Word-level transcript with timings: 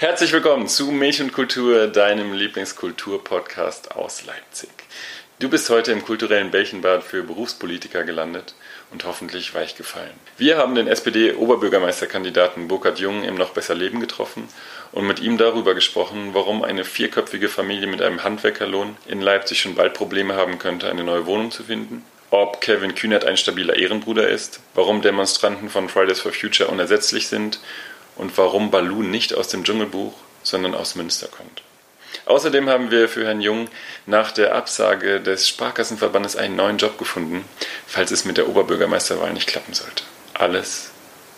Herzlich 0.00 0.32
willkommen 0.32 0.66
zu 0.66 0.92
Milch 0.92 1.20
und 1.20 1.30
Kultur, 1.30 1.86
deinem 1.86 2.32
Lieblingskulturpodcast 2.32 3.96
aus 3.96 4.24
Leipzig. 4.24 4.70
Du 5.40 5.50
bist 5.50 5.68
heute 5.68 5.92
im 5.92 6.02
kulturellen 6.02 6.50
Bällchenbad 6.50 7.04
für 7.04 7.22
Berufspolitiker 7.22 8.02
gelandet 8.04 8.54
und 8.90 9.04
hoffentlich 9.04 9.54
weich 9.54 9.76
gefallen. 9.76 10.14
Wir 10.38 10.56
haben 10.56 10.74
den 10.74 10.88
SPD-Oberbürgermeisterkandidaten 10.88 12.66
Burkhard 12.66 12.98
Jung 12.98 13.24
im 13.24 13.34
Noch 13.34 13.50
besser 13.50 13.74
Leben 13.74 14.00
getroffen 14.00 14.48
und 14.92 15.06
mit 15.06 15.20
ihm 15.20 15.36
darüber 15.36 15.74
gesprochen, 15.74 16.30
warum 16.32 16.64
eine 16.64 16.86
vierköpfige 16.86 17.50
Familie 17.50 17.86
mit 17.86 18.00
einem 18.00 18.24
Handwerkerlohn 18.24 18.96
in 19.06 19.20
Leipzig 19.20 19.60
schon 19.60 19.74
bald 19.74 19.92
Probleme 19.92 20.32
haben 20.34 20.58
könnte, 20.58 20.88
eine 20.88 21.04
neue 21.04 21.26
Wohnung 21.26 21.50
zu 21.50 21.64
finden, 21.64 22.06
ob 22.30 22.62
Kevin 22.62 22.94
Kühnert 22.94 23.26
ein 23.26 23.36
stabiler 23.36 23.76
Ehrenbruder 23.76 24.26
ist, 24.26 24.60
warum 24.74 25.02
Demonstranten 25.02 25.68
von 25.68 25.90
Fridays 25.90 26.20
for 26.20 26.32
Future 26.32 26.70
unersetzlich 26.70 27.28
sind 27.28 27.60
und 28.20 28.36
warum 28.36 28.70
Balu 28.70 29.02
nicht 29.02 29.34
aus 29.34 29.48
dem 29.48 29.64
Dschungelbuch, 29.64 30.12
sondern 30.42 30.74
aus 30.74 30.94
Münster 30.94 31.26
kommt. 31.26 31.62
Außerdem 32.26 32.68
haben 32.68 32.90
wir 32.90 33.08
für 33.08 33.24
Herrn 33.24 33.40
Jung 33.40 33.68
nach 34.04 34.30
der 34.30 34.54
Absage 34.54 35.22
des 35.22 35.48
Sparkassenverbandes 35.48 36.36
einen 36.36 36.54
neuen 36.54 36.76
Job 36.76 36.98
gefunden, 36.98 37.46
falls 37.86 38.10
es 38.10 38.26
mit 38.26 38.36
der 38.36 38.46
Oberbürgermeisterwahl 38.46 39.32
nicht 39.32 39.46
klappen 39.46 39.72
sollte. 39.72 40.02
Alles 40.34 40.90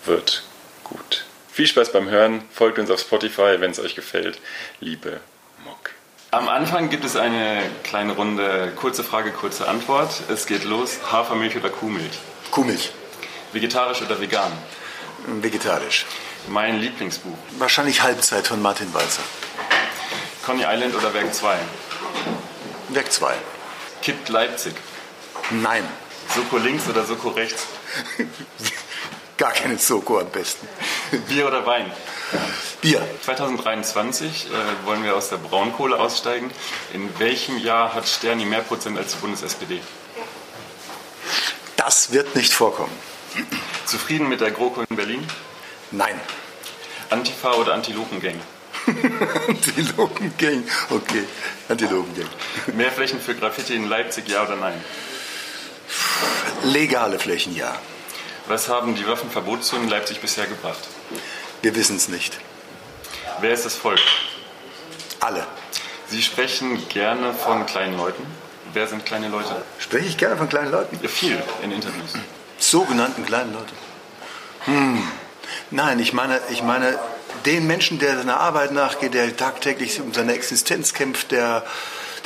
wird 0.06 0.42
gut. 0.83 1.25
Viel 1.53 1.69
Spaß 1.69 1.92
beim 1.92 2.11
Hören, 2.11 2.42
folgt 2.53 2.80
uns 2.80 2.91
auf 2.91 2.98
Spotify, 2.98 3.61
wenn 3.61 3.70
es 3.70 3.78
euch 3.78 3.95
gefällt. 3.95 4.41
Liebe 4.80 5.20
Muck. 5.64 5.91
Am 6.33 6.48
Anfang 6.48 6.91
gibt 6.91 7.05
es 7.05 7.14
eine 7.14 7.62
kleine 7.84 8.14
Runde 8.14 8.73
kurze 8.75 9.05
Frage, 9.05 9.30
kurze 9.30 9.69
Antwort. 9.69 10.23
Es 10.28 10.47
geht 10.47 10.64
los. 10.64 10.98
Hafermilch 11.12 11.56
oder 11.56 11.70
Kuhmilch? 11.70 12.19
Kuhmilch. 12.51 12.91
Vegetarisch 13.53 14.03
oder 14.03 14.20
vegan? 14.20 14.51
Vegetarisch. 15.27 16.06
Mein 16.48 16.80
Lieblingsbuch. 16.80 17.37
Wahrscheinlich 17.59 18.02
Halbzeit 18.02 18.46
von 18.46 18.60
Martin 18.60 18.92
Walzer. 18.92 19.23
Coney 20.45 20.64
Island 20.64 20.95
oder 20.95 21.14
Werk 21.14 21.33
2? 21.33 21.56
Werk 22.89 23.12
2. 23.12 23.34
Kippt 24.03 24.28
Leipzig. 24.28 24.75
Nein. 25.50 25.86
Soko 26.34 26.58
links 26.58 26.89
oder 26.89 27.05
Soko 27.05 27.28
rechts? 27.28 27.67
Gar 29.36 29.52
keine 29.52 29.78
Soko 29.78 30.19
am 30.19 30.30
besten. 30.30 30.67
Bier 31.28 31.47
oder 31.47 31.64
Wein? 31.67 31.91
Bier. 32.80 33.06
2023 33.22 34.47
äh, 34.47 34.86
wollen 34.86 35.05
wir 35.05 35.17
aus 35.17 35.28
der 35.28 35.36
Braunkohle 35.36 35.98
aussteigen. 35.98 36.50
In 36.92 37.08
welchem 37.19 37.58
Jahr 37.58 37.95
hat 37.95 38.08
Sterni 38.08 38.45
mehr 38.45 38.61
Prozent 38.61 38.98
als 38.98 39.12
die 39.12 39.19
Bundes-SPD? 39.19 39.80
Das 41.77 42.12
wird 42.12 42.34
nicht 42.34 42.52
vorkommen. 42.52 42.92
Zufrieden 43.86 44.28
mit 44.28 44.41
der 44.41 44.50
GroKo 44.50 44.83
in 44.89 44.97
Berlin? 44.97 45.27
Nein. 45.93 46.19
Antifa 47.11 47.53
oder 47.55 47.75
Antilopengang? 47.75 48.41
Antilopengang. 49.48 50.65
Okay, 50.91 51.25
Antilopengang. 51.69 52.29
Mehr 52.75 52.91
Flächen 52.91 53.21
für 53.21 53.35
Graffiti 53.35 53.75
in 53.75 53.89
Leipzig, 53.89 54.29
ja 54.29 54.43
oder 54.43 54.57
nein? 54.57 54.83
Legale 56.65 57.19
Flächen, 57.19 57.55
ja. 57.55 57.79
Was 58.48 58.69
haben 58.69 58.95
die 58.95 59.07
Waffenverbotszonen 59.07 59.85
in 59.85 59.91
Leipzig 59.91 60.20
bisher 60.20 60.47
gebracht? 60.47 60.89
Wir 61.61 61.75
wissen 61.75 61.97
es 61.97 62.09
nicht. 62.09 62.39
Wer 63.41 63.53
ist 63.53 63.67
das 63.67 63.75
Volk? 63.75 64.01
Alle. 65.20 65.47
Sie 66.09 66.23
sprechen 66.23 66.89
gerne 66.89 67.35
von 67.35 67.67
kleinen 67.67 67.97
Leuten. 67.97 68.27
Wer 68.73 68.87
sind 68.87 69.05
kleine 69.05 69.29
Leute? 69.29 69.63
Spreche 69.79 70.07
ich 70.07 70.17
gerne 70.17 70.37
von 70.37 70.48
kleinen 70.48 70.70
Leuten? 70.70 70.98
Ja, 71.03 71.09
viel 71.09 71.43
in 71.63 71.73
Interviews. 71.73 72.15
Sogenannten 72.59 73.25
kleinen 73.27 73.53
Leuten. 73.53 73.77
Hm. 74.65 75.03
Nein, 75.73 76.01
ich 76.01 76.12
meine, 76.12 76.39
ich 76.51 76.62
meine 76.62 76.98
den 77.47 77.67
Menschen, 77.67 77.98
der 77.98 78.19
seiner 78.19 78.39
Arbeit 78.39 78.73
nachgeht, 78.73 79.15
der 79.15 79.34
tagtäglich 79.34 80.03
um 80.03 80.12
seine 80.12 80.34
Existenz 80.34 80.92
kämpft, 80.92 81.33
der, 81.33 81.64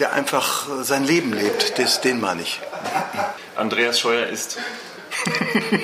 der 0.01 0.13
einfach 0.13 0.67
sein 0.83 1.05
Leben 1.05 1.33
lebt, 1.33 1.79
das, 1.79 2.01
den 2.01 2.21
meine 2.21 2.43
ich. 2.43 2.61
Andreas 3.55 4.01
Scheuer 4.01 4.27
ist. 4.27 4.59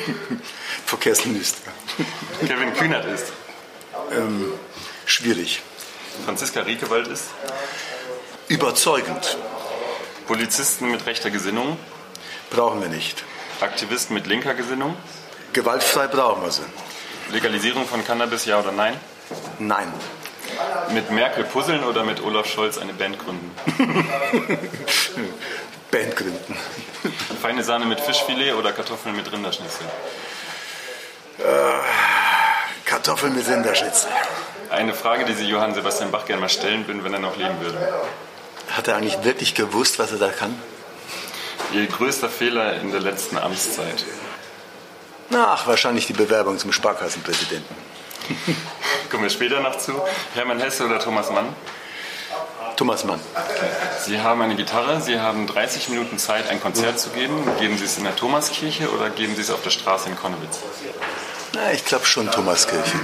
Verkehrsminister. 0.87 1.71
Kevin 2.41 2.75
Kühnert 2.75 3.05
ist. 3.05 3.33
Ähm, 4.11 4.53
schwierig. 5.07 5.63
Franziska 6.25 6.63
Riekewald 6.63 7.07
ist. 7.07 7.27
Überzeugend. 8.49 9.39
Polizisten 10.27 10.91
mit 10.91 11.07
rechter 11.07 11.31
Gesinnung. 11.31 11.79
Brauchen 12.51 12.83
wir 12.83 12.89
nicht. 12.89 13.23
Aktivisten 13.61 14.15
mit 14.15 14.27
linker 14.27 14.55
Gesinnung. 14.55 14.97
Gewaltfrei 15.53 16.09
brauchen 16.09 16.43
wir 16.43 16.51
sie. 16.51 16.63
Legalisierung 17.31 17.87
von 17.87 18.05
Cannabis, 18.05 18.45
ja 18.45 18.59
oder 18.61 18.73
nein? 18.73 18.99
Nein. 19.59 19.93
Mit 20.91 21.11
Merkel 21.11 21.45
puzzeln 21.45 21.85
oder 21.85 22.05
mit 22.05 22.23
Olaf 22.23 22.47
Scholz 22.47 22.79
eine 22.79 22.93
Band 22.93 23.19
gründen? 23.19 23.55
Band 25.91 26.17
gründen. 26.17 26.57
Feine 27.41 27.63
Sahne 27.65 27.87
mit 27.87 28.01
Fischfilet 28.01 28.55
oder 28.55 28.73
Kartoffeln 28.73 29.17
mit 29.17 29.31
Rinderschnitzel? 29.33 29.87
Äh, 31.39 31.43
Kartoffeln 32.85 33.35
mit 33.35 33.49
Rinderschnitzel. 33.49 34.11
Eine 34.71 34.95
Frage, 34.95 35.25
die 35.25 35.35
Sie 35.35 35.47
Johann 35.47 35.75
Sebastian 35.75 36.11
Bach 36.11 36.25
gerne 36.25 36.41
mal 36.41 36.49
stellen 36.49 36.87
würden, 36.87 37.05
wenn 37.05 37.13
er 37.13 37.21
noch 37.21 37.37
leben 37.37 37.61
würde. 37.61 37.79
Hat 38.71 38.89
er 38.89 38.97
eigentlich 38.97 39.23
wirklich 39.25 39.55
gewusst, 39.55 39.99
was 39.99 40.13
er 40.13 40.19
da 40.19 40.29
kann? 40.29 40.59
Ihr 41.73 41.87
größter 41.87 42.29
Fehler 42.29 42.75
in 42.81 42.91
der 42.91 43.01
letzten 43.01 43.39
Amtszeit? 43.39 44.05
Ach, 45.33 45.67
wahrscheinlich 45.67 46.07
die 46.07 46.13
Bewerbung 46.13 46.59
zum 46.59 46.73
Sparkassenpräsidenten. 46.73 47.75
Kommen 49.11 49.23
wir 49.25 49.31
später 49.31 49.61
noch 49.61 49.79
zu. 49.79 49.93
Hermann 50.35 50.61
Hesse 50.61 50.85
oder 50.87 50.99
Thomas 50.99 51.31
Mann? 51.31 51.47
Thomas 52.77 53.05
Mann. 53.05 53.21
Sie 54.05 54.21
haben 54.21 54.41
eine 54.43 54.57
Gitarre, 54.57 55.01
Sie 55.01 55.21
haben 55.21 55.47
30 55.47 55.89
Minuten 55.91 56.19
Zeit, 56.19 56.49
ein 56.49 56.61
Konzert 56.61 56.99
zu 56.99 57.11
geben. 57.11 57.35
Geben 57.59 57.77
Sie 57.79 57.85
es 57.85 57.99
in 57.99 58.05
der 58.05 58.17
Thomaskirche 58.17 58.91
oder 58.91 59.11
geben 59.11 59.35
Sie 59.37 59.43
es 59.43 59.51
auf 59.51 59.63
der 59.63 59.71
Straße 59.71 60.09
in 60.09 60.17
Konnewitz? 60.17 60.59
Na, 61.55 61.73
ich 61.73 61.85
glaube 61.85 62.07
schon 62.07 62.31
Thomaskirche. 62.31 62.99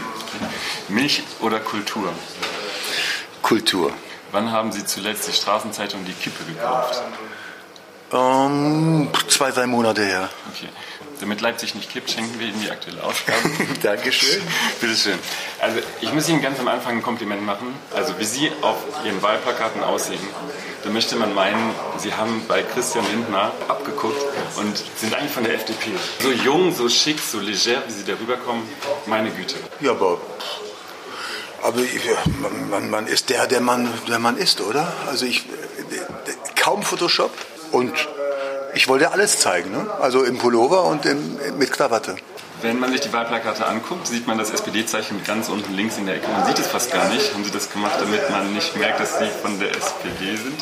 Milch 0.89 1.23
oder 1.41 1.61
Kultur? 1.61 2.13
Kultur. 3.43 3.93
Wann 4.33 4.51
haben 4.53 4.73
Sie 4.73 4.85
zuletzt 4.85 5.29
die 5.29 5.33
Straßenzeitung 5.33 6.05
Die 6.05 6.13
Kippe 6.13 6.45
gekauft? 6.45 7.03
Um, 8.11 9.11
zwei, 9.29 9.51
drei 9.51 9.67
Monate 9.67 10.03
her. 10.03 10.29
Okay. 10.53 10.69
Damit 11.21 11.41
Leipzig 11.41 11.75
nicht 11.75 11.91
kippt, 11.91 12.11
schenken 12.11 12.39
wir 12.39 12.49
Ihnen 12.49 12.61
die 12.63 12.71
aktuelle 12.71 13.03
Ausgabe. 13.03 13.39
Dankeschön. 13.83 14.43
Bitteschön. 14.81 15.19
Also 15.61 15.81
ich 16.01 16.13
muss 16.13 16.29
Ihnen 16.29 16.41
ganz 16.41 16.61
am 16.61 16.69
Anfang 16.69 16.97
ein 16.97 17.03
Kompliment 17.03 17.45
machen. 17.45 17.75
Also 17.95 18.19
wie 18.19 18.25
Sie 18.25 18.53
auf 18.63 18.77
Ihren 19.05 19.21
Wahlplakaten 19.23 19.83
aussehen, 19.83 20.21
da 20.85 20.91
möchte 20.91 21.17
man 21.17 21.35
meinen, 21.35 21.75
Sie 21.99 22.15
haben 22.15 22.45
bei 22.47 22.63
Christian 22.63 23.05
Lindner 23.11 23.53
abgeguckt 23.67 24.21
und 24.57 24.77
sind 24.97 25.15
eigentlich 25.15 25.33
von 25.33 25.45
der 25.45 25.55
FDP. 25.55 25.91
So 26.21 26.31
jung, 26.31 26.75
so 26.75 26.89
schick, 26.89 27.19
so 27.21 27.41
leger, 27.41 27.83
wie 27.87 27.93
Sie 27.93 28.05
da 28.05 28.13
rüberkommen, 28.13 28.63
meine 29.07 29.31
Güte. 29.31 29.57
Ja, 29.81 29.91
aber, 29.91 30.21
aber 31.63 31.81
ich, 31.81 32.01
man, 32.71 32.91
man, 32.91 33.07
ist 33.07 33.29
der, 33.31 33.47
der 33.47 33.61
man, 33.61 33.93
der 34.07 34.21
man 34.21 34.37
ist, 34.37 34.61
oder? 34.61 34.93
Also 35.09 35.27
ich, 35.27 35.45
kaum 36.55 36.83
Photoshop 36.83 37.33
und 37.73 37.93
ich 38.75 38.89
wollte 38.89 39.13
alles 39.13 39.39
zeigen, 39.41 39.71
ne? 39.71 39.87
also 40.01 40.25
im 40.25 40.39
Pullover 40.39 40.85
und 40.85 41.07
im, 41.07 41.39
mit 41.59 41.73
Krawatte. 41.73 42.17
Wenn 42.61 42.81
man 42.81 42.91
sich 42.91 43.03
die 43.03 43.13
Wahlplakate 43.13 43.67
anguckt, 43.67 44.09
sieht 44.09 44.27
man 44.27 44.37
das 44.37 44.51
SPD-Zeichen 44.51 45.23
ganz 45.23 45.49
unten 45.49 45.75
links 45.75 45.97
in 45.97 46.07
der 46.07 46.17
Ecke. 46.17 46.27
Man 46.29 46.45
sieht 46.45 46.59
es 46.59 46.67
fast 46.67 46.93
gar 46.93 47.09
nicht. 47.09 47.33
Haben 47.33 47.45
Sie 47.45 47.53
das 47.53 47.71
gemacht, 47.71 47.95
damit 48.01 48.29
man 48.31 48.53
nicht 48.53 48.77
merkt, 48.77 48.99
dass 48.99 49.19
Sie 49.21 49.27
von 49.43 49.61
der 49.61 49.71
SPD 49.71 50.35
sind 50.35 50.61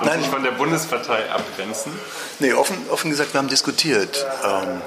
und 0.00 0.06
Nein. 0.06 0.20
sich 0.20 0.28
von 0.28 0.42
der 0.42 0.50
Bundespartei 0.50 1.30
abgrenzen? 1.30 1.92
Nee, 2.40 2.52
offen, 2.52 2.76
offen 2.90 3.10
gesagt, 3.10 3.32
wir 3.32 3.38
haben 3.38 3.48
diskutiert. 3.48 4.26
Ähm, 4.44 4.82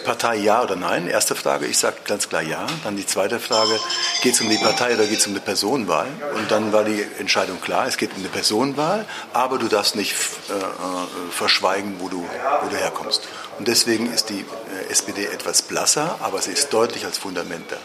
Partei 0.00 0.36
ja 0.36 0.62
oder 0.62 0.76
nein? 0.76 1.06
Erste 1.06 1.34
Frage, 1.34 1.66
ich 1.66 1.78
sage 1.78 1.96
ganz 2.04 2.28
klar 2.28 2.42
ja. 2.42 2.66
Dann 2.84 2.96
die 2.96 3.06
zweite 3.06 3.38
Frage, 3.38 3.78
geht 4.22 4.34
es 4.34 4.40
um 4.40 4.48
die 4.48 4.58
Partei 4.58 4.94
oder 4.94 5.06
geht 5.06 5.20
es 5.20 5.26
um 5.26 5.32
eine 5.32 5.40
Personenwahl? 5.40 6.08
Und 6.34 6.50
dann 6.50 6.72
war 6.72 6.84
die 6.84 7.04
Entscheidung 7.18 7.60
klar, 7.60 7.86
es 7.86 7.96
geht 7.96 8.10
um 8.12 8.18
eine 8.18 8.28
Personenwahl, 8.28 9.06
aber 9.32 9.58
du 9.58 9.68
darfst 9.68 9.96
nicht 9.96 10.12
äh, 10.48 10.52
äh, 10.52 11.30
verschweigen, 11.30 11.96
wo 11.98 12.08
du, 12.08 12.26
wo 12.62 12.68
du 12.68 12.76
herkommst. 12.76 13.28
Und 13.58 13.68
deswegen 13.68 14.12
ist 14.12 14.30
die 14.30 14.40
äh, 14.40 14.90
SPD 14.90 15.26
etwas 15.26 15.62
blasser, 15.62 16.16
aber 16.20 16.40
sie 16.40 16.52
ist 16.52 16.72
deutlich 16.72 17.04
als 17.04 17.18
Fundament 17.18 17.70
da. 17.70 17.76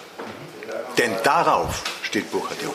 Denn 0.98 1.12
darauf 1.24 1.84
steht 2.04 2.32
Burkhard 2.32 2.62
Jung. 2.62 2.74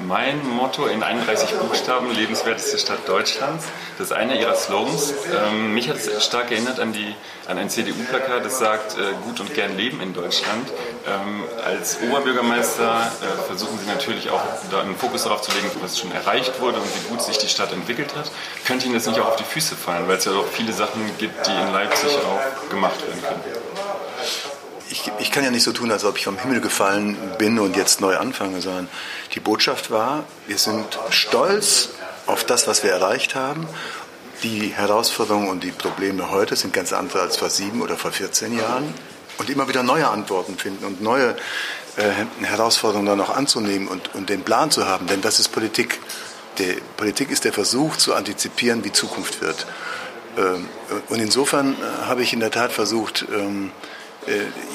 Mein 0.00 0.46
Motto 0.46 0.86
in 0.86 1.02
31 1.02 1.50
Buchstaben, 1.58 2.14
lebenswerteste 2.14 2.78
Stadt 2.78 3.08
Deutschlands. 3.08 3.64
Das 3.96 4.08
ist 4.08 4.12
einer 4.12 4.34
ihrer 4.34 4.54
Slogans. 4.54 5.14
Ähm, 5.34 5.72
mich 5.72 5.88
hat 5.88 5.96
es 5.96 6.24
stark 6.24 6.50
erinnert 6.50 6.80
an, 6.80 6.92
die, 6.92 7.14
an 7.48 7.56
ein 7.56 7.70
CDU-Plakat, 7.70 8.44
das 8.44 8.58
sagt, 8.58 8.98
äh, 8.98 9.14
gut 9.24 9.40
und 9.40 9.54
gern 9.54 9.74
leben 9.76 10.02
in 10.02 10.12
Deutschland. 10.12 10.68
Ähm, 11.06 11.44
als 11.64 11.98
Oberbürgermeister 12.02 13.10
äh, 13.22 13.46
versuchen 13.46 13.78
Sie 13.78 13.86
natürlich 13.86 14.28
auch 14.28 14.42
da 14.70 14.82
einen 14.82 14.96
Fokus 14.96 15.24
darauf 15.24 15.40
zu 15.40 15.50
legen, 15.52 15.70
was 15.80 15.98
schon 15.98 16.12
erreicht 16.12 16.60
wurde 16.60 16.78
und 16.78 16.88
wie 16.94 17.08
gut 17.08 17.22
sich 17.22 17.38
die 17.38 17.48
Stadt 17.48 17.72
entwickelt 17.72 18.14
hat. 18.14 18.30
Könnte 18.66 18.86
Ihnen 18.86 18.94
das 18.94 19.06
nicht 19.06 19.18
auch 19.18 19.28
auf 19.28 19.36
die 19.36 19.44
Füße 19.44 19.76
fallen, 19.76 20.06
weil 20.08 20.18
es 20.18 20.26
ja 20.26 20.32
auch 20.32 20.46
viele 20.52 20.74
Sachen 20.74 21.10
gibt, 21.16 21.46
die 21.46 21.52
in 21.52 21.72
Leipzig 21.72 22.10
auch 22.18 22.68
gemacht 22.68 23.00
werden 23.06 23.22
können? 23.22 24.55
Ich 24.88 25.10
ich, 25.18 25.32
kann 25.32 25.42
ja 25.42 25.50
nicht 25.50 25.64
so 25.64 25.72
tun, 25.72 25.90
als 25.90 26.04
ob 26.04 26.16
ich 26.16 26.24
vom 26.24 26.38
Himmel 26.38 26.60
gefallen 26.60 27.16
bin 27.38 27.58
und 27.58 27.76
jetzt 27.76 28.00
neu 28.00 28.16
anfange, 28.16 28.60
sondern 28.60 28.88
die 29.34 29.40
Botschaft 29.40 29.90
war, 29.90 30.24
wir 30.46 30.58
sind 30.58 30.98
stolz 31.10 31.90
auf 32.26 32.44
das, 32.44 32.68
was 32.68 32.84
wir 32.84 32.90
erreicht 32.90 33.34
haben. 33.34 33.66
Die 34.42 34.68
Herausforderungen 34.68 35.48
und 35.48 35.64
die 35.64 35.70
Probleme 35.70 36.30
heute 36.30 36.56
sind 36.56 36.72
ganz 36.72 36.92
andere 36.92 37.22
als 37.22 37.36
vor 37.36 37.50
sieben 37.50 37.82
oder 37.82 37.96
vor 37.96 38.12
14 38.12 38.56
Jahren. 38.56 38.92
Und 39.38 39.50
immer 39.50 39.68
wieder 39.68 39.82
neue 39.82 40.08
Antworten 40.08 40.56
finden 40.56 40.84
und 40.84 41.02
neue 41.02 41.36
äh, 41.96 42.44
Herausforderungen 42.44 43.06
dann 43.06 43.20
auch 43.20 43.34
anzunehmen 43.34 43.88
und, 43.88 44.14
und 44.14 44.28
den 44.28 44.42
Plan 44.42 44.70
zu 44.70 44.86
haben. 44.86 45.06
Denn 45.06 45.20
das 45.20 45.40
ist 45.40 45.48
Politik. 45.48 46.00
Die 46.58 46.80
Politik 46.96 47.30
ist 47.30 47.44
der 47.44 47.52
Versuch 47.52 47.96
zu 47.96 48.14
antizipieren, 48.14 48.84
wie 48.84 48.92
Zukunft 48.92 49.40
wird. 49.40 49.66
Ähm, 50.38 50.68
und 51.08 51.18
insofern 51.18 51.74
äh, 51.74 52.06
habe 52.06 52.22
ich 52.22 52.32
in 52.32 52.40
der 52.40 52.50
Tat 52.50 52.72
versucht, 52.72 53.26
ähm, 53.32 53.72
äh, 53.72 53.95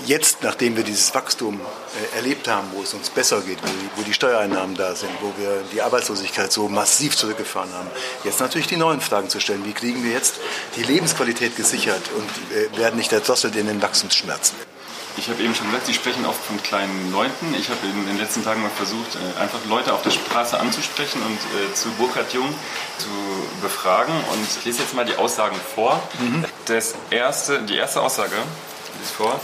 jetzt, 0.05 0.43
nachdem 0.43 0.77
wir 0.77 0.83
dieses 0.83 1.13
Wachstum 1.13 1.59
äh, 1.59 2.17
erlebt 2.17 2.47
haben, 2.47 2.67
wo 2.73 2.83
es 2.83 2.93
uns 2.93 3.09
besser 3.09 3.41
geht, 3.41 3.57
wo 3.95 4.03
die, 4.03 4.13
Steuereinnahmen 4.13 4.75
da 4.75 4.95
sind, 4.95 5.11
wo 5.21 5.33
wir 5.41 5.63
die 5.73 5.81
Arbeitslosigkeit 5.81 6.51
so 6.51 6.69
massiv 6.69 7.15
zurückgefahren 7.15 7.71
haben, 7.73 7.89
jetzt 8.23 8.39
natürlich 8.39 8.67
die 8.67 8.77
neuen 8.77 9.01
Fragen 9.01 9.29
zu 9.29 9.39
stellen. 9.39 9.65
Wie 9.65 9.73
kriegen 9.73 10.03
wir 10.03 10.11
jetzt 10.11 10.35
die 10.75 10.83
Lebensqualität 10.83 11.55
gesichert 11.55 12.01
und 12.17 12.77
werden 12.77 12.97
nicht 12.97 13.11
erdrosselt 13.11 13.55
in 13.55 13.67
den 13.67 13.81
Wachstumsschmerzen? 13.81 14.55
Ich 15.17 15.27
habe 15.27 15.43
eben 15.43 15.53
schon 15.53 15.67
gesagt, 15.67 15.87
Sie 15.87 15.93
sprechen 15.93 16.25
oft 16.25 16.41
von 16.43 16.61
kleinen 16.63 17.11
Leuten. 17.11 17.53
Ich 17.59 17.69
habe 17.69 17.79
in 17.85 18.05
den 18.05 18.17
letzten 18.17 18.43
Tagen 18.43 18.61
mal 18.61 18.69
versucht, 18.69 19.17
einfach 19.39 19.59
Leute 19.67 19.93
auf 19.93 20.01
der 20.03 20.11
Straße 20.11 20.57
anzusprechen 20.57 21.21
und 21.21 21.75
zu 21.75 21.89
Burkhard 21.91 22.33
Jung 22.33 22.47
zu 22.97 23.09
befragen. 23.61 24.13
Und 24.31 24.47
ich 24.57 24.63
lese 24.63 24.83
jetzt 24.83 24.93
mal 24.93 25.05
die 25.05 25.15
Aussagen 25.15 25.57
vor. 25.75 26.01
Mhm. 26.19 26.45
Das 26.65 26.95
erste, 27.09 27.61
die 27.63 27.75
erste 27.75 28.01
Aussage 28.01 28.35
liest 29.01 29.13
vor. 29.13 29.39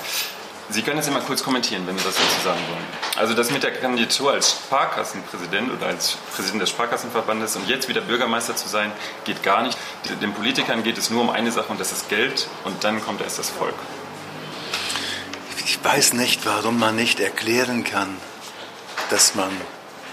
Sie 0.69 0.81
können 0.81 0.97
das 0.97 1.07
immer 1.07 1.21
kurz 1.21 1.43
kommentieren, 1.43 1.87
wenn 1.87 1.97
Sie 1.97 2.03
das 2.03 2.15
dazu 2.15 2.43
sagen 2.43 2.59
wollen. 2.69 2.85
Also 3.15 3.33
das 3.33 3.51
mit 3.51 3.63
der 3.63 3.71
Kandidatur 3.71 4.33
als 4.33 4.51
Sparkassenpräsident 4.51 5.71
oder 5.71 5.87
als 5.87 6.17
Präsident 6.35 6.61
des 6.61 6.69
Sparkassenverbandes 6.71 7.55
und 7.55 7.69
jetzt 7.69 7.87
wieder 7.87 8.01
Bürgermeister 8.01 8.55
zu 8.55 8.67
sein, 8.67 8.91
geht 9.23 9.43
gar 9.43 9.63
nicht. 9.63 9.77
Den 10.21 10.33
Politikern 10.33 10.83
geht 10.83 10.97
es 10.97 11.09
nur 11.09 11.21
um 11.21 11.29
eine 11.29 11.53
Sache 11.53 11.69
und 11.69 11.79
das 11.79 11.93
ist 11.93 12.09
Geld 12.09 12.47
und 12.65 12.83
dann 12.83 13.01
kommt 13.01 13.21
erst 13.21 13.39
das 13.39 13.49
Volk. 13.49 13.75
Ich 15.63 15.81
weiß 15.81 16.13
nicht, 16.13 16.45
warum 16.45 16.77
man 16.79 16.97
nicht 16.97 17.21
erklären 17.21 17.85
kann, 17.85 18.17
dass 19.09 19.35
man 19.35 19.49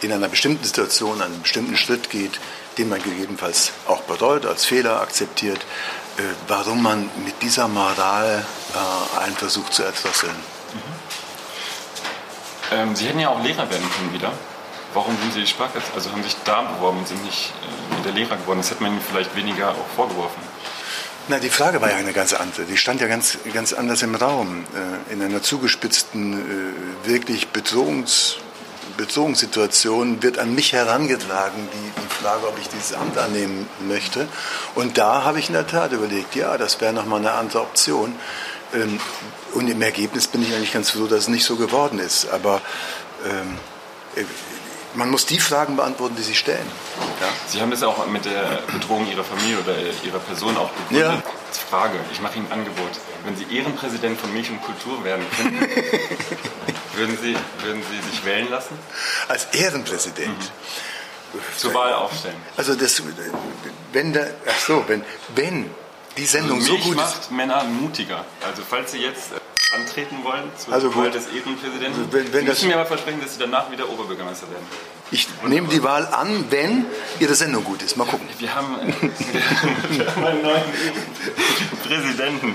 in 0.03 0.13
einer 0.13 0.29
bestimmten 0.29 0.63
Situation 0.63 1.21
einen 1.21 1.43
bestimmten 1.43 1.77
Schritt 1.77 2.11
geht, 2.11 2.39
den 2.79 2.89
man 2.89 3.03
gegebenenfalls 3.03 3.73
auch 3.89 4.03
bereut, 4.03 4.47
als 4.47 4.65
Fehler 4.65 5.01
akzeptiert, 5.01 5.61
warum 6.49 6.83
man 6.83 7.11
mit 7.25 7.43
dieser 7.43 7.69
Moral 7.69 8.45
äh, 8.75 9.25
einen 9.25 9.37
versucht 9.37 9.75
zu 9.75 9.83
erdrosseln. 9.83 10.35
Mhm. 10.35 10.79
Ähm, 12.73 12.97
Sie 12.97 13.07
hätten 13.07 13.21
ja 13.21 13.29
auch 13.29 13.43
Lehrer 13.43 13.71
werden 13.71 13.91
können 13.97 14.13
wieder. 14.13 14.33
Warum 14.95 15.17
sind 15.21 15.35
Sie 15.35 15.47
Sparkasse, 15.47 15.87
also 15.95 16.11
haben 16.13 16.23
sich 16.23 16.37
da 16.45 16.63
beworben 16.63 16.99
und 16.99 17.09
sind 17.09 17.25
nicht 17.25 17.53
äh, 17.93 17.99
wieder 17.99 18.13
Lehrer 18.15 18.37
geworden? 18.37 18.59
Das 18.61 18.71
hätte 18.71 18.83
man 18.83 18.93
Ihnen 18.93 19.03
vielleicht 19.03 19.35
weniger 19.35 19.71
auch 19.71 19.87
vorgeworfen. 19.97 20.41
Na, 21.27 21.39
die 21.39 21.51
Frage 21.51 21.81
war 21.81 21.91
ja 21.91 21.97
eine 21.97 22.13
ganz 22.13 22.35
andere. 22.35 22.65
Die 22.65 22.77
stand 22.77 23.01
ja 23.01 23.07
ganz, 23.07 23.39
ganz 23.53 23.73
anders 23.73 24.03
im 24.03 24.15
Raum. 24.15 24.65
Äh, 25.09 25.13
in 25.13 25.23
einer 25.23 25.43
zugespitzten, 25.43 26.35
äh, 27.05 27.09
wirklich 27.09 27.49
Bedrohungs 27.49 28.37
Beziehungssituation 28.97 30.23
wird 30.23 30.39
an 30.39 30.55
mich 30.55 30.73
herangetragen, 30.73 31.69
die, 31.73 32.01
die 32.01 32.23
Frage, 32.23 32.47
ob 32.49 32.59
ich 32.59 32.69
dieses 32.69 32.93
Amt 32.93 33.19
annehmen 33.19 33.69
möchte. 33.87 34.29
Und 34.75 34.99
da 34.99 35.25
habe 35.25 35.39
ich 35.39 35.49
in 35.49 35.55
der 35.55 35.67
Tat 35.67 35.93
überlegt, 35.93 36.35
ja, 36.35 36.57
das 36.59 36.81
wäre 36.81 36.93
nochmal 36.93 37.21
eine 37.21 37.33
andere 37.33 37.61
Option. 37.61 38.15
Ähm, 38.73 39.01
und 39.55 39.69
im 39.69 39.83
Ergebnis 39.83 40.27
bin 40.27 40.43
ich 40.43 40.55
eigentlich 40.55 40.73
ganz 40.73 40.91
froh, 40.91 41.07
dass 41.07 41.21
es 41.21 41.29
nicht 41.29 41.45
so 41.45 41.57
geworden 41.57 41.99
ist. 41.99 42.29
Aber 42.31 42.61
ähm, 43.25 43.59
äh, 44.17 44.25
man 44.95 45.11
muss 45.11 45.27
die 45.27 45.41
Fragen 45.41 45.77
beantworten, 45.77 46.17
die 46.17 46.23
Sie 46.23 46.35
stellen. 46.35 46.67
Ja? 47.21 47.29
Sie 47.49 47.61
haben 47.61 47.71
das 47.71 47.83
auch 47.83 48.07
mit 48.07 48.25
der 48.25 48.63
Bedrohung 48.73 49.09
Ihrer 49.11 49.25
Familie 49.25 49.59
oder 49.59 49.77
Ihrer 50.05 50.19
Person 50.19 50.57
auch 50.57 50.71
begründet. 50.71 51.23
Ja. 51.25 51.31
Frage, 51.71 51.99
ich 52.13 52.21
mache 52.21 52.37
Ihnen 52.37 52.47
ein 52.47 52.61
Angebot. 52.61 52.91
Wenn 53.25 53.37
Sie 53.37 53.47
Ehrenpräsident 53.57 54.21
von 54.21 54.33
Milch 54.33 54.51
und 54.51 54.63
Kultur 54.63 55.03
werden 55.05 55.25
könnten, 55.37 55.61
würden, 56.95 57.19
Sie, 57.21 57.37
würden 57.65 57.83
Sie 57.91 58.11
sich 58.11 58.25
wählen 58.25 58.51
lassen? 58.51 58.79
Als 59.29 59.47
Ehrenpräsident? 59.47 60.39
Mhm. 60.39 61.41
Zur 61.57 61.75
Wahl 61.75 61.93
aufstellen. 61.95 62.37
Also 62.57 62.77
das, 62.77 63.03
wenn 63.93 64.13
da, 64.13 64.21
ach 64.47 64.59
so, 64.67 64.85
wenn, 64.87 65.05
wenn 65.35 65.69
die 66.17 66.27
Sendung 66.27 66.59
also 66.59 66.77
so 66.77 66.79
gut 66.79 66.97
macht 66.97 67.23
ist. 67.23 67.31
Männer 67.33 67.65
mutiger. 67.65 68.25
Also 68.47 68.63
falls 68.69 68.93
Sie 68.93 68.99
jetzt 68.99 69.31
antreten 69.73 70.23
wollen 70.23 70.51
zur 70.57 70.75
also 70.75 70.95
Wahl 70.95 71.11
des 71.11 71.27
Ehrenpräsidenten. 71.29 72.01
Also 72.01 72.13
wenn, 72.13 72.33
wenn 72.33 72.41
Sie 72.41 72.47
müssen 72.47 72.69
mir 72.69 72.75
aber 72.75 72.87
versprechen, 72.87 73.21
dass 73.21 73.35
Sie 73.35 73.41
danach 73.41 73.71
wieder 73.71 73.89
Oberbürgermeister 73.89 74.51
werden. 74.51 74.67
Ich 75.11 75.29
nehme 75.47 75.69
die 75.69 75.83
Wahl 75.83 76.07
an, 76.07 76.47
wenn 76.51 76.87
Ihre 77.21 77.35
Sendung 77.35 77.65
gut 77.65 77.83
ist. 77.83 77.97
Mal 77.97 78.07
gucken. 78.07 78.29
Wir 78.39 78.55
haben, 78.55 78.77
wir 79.91 80.07
haben 80.07 80.25
einen 80.25 80.43
neuen 80.43 80.63
Präsidenten. 81.87 82.55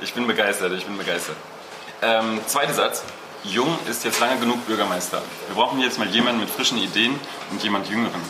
Ich 0.00 0.14
bin 0.14 0.26
begeistert, 0.26 0.72
ich 0.72 0.84
bin 0.84 0.96
begeistert. 0.96 1.36
Ähm, 2.02 2.40
zweiter 2.46 2.74
Satz. 2.74 3.02
Jung 3.44 3.76
ist 3.90 4.04
jetzt 4.04 4.20
lange 4.20 4.38
genug 4.38 4.64
Bürgermeister. 4.66 5.20
Wir 5.48 5.56
brauchen 5.56 5.80
jetzt 5.80 5.98
mal 5.98 6.08
jemanden 6.08 6.40
mit 6.40 6.50
frischen 6.50 6.78
Ideen 6.78 7.18
und 7.50 7.62
jemand 7.62 7.88
Jüngeren. 7.88 8.20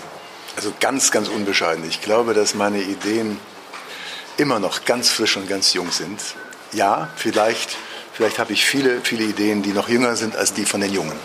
Also 0.56 0.72
ganz, 0.80 1.10
ganz 1.10 1.28
unbescheiden. 1.28 1.86
Ich 1.86 2.00
glaube, 2.00 2.32
dass 2.32 2.54
meine 2.54 2.80
Ideen 2.80 3.38
immer 4.38 4.58
noch 4.58 4.84
ganz 4.86 5.10
frisch 5.10 5.36
und 5.36 5.48
ganz 5.48 5.74
jung 5.74 5.90
sind 5.90 6.20
ja, 6.72 7.08
vielleicht, 7.16 7.76
vielleicht 8.12 8.38
habe 8.38 8.52
ich 8.52 8.64
viele, 8.64 9.00
viele 9.02 9.24
Ideen, 9.24 9.62
die 9.62 9.72
noch 9.72 9.88
jünger 9.88 10.16
sind 10.16 10.36
als 10.36 10.52
die 10.52 10.64
von 10.64 10.80
den 10.80 10.92
Jungen. 10.92 11.16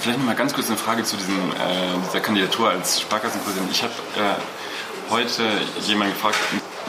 Vielleicht 0.00 0.18
noch 0.18 0.26
mal 0.26 0.34
ganz 0.34 0.54
kurz 0.54 0.68
eine 0.68 0.78
Frage 0.78 1.04
zu 1.04 1.16
diesem, 1.16 1.50
äh, 1.52 1.98
dieser 2.06 2.20
Kandidatur 2.20 2.70
als 2.70 3.00
Sparkassenpräsident. 3.00 3.70
Ich 3.70 3.82
habe 3.82 3.92
äh, 4.16 5.10
heute 5.10 5.42
jemanden 5.82 6.14
gefragt, 6.14 6.38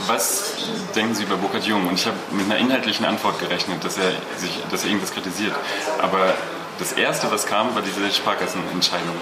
was 0.08 0.54
denken 0.96 1.14
Sie 1.14 1.24
über 1.24 1.36
Burkhard 1.38 1.66
Jung? 1.66 1.88
Und 1.88 1.96
ich 1.96 2.06
habe 2.06 2.16
mit 2.32 2.46
einer 2.46 2.58
inhaltlichen 2.58 3.06
Antwort 3.06 3.40
gerechnet, 3.40 3.84
dass 3.84 3.98
er, 3.98 4.12
sich, 4.38 4.58
dass 4.72 4.84
er 4.84 4.90
irgendwas 4.90 5.14
kritisiert. 5.14 5.54
Aber 6.02 6.34
das 6.80 6.94
Erste, 6.94 7.30
was 7.30 7.46
kam, 7.46 7.76
war 7.76 7.82
diese 7.82 8.10
Sparkassenentscheidung. 8.12 9.16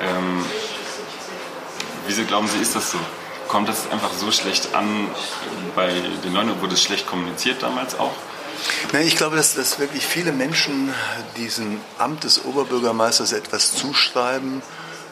Ähm, 0.00 0.44
wieso 2.06 2.24
glauben 2.24 2.48
Sie, 2.48 2.58
ist 2.58 2.74
das 2.74 2.90
so? 2.90 2.98
Kommt 3.48 3.68
das 3.68 3.90
einfach 3.90 4.12
so 4.12 4.30
schlecht 4.30 4.74
an 4.74 5.08
bei 5.74 5.92
den 6.24 6.32
Leuten? 6.32 6.60
Wurde 6.60 6.74
es 6.74 6.82
schlecht 6.82 7.06
kommuniziert 7.06 7.62
damals 7.62 7.98
auch? 7.98 8.12
Ich 9.00 9.16
glaube, 9.16 9.36
dass, 9.36 9.54
dass 9.54 9.78
wirklich 9.78 10.06
viele 10.06 10.32
Menschen 10.32 10.92
diesem 11.36 11.80
Amt 11.98 12.24
des 12.24 12.44
Oberbürgermeisters 12.44 13.32
etwas 13.32 13.74
zuschreiben, 13.74 14.62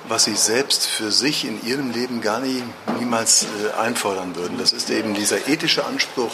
was 0.09 0.25
sie 0.25 0.35
selbst 0.35 0.87
für 0.87 1.11
sich 1.11 1.45
in 1.45 1.65
ihrem 1.67 1.91
Leben 1.91 2.21
gar 2.21 2.41
nie, 2.41 2.63
niemals 2.99 3.45
äh, 3.45 3.79
einfordern 3.79 4.37
würden. 4.37 4.59
Das 4.59 4.73
ist 4.73 4.91
eben 4.91 5.15
dieser 5.15 5.49
ethische 5.49 5.85
Anspruch, 5.85 6.33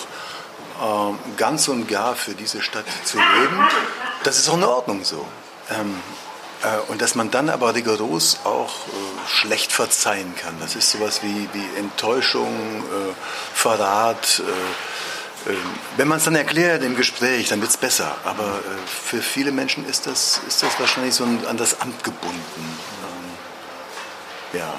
äh, 0.80 1.36
ganz 1.36 1.68
und 1.68 1.88
gar 1.88 2.16
für 2.16 2.34
diese 2.34 2.62
Stadt 2.62 2.86
zu 3.04 3.18
leben. 3.18 3.68
Das 4.24 4.38
ist 4.38 4.48
auch 4.48 4.56
in 4.56 4.64
Ordnung 4.64 5.04
so. 5.04 5.24
Äh, 6.62 6.90
und 6.90 7.00
dass 7.00 7.14
man 7.14 7.30
dann 7.30 7.48
aber 7.48 7.74
rigoros 7.74 8.40
auch 8.44 8.86
äh, 8.88 9.28
schlecht 9.28 9.72
verzeihen 9.72 10.34
kann. 10.36 10.56
Das 10.60 10.76
ist 10.76 10.90
sowas 10.90 11.22
wie, 11.22 11.48
wie 11.52 11.78
Enttäuschung, 11.78 12.82
äh, 12.82 13.14
Verrat. 13.54 14.42
Wenn 15.96 16.06
man 16.06 16.18
es 16.18 16.24
dann 16.24 16.36
erklärt 16.36 16.82
im 16.82 16.96
Gespräch, 16.96 17.48
dann 17.48 17.62
wird 17.62 17.70
es 17.70 17.78
besser. 17.78 18.14
Aber 18.24 18.60
für 18.86 19.22
viele 19.22 19.52
Menschen 19.52 19.88
ist 19.88 20.06
das, 20.06 20.42
ist 20.46 20.62
das 20.62 20.78
wahrscheinlich 20.78 21.14
so 21.14 21.24
an 21.24 21.56
das 21.56 21.80
Amt 21.80 22.04
gebunden. 22.04 22.78
Ähm, 24.52 24.58
ja. 24.60 24.74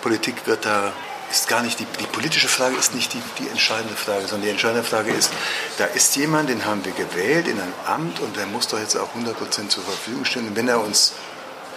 Politik 0.00 0.46
wird 0.46 0.64
da 0.64 0.94
ist 1.30 1.48
gar 1.48 1.62
nicht 1.62 1.80
die, 1.80 1.86
die 2.00 2.06
politische 2.06 2.48
Frage 2.48 2.76
ist 2.76 2.94
nicht 2.94 3.12
die, 3.14 3.22
die 3.38 3.48
entscheidende 3.48 3.94
Frage, 3.94 4.22
sondern 4.22 4.42
die 4.42 4.50
entscheidende 4.50 4.84
Frage 4.84 5.12
ist, 5.12 5.32
da 5.78 5.84
ist 5.84 6.16
jemand, 6.16 6.48
den 6.48 6.64
haben 6.64 6.84
wir 6.84 6.92
gewählt 6.92 7.48
in 7.48 7.60
ein 7.60 7.72
Amt 7.86 8.20
und 8.20 8.36
der 8.36 8.46
muss 8.46 8.68
doch 8.68 8.78
jetzt 8.78 8.96
auch 8.96 9.08
100 9.08 9.36
Prozent 9.36 9.70
zur 9.70 9.84
Verfügung 9.84 10.24
stehen. 10.24 10.48
Und 10.48 10.56
wenn 10.56 10.68
er 10.68 10.80
uns 10.80 11.12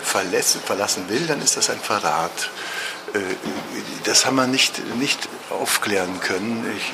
verlässt, 0.01 0.57
verlassen 0.65 1.09
will, 1.09 1.25
dann 1.27 1.41
ist 1.41 1.57
das 1.57 1.69
ein 1.69 1.79
Verrat. 1.79 2.51
Äh, 3.13 3.19
das 4.03 4.25
haben 4.25 4.35
wir 4.35 4.47
nicht, 4.47 4.81
nicht 4.97 5.27
aufklären 5.49 6.19
können. 6.21 6.65
Ich, 6.77 6.93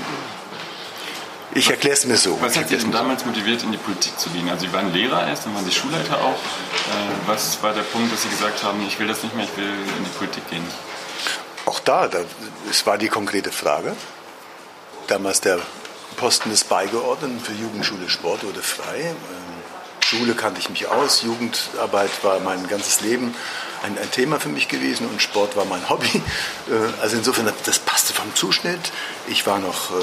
ich 1.57 1.69
erkläre 1.69 1.95
es 1.95 2.05
mir 2.05 2.17
so. 2.17 2.38
Was 2.41 2.57
hat 2.57 2.69
Sie 2.69 2.77
denn 2.77 2.91
damals 2.91 3.25
motiviert, 3.25 3.63
in 3.63 3.71
die 3.71 3.77
Politik 3.77 4.17
zu 4.19 4.29
gehen? 4.29 4.50
Also 4.50 4.65
Sie 4.65 4.74
waren 4.74 4.93
Lehrer 4.93 5.27
erst, 5.27 5.45
dann 5.45 5.55
waren 5.55 5.65
Sie 5.65 5.71
Schulleiter 5.71 6.19
auch. 6.19 6.35
Äh, 6.35 7.27
was 7.27 7.62
war 7.62 7.74
der 7.74 7.83
Punkt, 7.83 8.12
dass 8.12 8.24
Sie 8.24 8.29
gesagt 8.29 8.63
haben, 8.63 8.85
ich 8.88 8.97
will 9.00 9.07
das 9.07 9.24
nicht 9.24 9.35
mehr, 9.35 9.45
ich 9.45 9.57
will 9.57 9.65
in 9.97 10.03
die 10.03 10.17
Politik 10.17 10.50
gehen? 10.50 10.65
Auch 11.65 11.79
da, 11.79 12.07
da, 12.07 12.19
es 12.69 12.86
war 12.86 12.98
die 12.98 13.10
konkrete 13.10 13.51
Frage. 13.51 13.95
Damals 15.07 15.41
der 15.41 15.60
Posten 16.17 16.50
des 16.50 16.63
Beigeordneten 16.63 17.39
für 17.39 17.53
Jugendschule 17.53 18.10
Sport 18.10 18.43
wurde 18.43 18.62
frei. 18.62 19.00
Ähm, 19.00 19.15
Schule 20.01 20.36
kannte 20.36 20.60
ich 20.60 20.69
mich 20.69 20.88
aus, 20.88 21.24
Jugendarbeit 21.24 22.12
war 22.24 22.39
mein 22.39 22.67
ganzes 22.67 23.01
Leben 23.01 23.34
ein, 23.84 23.98
ein 23.98 24.12
Thema 24.12 24.39
für 24.39 24.50
mich 24.50 24.67
gewesen 24.67 25.07
und 25.07 25.22
Sport 25.22 25.55
war 25.55 25.65
mein 25.65 25.88
Hobby. 25.89 26.22
Äh, 26.67 27.01
also 27.01 27.17
insofern, 27.17 27.48
das 27.65 27.77
passte 27.77 28.12
vom 28.13 28.34
Zuschnitt. 28.34 28.91
Ich 29.27 29.45
war 29.45 29.60
noch 29.60 29.91
äh, 29.91 29.93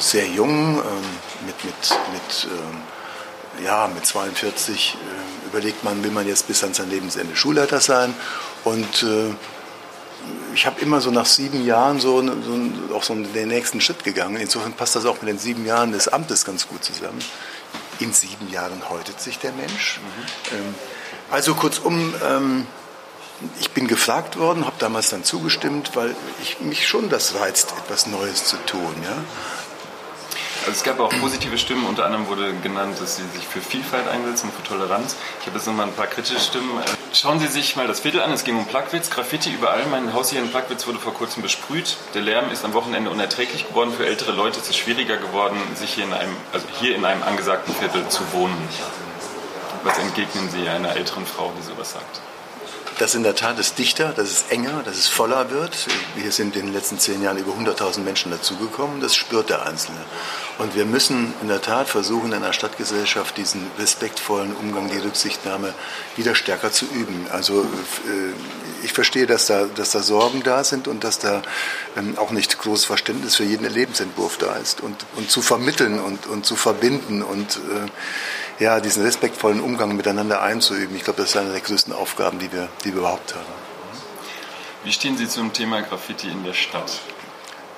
sehr 0.00 0.26
jung, 0.26 0.78
ähm, 0.78 1.46
mit, 1.46 1.64
mit, 1.64 1.74
mit, 2.12 2.48
ähm, 2.50 3.64
ja, 3.64 3.86
mit 3.86 4.04
42 4.04 4.94
äh, 4.94 5.46
überlegt 5.46 5.84
man, 5.84 6.02
will 6.02 6.10
man 6.10 6.26
jetzt 6.26 6.48
bis 6.48 6.64
an 6.64 6.74
sein 6.74 6.90
Lebensende 6.90 7.36
Schulleiter 7.36 7.80
sein. 7.80 8.12
Und 8.64 9.06
ich 10.54 10.66
habe 10.66 10.80
immer 10.80 11.00
so 11.00 11.10
nach 11.10 11.26
sieben 11.26 11.64
Jahren 11.64 12.00
so, 12.00 12.22
so, 12.22 12.94
auch 12.94 13.02
so 13.02 13.14
den 13.14 13.48
nächsten 13.48 13.80
Schritt 13.80 14.04
gegangen. 14.04 14.36
Insofern 14.36 14.72
passt 14.72 14.96
das 14.96 15.06
auch 15.06 15.20
mit 15.20 15.28
den 15.28 15.38
sieben 15.38 15.66
Jahren 15.66 15.92
des 15.92 16.08
Amtes 16.08 16.44
ganz 16.44 16.68
gut 16.68 16.84
zusammen. 16.84 17.18
In 17.98 18.12
sieben 18.12 18.50
Jahren 18.50 18.88
häutet 18.88 19.20
sich 19.20 19.38
der 19.38 19.52
Mensch. 19.52 20.00
Mhm. 20.52 20.74
Also 21.30 21.54
kurzum, 21.54 22.14
ähm, 22.24 22.66
ich 23.60 23.70
bin 23.70 23.88
gefragt 23.88 24.38
worden, 24.38 24.64
habe 24.64 24.76
damals 24.78 25.10
dann 25.10 25.24
zugestimmt, 25.24 25.90
weil 25.94 26.14
ich, 26.42 26.60
mich 26.60 26.86
schon 26.86 27.08
das 27.08 27.34
reizt, 27.34 27.74
etwas 27.84 28.06
Neues 28.06 28.44
zu 28.44 28.56
tun. 28.66 28.94
Ja? 29.02 29.16
Also 30.66 30.78
es 30.78 30.82
gab 30.82 30.98
auch 30.98 31.10
positive 31.20 31.58
Stimmen, 31.58 31.84
unter 31.84 32.06
anderem 32.06 32.26
wurde 32.26 32.54
genannt, 32.54 32.96
dass 32.98 33.16
Sie 33.16 33.22
sich 33.34 33.46
für 33.46 33.60
Vielfalt 33.60 34.08
einsetzen, 34.08 34.50
für 34.50 34.62
Toleranz. 34.62 35.14
Ich 35.40 35.46
habe 35.46 35.58
jetzt 35.58 35.66
nochmal 35.66 35.88
ein 35.88 35.92
paar 35.92 36.06
kritische 36.06 36.40
Stimmen. 36.40 36.70
Schauen 37.12 37.38
Sie 37.38 37.48
sich 37.48 37.76
mal 37.76 37.86
das 37.86 38.00
Viertel 38.00 38.22
an, 38.22 38.32
es 38.32 38.44
ging 38.44 38.56
um 38.56 38.64
Plagwitz, 38.64 39.10
Graffiti 39.10 39.52
überall. 39.52 39.84
Mein 39.90 40.14
Haus 40.14 40.30
hier 40.30 40.40
in 40.40 40.48
Plagwitz 40.48 40.86
wurde 40.86 40.98
vor 40.98 41.12
kurzem 41.12 41.42
besprüht. 41.42 41.98
Der 42.14 42.22
Lärm 42.22 42.50
ist 42.50 42.64
am 42.64 42.72
Wochenende 42.72 43.10
unerträglich 43.10 43.68
geworden. 43.68 43.92
Für 43.92 44.06
ältere 44.06 44.32
Leute 44.32 44.58
ist 44.58 44.70
es 44.70 44.76
schwieriger 44.78 45.18
geworden, 45.18 45.58
sich 45.74 45.92
hier 45.92 46.04
in 46.04 46.14
einem, 46.14 46.34
also 46.54 46.66
hier 46.80 46.96
in 46.96 47.04
einem 47.04 47.22
angesagten 47.22 47.74
Viertel 47.74 48.08
zu 48.08 48.22
wohnen. 48.32 48.56
Was 49.82 49.98
entgegnen 49.98 50.48
Sie 50.48 50.66
einer 50.66 50.96
älteren 50.96 51.26
Frau, 51.26 51.52
die 51.58 51.62
sowas 51.62 51.92
sagt? 51.92 52.22
Dass 52.98 53.14
in 53.14 53.22
der 53.22 53.34
Tat 53.34 53.58
es 53.58 53.74
dichter, 53.74 54.12
dass 54.12 54.30
es 54.30 54.44
enger, 54.50 54.82
dass 54.84 54.96
es 54.96 55.08
voller 55.08 55.50
wird. 55.50 55.86
Hier 56.16 56.30
sind 56.30 56.54
in 56.56 56.66
den 56.66 56.74
letzten 56.74 56.98
zehn 56.98 57.22
Jahren 57.22 57.38
über 57.38 57.52
100.000 57.52 58.00
Menschen 58.00 58.30
dazugekommen. 58.30 59.00
Das 59.00 59.14
spürt 59.14 59.50
der 59.50 59.66
Einzelne. 59.66 59.98
Und 60.58 60.76
wir 60.76 60.84
müssen 60.84 61.34
in 61.42 61.48
der 61.48 61.60
Tat 61.60 61.88
versuchen, 61.88 62.28
in 62.28 62.34
einer 62.34 62.52
Stadtgesellschaft 62.52 63.36
diesen 63.36 63.66
respektvollen 63.78 64.54
Umgang, 64.54 64.88
die 64.88 64.98
Rücksichtnahme 64.98 65.74
wieder 66.16 66.36
stärker 66.36 66.70
zu 66.70 66.86
üben. 66.86 67.26
Also 67.32 67.62
äh, 67.62 68.84
ich 68.84 68.92
verstehe, 68.92 69.26
dass 69.26 69.46
da, 69.46 69.66
dass 69.66 69.90
da 69.90 70.02
Sorgen 70.02 70.44
da 70.44 70.62
sind 70.62 70.86
und 70.86 71.02
dass 71.02 71.18
da 71.18 71.42
ähm, 71.96 72.16
auch 72.18 72.30
nicht 72.30 72.58
großes 72.58 72.84
Verständnis 72.84 73.34
für 73.34 73.44
jeden 73.44 73.68
Lebensentwurf 73.68 74.38
da 74.38 74.54
ist. 74.56 74.80
Und, 74.80 75.04
und 75.16 75.30
zu 75.30 75.42
vermitteln 75.42 75.98
und, 75.98 76.26
und 76.26 76.46
zu 76.46 76.54
verbinden 76.54 77.22
und 77.22 77.56
äh, 77.56 77.88
ja, 78.58 78.80
diesen 78.80 79.04
respektvollen 79.04 79.60
Umgang 79.60 79.96
miteinander 79.96 80.42
einzuüben. 80.42 80.94
Ich 80.96 81.04
glaube, 81.04 81.20
das 81.20 81.30
ist 81.30 81.36
eine 81.36 81.50
der 81.50 81.60
größten 81.60 81.92
Aufgaben, 81.92 82.38
die 82.38 82.52
wir, 82.52 82.68
die 82.84 82.92
wir 82.92 83.00
überhaupt 83.00 83.34
haben. 83.34 83.44
Wie 84.84 84.92
stehen 84.92 85.16
Sie 85.16 85.28
zum 85.28 85.52
Thema 85.52 85.82
Graffiti 85.82 86.28
in 86.28 86.44
der 86.44 86.52
Stadt? 86.52 87.00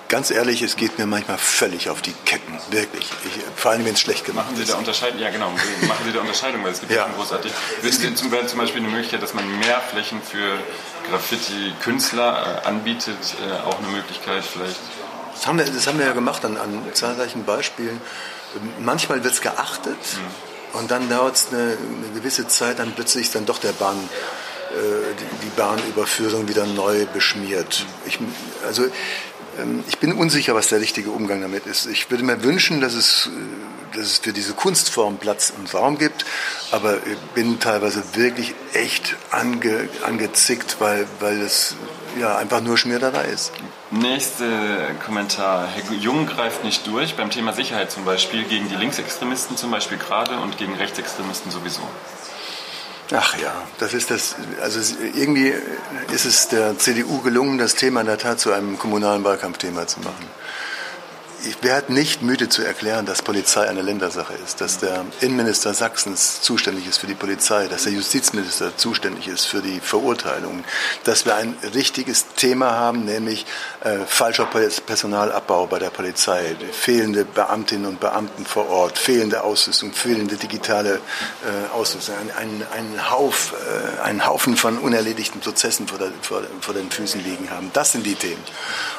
Ganz 0.08 0.30
ehrlich, 0.30 0.62
es 0.62 0.76
geht 0.76 0.98
mir 0.98 1.06
manchmal 1.06 1.38
völlig 1.38 1.90
auf 1.90 2.00
die 2.00 2.12
Ketten, 2.24 2.56
wirklich. 2.70 3.08
Ich, 3.24 3.42
vor 3.56 3.72
allem, 3.72 3.84
wenn 3.84 3.94
es 3.94 4.00
schlecht 4.00 4.24
gemacht 4.24 4.46
Machen 4.46 4.56
Sie 4.56 4.64
da 4.64 4.76
Unterscheidung? 4.76 5.18
Ja, 5.18 5.30
genau. 5.30 5.50
Machen 5.80 6.04
Sie 6.04 6.12
da 6.12 6.20
Unterscheidung, 6.20 6.62
weil 6.62 6.72
es 6.72 6.80
gibt 6.80 6.92
ja 6.92 7.08
großartig. 7.16 7.52
Es 7.82 8.00
gibt 8.00 8.16
zum, 8.16 8.30
zum 8.46 8.58
Beispiel 8.58 8.82
eine 8.82 8.90
Möglichkeit, 8.90 9.22
dass 9.22 9.34
man 9.34 9.58
mehr 9.58 9.80
Flächen 9.80 10.22
für 10.22 10.58
Graffiti-Künstler 11.10 12.62
äh, 12.64 12.68
anbietet, 12.68 13.18
äh, 13.48 13.66
auch 13.66 13.78
eine 13.78 13.88
Möglichkeit 13.88 14.44
vielleicht. 14.44 14.78
Das 15.34 15.46
haben 15.46 15.58
wir, 15.58 15.64
das 15.64 15.86
haben 15.88 15.98
wir 15.98 16.06
ja 16.06 16.12
gemacht 16.12 16.44
an, 16.44 16.56
an 16.56 16.82
zahlreichen 16.92 17.44
Beispielen. 17.44 18.00
Manchmal 18.78 19.24
wird 19.24 19.34
es 19.34 19.40
geachtet. 19.40 19.96
Mhm 19.96 20.55
und 20.78 20.90
dann 20.90 21.08
dauert 21.08 21.36
es 21.36 21.48
eine, 21.50 21.76
eine, 21.76 22.14
gewisse 22.14 22.46
Zeit, 22.48 22.78
dann 22.78 22.92
plötzlich 22.92 23.30
dann 23.30 23.46
doch 23.46 23.58
der 23.58 23.72
Bahn, 23.72 23.96
äh, 23.96 25.14
die, 25.42 25.50
Bahnüberführung 25.56 26.48
wieder 26.48 26.66
neu 26.66 27.06
beschmiert. 27.06 27.86
Ich, 28.06 28.18
also 28.66 28.84
ähm, 29.58 29.84
ich 29.88 29.98
bin 29.98 30.12
unsicher, 30.12 30.54
was 30.54 30.68
der 30.68 30.80
richtige 30.80 31.10
Umgang 31.10 31.40
damit 31.40 31.66
ist. 31.66 31.86
Ich 31.86 32.10
würde 32.10 32.24
mir 32.24 32.42
wünschen, 32.42 32.80
dass 32.80 32.94
es, 32.94 33.30
äh, 33.32 33.96
dass 33.96 34.06
es 34.06 34.18
für 34.18 34.32
diese 34.32 34.52
Kunstform 34.52 35.18
Platz 35.18 35.52
und 35.56 35.72
Raum 35.72 35.98
gibt, 35.98 36.24
aber 36.70 36.98
ich 37.06 37.18
bin 37.34 37.58
teilweise 37.58 38.02
wirklich 38.14 38.54
echt 38.74 39.16
ange, 39.30 39.88
angezickt, 40.04 40.76
weil, 40.78 41.06
weil 41.20 41.40
es 41.40 41.74
ja, 42.18 42.36
einfach 42.36 42.60
nur 42.60 42.76
Schmiererei 42.76 43.26
ist. 43.26 43.52
Nächster 43.90 44.94
Kommentar. 45.04 45.68
Herr 45.68 45.94
Jung 45.94 46.26
greift 46.26 46.64
nicht 46.64 46.86
durch 46.86 47.14
beim 47.14 47.30
Thema 47.30 47.52
Sicherheit 47.52 47.90
zum 47.90 48.04
Beispiel 48.04 48.42
gegen 48.44 48.68
die 48.68 48.74
Linksextremisten 48.74 49.56
zum 49.56 49.70
Beispiel 49.70 49.96
gerade 49.96 50.38
und 50.38 50.58
gegen 50.58 50.74
Rechtsextremisten 50.74 51.52
sowieso. 51.52 51.82
Ach 53.14 53.38
ja, 53.38 53.52
das 53.78 53.94
ist 53.94 54.10
das. 54.10 54.34
Also 54.60 54.80
irgendwie 55.14 55.54
ist 56.12 56.24
es 56.24 56.48
der 56.48 56.76
CDU 56.76 57.20
gelungen, 57.20 57.58
das 57.58 57.76
Thema 57.76 58.00
in 58.00 58.06
der 58.06 58.18
Tat 58.18 58.40
zu 58.40 58.52
einem 58.52 58.76
kommunalen 58.76 59.22
Wahlkampfthema 59.22 59.86
zu 59.86 60.00
machen 60.00 60.26
ich 61.44 61.62
werde 61.62 61.92
nicht 61.92 62.22
müde 62.22 62.48
zu 62.48 62.62
erklären, 62.62 63.06
dass 63.06 63.22
Polizei 63.22 63.68
eine 63.68 63.82
Ländersache 63.82 64.34
ist, 64.44 64.60
dass 64.60 64.78
der 64.78 65.04
Innenminister 65.20 65.74
Sachsens 65.74 66.40
zuständig 66.40 66.86
ist 66.86 66.98
für 66.98 67.06
die 67.06 67.14
Polizei, 67.14 67.68
dass 67.68 67.84
der 67.84 67.92
Justizminister 67.92 68.76
zuständig 68.76 69.28
ist 69.28 69.44
für 69.44 69.60
die 69.60 69.80
Verurteilungen, 69.80 70.64
dass 71.04 71.26
wir 71.26 71.36
ein 71.36 71.56
richtiges 71.74 72.26
Thema 72.36 72.72
haben, 72.72 73.04
nämlich 73.04 73.46
äh, 73.84 73.98
falscher 74.06 74.46
Personalabbau 74.46 75.66
bei 75.66 75.78
der 75.78 75.90
Polizei, 75.90 76.56
fehlende 76.72 77.24
Beamtinnen 77.24 77.86
und 77.86 78.00
Beamten 78.00 78.46
vor 78.46 78.68
Ort, 78.68 78.98
fehlende 78.98 79.42
Ausrüstung, 79.42 79.92
fehlende 79.92 80.36
digitale 80.36 80.94
äh, 80.94 81.74
Ausrüstung, 81.74 82.14
ein, 82.16 82.30
ein, 82.36 82.66
ein, 82.72 83.10
Hauf, 83.10 83.52
äh, 83.52 84.02
ein 84.02 84.26
Haufen 84.26 84.56
von 84.56 84.78
unerledigten 84.78 85.40
Prozessen 85.40 85.86
vor, 85.86 85.98
der, 85.98 86.12
vor, 86.22 86.42
vor 86.60 86.74
den 86.74 86.90
Füßen 86.90 87.22
liegen 87.22 87.50
haben. 87.50 87.70
Das 87.72 87.92
sind 87.92 88.04
die 88.06 88.14
Themen. 88.14 88.42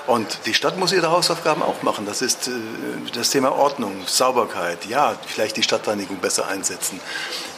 Und 0.08 0.40
die 0.46 0.54
Stadt 0.54 0.78
muss 0.78 0.94
ihre 0.94 1.12
Hausaufgaben 1.12 1.62
auch 1.62 1.84
machen. 1.84 2.06
Das 2.06 2.22
ist 2.22 2.48
äh, 2.48 2.52
das 3.14 3.30
Thema 3.30 3.52
Ordnung, 3.52 3.94
Sauberkeit, 4.06 4.86
ja, 4.86 5.16
vielleicht 5.28 5.58
die 5.58 5.64
Stadtreinigung 5.64 6.18
besser 6.18 6.48
einsetzen. 6.48 7.02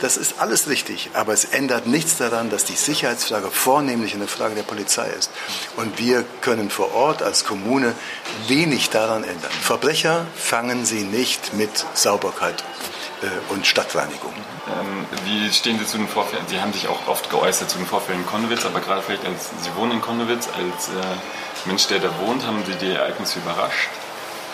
Das 0.02 0.18
ist 0.18 0.40
alles 0.40 0.68
richtig, 0.68 1.12
aber 1.14 1.32
es 1.32 1.46
ändert 1.46 1.86
nichts 1.86 2.18
daran, 2.18 2.50
dass 2.50 2.66
die 2.66 2.74
Sicherheitsfrage 2.74 3.52
vornehmlich 3.52 4.16
eine 4.16 4.28
Frage 4.28 4.56
der 4.56 4.64
Polizei 4.64 5.08
ist. 5.10 5.30
Und 5.78 6.00
wir 6.00 6.26
können 6.42 6.72
vor 6.72 6.94
Ort 6.96 7.22
als 7.22 7.46
Kommune 7.46 7.94
wenig 8.48 8.90
daran 8.90 9.24
ändern. 9.24 9.52
Verbrecher 9.62 10.26
fangen 10.36 10.86
sie 10.86 11.04
nicht 11.04 11.54
mit 11.54 11.86
Sauberkeit 11.94 12.64
äh, 13.22 13.54
und 13.54 13.68
Stadtreinigung. 13.68 14.34
Ähm, 14.68 15.06
wie 15.26 15.52
stehen 15.54 15.78
Sie 15.78 15.86
zu 15.86 15.98
den 15.98 16.08
Vorfällen? 16.08 16.46
Sie 16.48 16.60
haben 16.60 16.74
sich 16.74 16.88
auch 16.88 17.08
oft 17.08 17.30
geäußert 17.30 17.70
zu 17.70 17.78
den 17.78 17.86
Vorfällen 17.86 18.22
in 18.22 18.26
Konnewitz, 18.26 18.66
aber 18.66 18.80
gerade 18.80 19.02
vielleicht 19.02 19.26
als 19.26 19.50
Sie 19.62 19.76
wohnen 19.76 19.94
in 19.94 20.02
Konnewitz, 20.02 20.48
als 20.48 20.90
äh, 20.90 20.92
Mensch, 21.66 21.88
der 21.88 22.00
da 22.00 22.10
wohnt, 22.20 22.46
haben 22.46 22.64
Sie 22.66 22.74
die 22.74 22.94
Ereignisse 22.94 23.40
überrascht? 23.40 23.90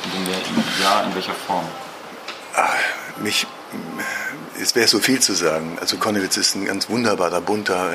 Und 0.04 0.28
der, 0.28 0.36
ja, 0.84 1.02
in 1.04 1.16
welcher 1.16 1.34
Form? 1.34 1.68
Ach, 2.56 2.76
mich, 3.18 3.48
es 4.62 4.76
wäre 4.76 4.88
so 4.88 5.00
viel 5.00 5.20
zu 5.20 5.34
sagen. 5.34 5.78
Also 5.80 5.98
Konnewitz 5.98 6.38
ist 6.38 6.56
ein 6.56 6.66
ganz 6.66 6.90
wunderbarer, 6.90 7.42
bunter, 7.42 7.94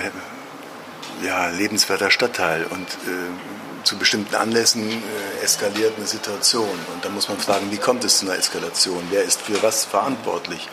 ja, 1.22 1.48
lebenswerter 1.48 2.10
Stadtteil 2.10 2.64
und 2.64 2.88
äh, 2.88 3.84
zu 3.84 3.96
bestimmten 3.96 4.34
Anlässen 4.34 4.88
äh, 4.90 5.44
eskaliert 5.44 5.94
eine 5.96 6.06
Situation. 6.06 6.78
Und 6.92 7.04
da 7.04 7.08
muss 7.08 7.28
man 7.28 7.38
fragen, 7.38 7.70
wie 7.70 7.78
kommt 7.78 8.04
es 8.04 8.18
zu 8.18 8.26
einer 8.26 8.36
Eskalation? 8.36 9.02
Wer 9.10 9.22
ist 9.22 9.40
für 9.40 9.62
was 9.62 9.84
verantwortlich? 9.84 10.68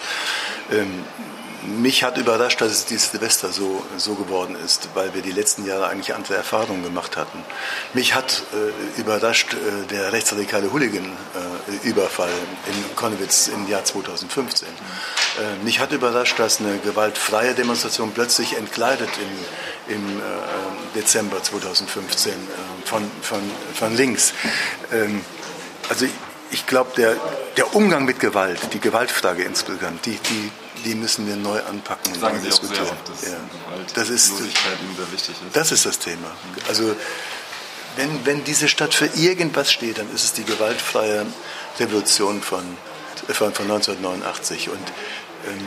Ähm, 0.72 1.06
mich 1.64 2.04
hat 2.04 2.18
überrascht, 2.18 2.62
dass 2.62 2.72
es 2.72 2.86
dieses 2.86 3.12
Silvester 3.12 3.52
so, 3.52 3.84
so 3.98 4.16
geworden 4.16 4.56
ist, 4.64 4.90
weil 4.94 5.14
wir 5.14 5.22
die 5.22 5.32
letzten 5.32 5.66
Jahre 5.66 5.88
eigentlich 5.88 6.14
andere 6.14 6.36
Erfahrungen 6.36 6.84
gemacht 6.84 7.18
hatten. 7.18 7.44
Mich 7.94 8.16
hat 8.16 8.44
äh, 8.54 9.00
überrascht 9.00 9.54
äh, 9.54 9.88
der 9.88 10.14
rechtsradikale 10.14 10.72
Hooligan-Überfall 10.72 12.30
äh, 12.30 12.70
in 12.72 12.96
Konnewitz 12.96 13.48
im 13.48 13.68
Jahr 13.68 13.84
2015. 13.84 14.68
Äh, 14.68 15.64
mich 15.64 15.80
hat 15.80 15.92
überrascht, 15.92 16.38
dass 16.40 16.60
eine 16.60 16.78
gewaltfreie 16.80 17.54
Demonstration 17.54 18.12
plötzlich 18.12 18.56
entkleidet 18.56 19.10
im, 19.88 19.96
im 19.96 20.20
äh, 20.20 20.22
Dezember 20.96 21.42
2015 21.42 22.32
äh, 22.32 22.36
von, 22.86 23.10
von, 23.22 23.40
von 23.74 23.96
links. 23.96 24.34
Ähm, 24.92 25.24
also 25.90 26.06
ich, 26.06 26.12
ich 26.52 26.66
glaube, 26.68 26.92
der, 26.98 27.16
der 27.58 27.76
Umgang 27.76 28.06
mit 28.06 28.20
Gewalt, 28.20 28.60
die 28.74 28.80
Gewaltfrage 28.80 29.44
insgesamt, 29.44 30.06
die, 30.06 30.18
die 30.18 30.52
die 30.88 30.96
müssen 30.96 31.28
wir 31.28 31.36
neu 31.36 31.60
anpacken 31.64 32.14
und 32.14 32.20
Sagen 32.20 32.40
Sie 32.40 32.48
diskutieren. 32.48 32.86
Sehr 33.20 33.34
oft, 33.34 33.92
ja. 33.92 33.94
das 33.94 34.10
ist, 34.10 34.32
ist. 34.40 34.58
Das 35.54 35.72
ist 35.72 35.86
das 35.86 36.00
Thema. 36.00 36.32
Also 36.70 36.96
wenn, 37.98 38.26
wenn 38.26 38.44
diese 38.46 38.70
Stadt 38.70 38.94
für 38.94 39.08
irgendwas 39.08 39.72
steht, 39.72 39.98
dann 39.98 40.10
ist 40.14 40.24
es 40.24 40.34
die 40.34 40.46
gewaltfreie 40.46 41.26
Revolution 41.80 42.42
von, 42.42 42.64
von, 43.28 43.54
von 43.54 43.66
1989. 43.66 44.70
Und 44.70 44.88
ähm, 45.48 45.60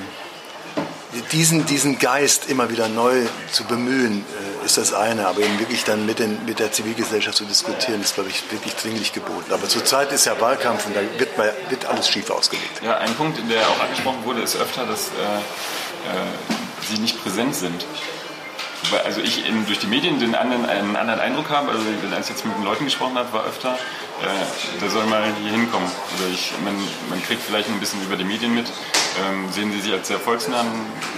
diesen, 1.33 1.67
diesen 1.67 1.99
Geist 1.99 2.49
immer 2.49 2.71
wieder 2.71 2.89
neu 2.89 3.27
zu 3.51 3.65
bemühen, 3.65 4.25
äh, 4.63 4.67
ist 4.67 4.79
das 4.79 4.93
eine, 4.93 5.27
aber 5.27 5.41
eben 5.41 5.59
wirklich 5.59 5.85
dann 5.85 6.07
mit, 6.07 6.19
den, 6.19 6.45
mit 6.47 6.59
der 6.59 6.73
Zivilgesellschaft 6.73 7.37
zu 7.37 7.45
diskutieren, 7.45 8.01
ist, 8.01 8.15
glaube 8.15 8.31
ich, 8.31 8.43
wirklich 8.51 8.75
dringlich 8.77 9.13
geboten. 9.13 9.53
Aber 9.53 9.69
zurzeit 9.69 10.13
ist 10.13 10.27
ja 10.27 10.41
Wahlkampf 10.41 10.87
und 10.87 10.95
da 10.95 11.01
wird, 11.19 11.37
mal, 11.37 11.53
wird 11.69 11.87
alles 11.87 12.09
schief 12.09 12.31
ausgelegt. 12.31 12.81
Ja, 12.83 12.99
ein 12.99 13.15
Punkt, 13.15 13.39
der 13.51 13.69
auch 13.69 13.81
angesprochen 13.81 14.25
wurde, 14.25 14.43
ist 14.43 14.57
öfter, 14.57 14.87
dass 14.87 15.09
äh, 15.09 15.11
äh, 15.11 16.89
sie 16.89 17.01
nicht 17.01 17.23
präsent 17.23 17.55
sind. 17.55 17.85
Also 19.05 19.21
ich 19.21 19.47
in, 19.47 19.67
durch 19.67 19.79
die 19.79 19.87
Medien 19.87 20.19
den 20.19 20.35
anderen, 20.35 20.67
einen 20.67 20.97
anderen 20.97 21.21
Eindruck 21.21 21.51
habe, 21.51 21.71
also 21.71 21.85
als 22.15 22.27
ich 22.27 22.37
jetzt 22.37 22.47
mit 22.47 22.57
den 22.57 22.65
Leuten 22.65 22.85
gesprochen 22.85 23.17
habe, 23.17 23.33
war 23.33 23.45
öfter, 23.45 23.75
äh, 24.23 24.81
der 24.81 24.91
soll 24.91 25.05
mal 25.07 25.23
hier 25.43 25.53
hinkommen. 25.53 25.91
Oder 26.19 26.29
ich, 26.33 26.53
man, 26.65 26.75
man 27.09 27.23
kriegt 27.23 27.43
vielleicht 27.43 27.69
ein 27.69 27.79
bisschen 27.79 28.03
über 28.03 28.17
die 28.17 28.25
Medien 28.25 28.55
mit. 28.55 28.67
Ähm, 29.25 29.51
sehen 29.53 29.73
Sie 29.73 29.81
sich 29.81 29.93
als 29.93 30.09
sehr 30.09 30.21
volksnahen 30.21 30.69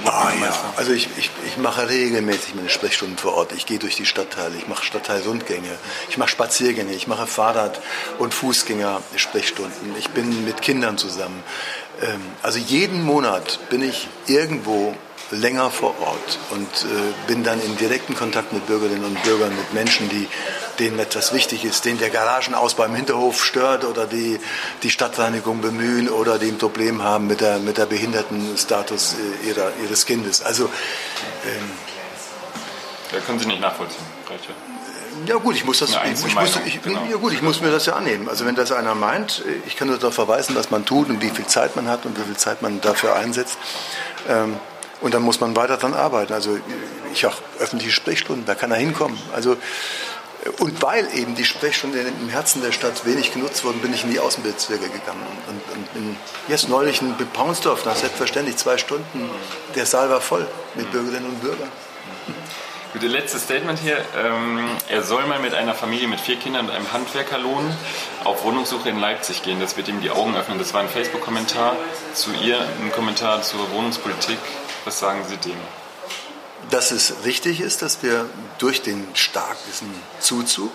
Ah 0.04 0.32
ja, 0.40 0.54
also 0.76 0.92
ich, 0.92 1.08
ich, 1.18 1.30
ich 1.46 1.56
mache 1.58 1.88
regelmäßig 1.88 2.54
meine 2.54 2.70
Sprechstunden 2.70 3.18
vor 3.18 3.34
Ort. 3.34 3.52
Ich 3.52 3.66
gehe 3.66 3.78
durch 3.78 3.96
die 3.96 4.06
Stadtteile, 4.06 4.56
ich 4.56 4.66
mache 4.66 4.84
Stadtteilrundgänge, 4.84 5.70
ich 6.08 6.16
mache 6.16 6.30
Spaziergänge, 6.30 6.92
ich 6.92 7.06
mache 7.06 7.26
Fahrrad- 7.26 7.80
und 8.18 8.34
Fußgänger-Sprechstunden. 8.34 9.94
Ich 9.98 10.10
bin 10.10 10.44
mit 10.44 10.62
Kindern 10.62 10.96
zusammen. 10.96 11.42
Ähm, 12.00 12.20
also 12.42 12.58
jeden 12.58 13.02
Monat 13.04 13.58
bin 13.68 13.82
ich 13.82 14.08
irgendwo 14.26 14.94
länger 15.32 15.70
vor 15.70 15.94
Ort 16.00 16.38
und 16.50 16.68
äh, 16.84 17.26
bin 17.26 17.42
dann 17.42 17.60
in 17.60 17.76
direkten 17.76 18.14
Kontakt 18.14 18.52
mit 18.52 18.66
Bürgerinnen 18.66 19.04
und 19.04 19.20
Bürgern, 19.22 19.54
mit 19.56 19.72
Menschen, 19.72 20.08
die, 20.08 20.28
denen 20.78 20.98
etwas 20.98 21.32
wichtig 21.32 21.64
ist, 21.64 21.84
denen 21.84 21.98
der 21.98 22.10
Garagenausbau 22.10 22.84
im 22.84 22.94
Hinterhof 22.94 23.42
stört 23.42 23.84
oder 23.84 24.06
die 24.06 24.38
die 24.82 24.90
Stadtreinigung 24.90 25.60
bemühen 25.60 26.08
oder 26.08 26.38
die 26.38 26.48
ein 26.48 26.58
Problem 26.58 27.02
haben 27.02 27.26
mit 27.26 27.40
der, 27.40 27.58
mit 27.58 27.78
der 27.78 27.86
Behindertenstatus 27.86 29.14
äh, 29.14 29.48
ihrer, 29.48 29.72
ihres 29.82 30.06
Kindes. 30.06 30.42
Also 30.42 30.64
ähm, 30.64 31.70
Da 33.10 33.18
können 33.20 33.38
Sie 33.38 33.46
nicht 33.46 33.60
nachvollziehen. 33.60 34.04
Reicht 34.28 34.48
ja. 35.26 35.36
gut, 35.36 35.56
ich 35.56 35.64
muss 35.64 35.78
das, 35.78 35.90
ich, 35.90 36.26
ich, 36.26 36.34
muss, 36.34 36.58
ich, 36.64 36.82
genau. 36.82 37.04
ja 37.10 37.16
gut, 37.16 37.32
ich 37.32 37.42
muss 37.42 37.60
mir 37.60 37.70
das 37.70 37.86
ja 37.86 37.94
annehmen. 37.94 38.28
Also 38.28 38.44
wenn 38.44 38.54
das 38.54 38.72
einer 38.72 38.94
meint, 38.94 39.44
ich 39.66 39.76
kann 39.76 39.88
nur 39.88 39.98
darauf 39.98 40.14
verweisen, 40.14 40.54
was 40.56 40.70
man 40.70 40.84
tut 40.84 41.08
und 41.08 41.22
wie 41.22 41.30
viel 41.30 41.46
Zeit 41.46 41.76
man 41.76 41.88
hat 41.88 42.06
und 42.06 42.18
wie 42.18 42.22
viel 42.22 42.36
Zeit 42.36 42.62
man 42.62 42.80
dafür 42.80 43.14
einsetzt. 43.16 43.58
Ähm, 44.28 44.58
und 45.02 45.14
dann 45.14 45.22
muss 45.22 45.40
man 45.40 45.54
weiter 45.56 45.76
daran 45.76 45.94
arbeiten. 45.94 46.32
Also 46.32 46.58
ich 47.12 47.26
auch 47.26 47.36
öffentliche 47.58 47.92
Sprechstunden, 47.92 48.46
da 48.46 48.54
kann 48.54 48.70
er 48.70 48.78
hinkommen. 48.78 49.18
Also 49.34 49.56
und 50.58 50.82
weil 50.82 51.06
eben 51.14 51.36
die 51.36 51.44
Sprechstunden 51.44 52.04
im 52.20 52.28
Herzen 52.28 52.62
der 52.62 52.72
Stadt 52.72 53.06
wenig 53.06 53.32
genutzt 53.32 53.64
wurden, 53.64 53.80
bin 53.80 53.94
ich 53.94 54.02
in 54.02 54.10
die 54.10 54.18
Außenbezirke 54.18 54.88
gegangen. 54.88 55.24
Und, 55.46 55.76
und 55.76 55.94
bin 55.94 56.16
jetzt 56.48 56.68
neulich 56.68 57.00
in 57.00 57.14
Paunsdorf, 57.32 57.84
nach 57.84 57.94
selbstverständlich 57.94 58.56
zwei 58.56 58.76
Stunden, 58.76 59.30
der 59.76 59.86
Saal 59.86 60.10
war 60.10 60.20
voll 60.20 60.46
mit 60.74 60.90
Bürgerinnen 60.90 61.26
und 61.26 61.40
Bürgern. 61.40 61.68
Gut, 62.92 63.04
das 63.04 63.10
letzte 63.10 63.38
Statement 63.38 63.78
hier. 63.78 64.04
Ähm, 64.22 64.68
er 64.88 65.02
soll 65.02 65.24
mal 65.26 65.38
mit 65.38 65.54
einer 65.54 65.74
Familie 65.74 66.08
mit 66.08 66.20
vier 66.20 66.36
Kindern 66.36 66.66
und 66.66 66.72
einem 66.72 66.92
Handwerkerlohn 66.92 67.74
auf 68.24 68.44
Wohnungssuche 68.44 68.90
in 68.90 68.98
Leipzig 68.98 69.42
gehen. 69.42 69.60
Das 69.60 69.76
wird 69.76 69.88
ihm 69.88 70.02
die 70.02 70.10
Augen 70.10 70.36
öffnen. 70.36 70.58
Das 70.58 70.74
war 70.74 70.82
ein 70.82 70.88
Facebook-Kommentar 70.88 71.74
zu 72.12 72.32
ihr, 72.32 72.58
ein 72.60 72.92
Kommentar 72.92 73.40
zur 73.42 73.70
Wohnungspolitik. 73.72 74.38
Was 74.84 74.98
sagen 74.98 75.24
Sie 75.28 75.36
dem? 75.36 75.58
dass 76.70 76.90
es 76.90 77.14
richtig 77.24 77.60
ist, 77.60 77.82
dass 77.82 78.02
wir 78.02 78.26
durch 78.58 78.82
den 78.82 79.06
starken 79.14 79.72
Zuzug, 80.20 80.70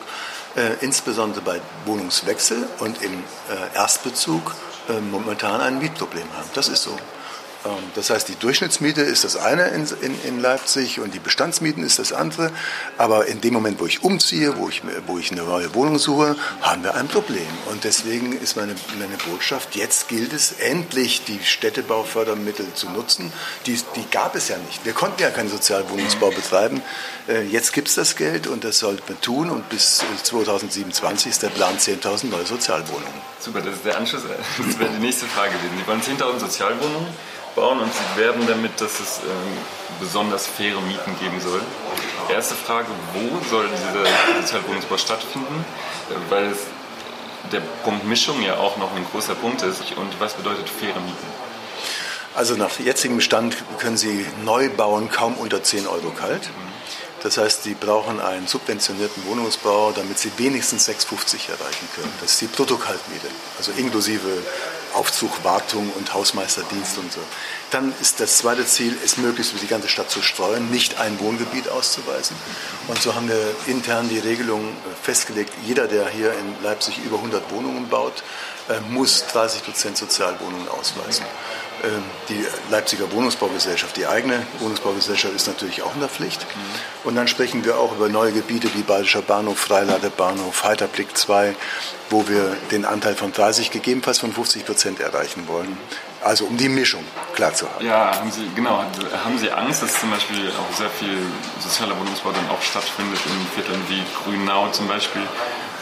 äh, 0.56 0.74
insbesondere 0.82 1.42
bei 1.42 1.62
Wohnungswechsel 1.86 2.68
und 2.80 3.02
im 3.02 3.14
äh, 3.14 3.76
Erstbezug, 3.76 4.56
äh, 4.90 5.00
momentan 5.00 5.62
ein 5.62 5.80
Mietproblem 5.80 6.28
haben. 6.38 6.50
Das 6.54 6.68
ist 6.68 6.84
so. 6.84 6.98
Ähm, 7.68 7.84
Das 7.96 8.10
heißt, 8.10 8.28
die 8.30 8.36
Durchschnittsmiete 8.36 9.02
ist 9.02 9.24
das 9.24 9.36
eine 9.36 9.68
in, 9.70 9.88
in, 10.02 10.22
in 10.24 10.40
Leipzig 10.42 11.00
und 11.00 11.14
die 11.14 11.20
Bestandsmieten 11.20 11.84
ist 11.84 12.00
das 12.00 12.14
andere. 12.14 12.52
Aber 12.98 13.28
in 13.28 13.42
dem 13.42 13.54
Moment, 13.54 13.80
wo 13.80 13.86
ich 13.86 14.04
umziehe, 14.04 14.58
wo 14.58 14.70
ich, 14.70 14.82
wo 15.08 15.18
ich 15.18 15.32
eine 15.32 15.44
neue 15.44 15.74
Wohnung 15.74 15.98
suche, 15.98 16.36
haben 16.62 16.84
wir 16.84 16.96
ein 16.96 17.08
Problem. 17.08 17.48
Und 17.72 17.84
deswegen 17.84 18.34
ist 18.40 18.56
meine, 18.56 18.76
meine 19.00 19.18
Botschaft, 19.30 19.76
jetzt 19.76 20.08
gilt 20.08 20.34
es 20.34 20.54
endlich, 20.54 21.24
die 21.26 21.40
Städtebaufördermittel 21.44 22.68
zu 22.74 22.90
nutzen. 22.90 23.32
Die, 23.66 23.80
die 23.96 24.06
gab 24.12 24.36
es 24.36 24.48
ja 24.50 24.58
nicht. 24.58 24.86
Wir 24.86 24.94
konnten 24.94 25.22
ja 25.22 25.30
keinen 25.30 25.50
Sozialwohnungsbau 25.50 26.30
betreiben. 26.30 26.82
Äh, 27.28 27.44
Jetzt 27.48 27.74
gibt 27.74 27.88
es 27.88 27.96
das 27.96 28.16
Geld 28.16 28.46
und 28.48 28.64
das 28.64 28.80
sollten 28.80 29.04
wir 29.08 29.20
tun. 29.22 29.50
Und 29.50 29.70
bis 29.70 30.02
äh, 30.02 30.24
2027 30.24 31.32
ist 31.32 31.44
der 31.44 31.50
Plan 31.50 31.78
10.000 31.78 32.28
neue 32.28 32.46
Sozialwohnungen. 32.46 33.14
Super, 33.40 33.62
das 33.62 33.76
ist 33.76 33.86
der 33.86 33.98
Anschluss. 33.98 34.24
Das 34.24 34.80
wäre 34.80 34.90
die 34.92 35.00
nächste 35.00 35.26
Frage 35.28 35.52
gewesen. 35.54 35.74
Sie 35.78 35.88
wollen 35.88 36.02
10.000 36.02 36.40
Sozialwohnungen 36.40 37.08
bauen 37.58 37.80
und 37.80 37.92
Sie 37.92 38.22
werben 38.22 38.48
damit, 38.48 38.80
dass 38.80 39.00
es 39.02 39.20
ähm, 39.24 39.58
besonders 40.00 40.48
faire 40.48 40.80
Mieten 40.82 41.14
geben 41.20 41.42
soll. 41.42 41.62
Erste 42.30 42.56
Frage, 42.56 42.88
wo 43.14 43.50
soll 43.50 43.68
dieser 43.68 44.06
Sozialwohnungsbau 44.42 44.98
stattfinden? 44.98 45.66
Äh, 46.10 46.32
Weil 46.32 46.46
es, 46.52 46.60
der 47.52 47.62
Punkt 47.84 48.06
Mischung 48.06 48.42
ja 48.42 48.58
auch 48.58 48.78
noch 48.78 48.96
ein 48.96 49.06
großer 49.12 49.36
Punkt 49.36 49.62
ist. 49.64 49.82
Und 49.98 50.20
was 50.20 50.36
bedeutet 50.36 50.70
faire 50.70 51.00
Mieten? 51.00 51.28
Also 52.36 52.56
nach 52.56 52.78
jetzigem 52.80 53.20
Stand 53.20 53.58
können 53.80 53.98
Sie 53.98 54.26
neu 54.46 54.70
bauen 54.70 55.10
kaum 55.10 55.34
unter 55.34 55.64
10 55.64 55.88
Euro 55.88 56.12
kalt. 56.12 56.50
Das 57.24 57.40
heißt, 57.40 57.64
Sie 57.64 57.74
brauchen 57.74 58.22
einen 58.22 58.46
subventionierten 58.46 59.26
Wohnungsbau, 59.26 59.92
damit 59.96 60.20
Sie 60.20 60.32
wenigstens 60.38 60.88
6,50 60.88 61.50
erreichen 61.50 61.88
können. 61.96 62.14
Das 62.22 62.34
ist 62.34 62.42
die 62.42 62.46
Bruttokaltmiete, 62.46 63.28
also 63.58 63.72
inklusive 63.72 64.30
Aufzug, 64.94 65.44
Wartung 65.44 65.92
und 65.98 66.14
Hausmeisterdienst 66.14 66.98
und 66.98 67.12
so. 67.12 67.20
Dann 67.72 67.94
ist 68.02 68.20
das 68.20 68.38
zweite 68.38 68.66
Ziel, 68.66 68.98
es 69.04 69.18
möglichst 69.18 69.52
über 69.52 69.62
die 69.62 69.68
ganze 69.68 69.90
Stadt 69.90 70.10
zu 70.10 70.22
streuen, 70.22 70.70
nicht 70.72 71.00
ein 71.00 71.20
Wohngebiet 71.20 71.70
auszuweisen. 71.70 72.36
Und 72.88 73.02
so 73.02 73.16
haben 73.16 73.28
wir 73.28 73.56
intern 73.68 74.10
die 74.10 74.20
Regelung 74.20 74.62
äh, 74.70 75.04
festgelegt, 75.04 75.54
jeder, 75.66 75.88
der 75.88 76.08
hier 76.10 76.34
in 76.34 76.64
Leipzig 76.64 76.98
über 77.06 77.18
100 77.18 77.52
Wohnungen 77.52 77.90
baut, 77.90 78.24
äh, 78.70 78.80
muss 78.90 79.26
30 79.28 79.64
Prozent 79.64 79.98
Sozialwohnungen 79.98 80.68
ausweisen. 80.70 81.26
Ähm, 81.84 82.04
Die 82.30 82.46
Leipziger 82.72 83.12
Wohnungsbaugesellschaft, 83.12 83.96
die 83.98 84.08
eigene 84.08 84.46
Wohnungsbaugesellschaft 84.60 85.34
ist 85.34 85.48
natürlich 85.48 85.84
auch 85.84 85.94
in 85.94 86.00
der 86.00 86.10
Pflicht. 86.10 86.46
Und 87.04 87.16
dann 87.16 87.28
sprechen 87.28 87.64
wir 87.64 87.78
auch 87.78 87.96
über 87.96 88.10
neue 88.10 88.32
Gebiete 88.32 88.70
wie 88.74 88.82
Badischer 88.82 89.22
Bahnhof, 89.22 89.60
Freiladebahnhof, 89.60 90.64
Heiterblick 90.64 91.16
2, 91.18 91.56
wo 92.10 92.28
wir 92.28 92.58
den 92.72 92.86
Anteil 92.86 93.16
von 93.16 93.32
30, 93.32 93.72
gegebenenfalls 93.72 94.20
von 94.20 94.34
50 94.34 94.66
Prozent 94.66 95.00
erreichen 95.00 95.48
wollen. 95.48 95.78
Also 96.24 96.46
um 96.46 96.58
die 96.58 96.68
Mischung 96.68 97.04
klar 97.36 97.54
zu 97.54 97.70
haben. 97.70 97.86
Ja, 97.86 98.18
haben 98.18 98.32
Sie, 98.32 98.50
genau, 98.56 98.84
haben 99.24 99.38
Sie 99.38 99.52
Angst, 99.52 99.84
dass 99.84 100.00
zum 100.00 100.10
Beispiel 100.10 100.50
auch 100.50 100.76
sehr 100.76 100.90
viel 100.90 101.18
sozialer 101.60 101.98
Wohnungsbau 102.00 102.32
dann 102.32 102.50
auch 102.50 102.62
stattfindet 102.62 103.20
in 103.26 103.48
Vierteln 103.54 103.82
wie 103.88 104.04
Grünau 104.24 104.70
zum 104.72 104.88
Beispiel, 104.88 105.22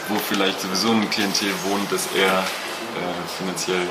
wo 0.08 0.16
vielleicht 0.16 0.60
sowieso 0.60 0.92
ein 0.92 1.08
Klientel 1.10 1.48
wohnt, 1.64 1.90
das 1.90 2.06
eher 2.14 2.38
äh, 2.38 3.38
finanziell 3.38 3.88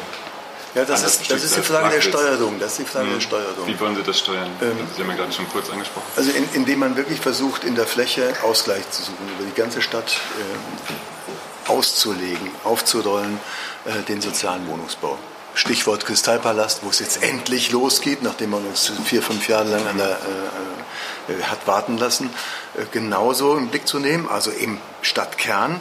Ja, 0.75 0.83
das 0.83 1.03
ist, 1.03 1.31
das 1.31 1.43
ist 1.43 1.55
die 1.55 1.61
Frage 1.61 1.89
der 1.89 2.01
Steuerung. 2.01 2.59
Das 2.59 2.71
ist 2.71 2.79
die 2.79 2.85
Frage 2.85 3.07
der 3.09 3.21
Steuerung. 3.21 3.65
Wie 3.65 3.79
wollen 3.79 3.95
Sie 3.95 4.03
das 4.03 4.19
steuern? 4.19 4.49
Sie 4.59 5.01
haben 5.01 5.09
ja 5.09 5.15
gerade 5.15 5.31
schon 5.31 5.47
kurz 5.49 5.69
angesprochen. 5.69 6.05
Also 6.17 6.31
in, 6.31 6.47
indem 6.53 6.79
man 6.79 6.97
wirklich 6.97 7.19
versucht, 7.21 7.63
in 7.63 7.75
der 7.75 7.87
Fläche 7.87 8.33
Ausgleich 8.43 8.89
zu 8.91 9.03
suchen, 9.03 9.27
über 9.39 9.49
die 9.49 9.55
ganze 9.55 9.81
Stadt 9.81 10.19
äh, 10.37 11.69
auszulegen, 11.71 12.51
aufzurollen, 12.65 13.39
äh, 13.85 14.03
den 14.03 14.21
sozialen 14.21 14.67
Wohnungsbau. 14.67 15.17
Stichwort 15.55 16.05
Kristallpalast, 16.05 16.83
wo 16.83 16.89
es 16.89 16.99
jetzt 16.99 17.23
endlich 17.23 17.71
losgeht, 17.71 18.21
nachdem 18.21 18.49
man 18.51 18.65
uns 18.65 18.91
vier, 19.05 19.21
fünf 19.21 19.47
Jahre 19.47 19.69
lang 19.69 19.87
an 19.87 19.97
der, 19.97 20.09
äh, 20.09 21.31
äh, 21.31 21.43
hat 21.43 21.65
warten 21.65 21.97
lassen, 21.97 22.29
äh, 22.75 22.83
genauso 22.91 23.55
im 23.55 23.69
Blick 23.69 23.87
zu 23.87 23.99
nehmen, 23.99 24.27
also 24.27 24.51
im 24.51 24.79
Stadtkern 25.01 25.79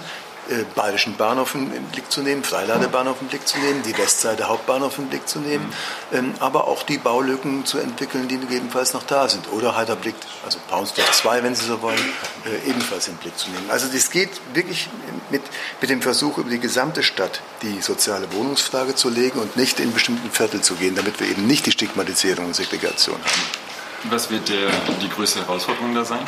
Bayerischen 0.75 1.17
Bahnhof 1.17 1.55
im 1.55 1.71
Blick 1.93 2.11
zu 2.11 2.21
nehmen, 2.21 2.45
Freiladebahnhof 2.45 3.17
im 3.21 3.29
Blick 3.29 3.47
zu 3.47 3.59
nehmen, 3.59 3.83
die 3.83 3.97
Westseite 3.97 4.49
Hauptbahnhof 4.49 4.99
im 4.99 5.07
Blick 5.07 5.29
zu 5.29 5.39
nehmen, 5.39 5.73
ähm, 6.13 6.35
aber 6.41 6.69
auch 6.69 6.83
die 6.83 6.99
Baulücken 6.99 7.65
zu 7.65 7.79
entwickeln, 7.79 8.29
die 8.29 8.39
gegebenenfalls 8.39 8.93
noch 8.93 9.05
da 9.05 9.29
sind. 9.29 9.51
Oder 9.53 9.77
Heiterblick, 9.77 10.15
also 10.45 10.59
Paunsdorf 10.69 11.11
2, 11.13 11.43
wenn 11.43 11.55
Sie 11.55 11.65
so 11.65 11.81
wollen, 11.83 11.99
äh, 12.45 12.69
ebenfalls 12.69 13.09
im 13.09 13.17
Blick 13.17 13.39
zu 13.39 13.51
nehmen. 13.51 13.71
Also 13.71 13.89
das 13.93 14.11
geht 14.11 14.31
wirklich 14.53 14.89
mit, 15.31 15.43
mit 15.81 15.91
dem 15.91 16.03
Versuch, 16.03 16.39
über 16.39 16.51
die 16.51 16.61
gesamte 16.61 17.03
Stadt 17.03 17.41
die 17.63 17.81
soziale 17.81 18.33
Wohnungsfrage 18.33 18.95
zu 18.95 19.09
legen 19.09 19.39
und 19.39 19.57
nicht 19.57 19.81
in 19.81 19.93
bestimmten 19.93 20.31
Viertel 20.31 20.61
zu 20.61 20.75
gehen, 20.75 20.95
damit 20.95 21.21
wir 21.21 21.29
eben 21.29 21.47
nicht 21.47 21.67
die 21.67 21.73
Stigmatisierung 21.73 22.47
und 22.47 22.57
Segregation 22.57 23.17
haben. 23.17 24.11
Was 24.11 24.31
wird 24.31 24.51
der, 24.51 24.71
die 25.01 25.09
größte 25.09 25.41
Herausforderung 25.41 25.95
da 25.95 26.05
sein? 26.05 26.27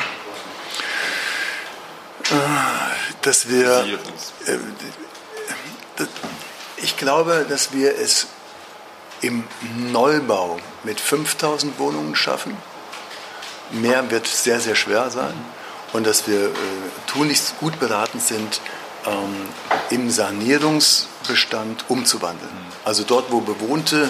Dass 3.21 3.49
wir. 3.49 3.85
Äh, 4.45 4.57
Ich 6.79 6.95
glaube, 6.95 7.45
dass 7.49 7.73
wir 7.73 7.97
es 7.97 8.27
im 9.21 9.43
Neubau 9.91 10.59
mit 10.83 10.99
5000 10.99 11.79
Wohnungen 11.79 12.15
schaffen. 12.15 12.55
Mehr 13.71 14.11
wird 14.11 14.27
sehr, 14.27 14.59
sehr 14.59 14.75
schwer 14.75 15.09
sein. 15.09 15.33
Und 15.93 16.05
dass 16.05 16.27
wir 16.27 16.49
äh, 16.49 16.51
tunlichst 17.07 17.57
gut 17.59 17.79
beraten 17.79 18.19
sind, 18.19 18.61
ähm, 19.07 19.49
im 19.89 20.11
Sanierungsbestand 20.11 21.85
umzuwandeln. 21.87 22.57
Also 22.85 23.03
dort, 23.03 23.31
wo 23.31 23.41
bewohnte 23.41 24.09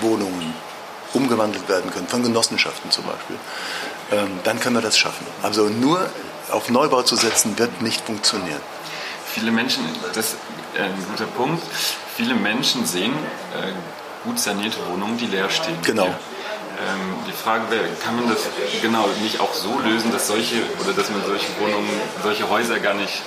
Wohnungen 0.00 0.54
umgewandelt 1.12 1.68
werden 1.68 1.90
können, 1.92 2.08
von 2.08 2.22
Genossenschaften 2.22 2.90
zum 2.90 3.04
Beispiel, 3.04 3.36
ähm, 4.10 4.40
dann 4.44 4.58
können 4.58 4.74
wir 4.74 4.82
das 4.82 4.98
schaffen. 4.98 5.26
Also 5.42 5.68
nur 5.68 6.10
auf 6.52 6.70
Neubau 6.70 7.02
zu 7.02 7.16
setzen, 7.16 7.58
wird 7.58 7.82
nicht 7.82 8.04
funktionieren. 8.04 8.60
Viele 9.26 9.50
Menschen, 9.50 9.84
das 10.14 10.26
ist 10.26 10.36
ein 10.78 10.94
guter 11.10 11.30
Punkt, 11.30 11.62
viele 12.16 12.34
Menschen 12.34 12.86
sehen 12.86 13.12
äh, 13.12 13.72
gut 14.24 14.38
sanierte 14.38 14.78
Wohnungen, 14.90 15.18
die 15.18 15.26
leer 15.26 15.50
stehen. 15.50 15.76
Genau. 15.82 16.06
Ja. 16.06 16.10
Ähm, 16.10 17.14
die 17.26 17.32
Frage 17.32 17.70
wäre, 17.70 17.84
kann 18.04 18.16
man 18.16 18.28
das 18.28 18.38
genau 18.80 19.06
nicht 19.22 19.40
auch 19.40 19.52
so 19.52 19.78
lösen, 19.80 20.12
dass 20.12 20.26
solche 20.26 20.56
oder 20.82 20.92
dass 20.92 21.10
man 21.10 21.24
solche 21.24 21.46
Wohnungen, 21.60 21.88
solche 22.22 22.48
Häuser 22.48 22.78
gar 22.78 22.94
nicht, 22.94 23.22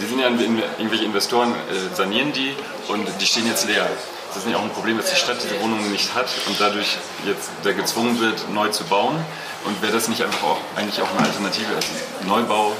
die 0.00 0.06
sind 0.06 0.18
ja 0.18 0.28
irgendwelche 0.28 1.04
Investoren 1.04 1.52
äh, 1.52 1.94
sanieren 1.94 2.32
die 2.32 2.54
und 2.88 3.06
die 3.20 3.26
stehen 3.26 3.46
jetzt 3.46 3.66
leer. 3.66 3.88
Das 4.28 4.38
ist 4.38 4.46
nicht 4.46 4.56
auch 4.56 4.62
ein 4.62 4.70
Problem, 4.70 4.96
dass 4.96 5.10
die 5.10 5.16
Stadt 5.16 5.38
diese 5.42 5.60
Wohnungen 5.60 5.90
nicht 5.90 6.14
hat 6.14 6.28
und 6.46 6.60
dadurch 6.60 6.98
jetzt 7.26 7.50
da 7.64 7.72
gezwungen 7.72 8.20
wird, 8.20 8.50
neu 8.52 8.68
zu 8.68 8.84
bauen. 8.84 9.16
Und 9.64 9.82
wäre 9.82 9.92
das 9.92 10.08
nicht 10.08 10.22
einfach 10.22 10.42
auch 10.44 10.58
eigentlich 10.76 11.02
auch 11.02 11.10
eine 11.16 11.26
Alternative, 11.26 11.74
also 11.74 11.88
Neubau, 12.26 12.72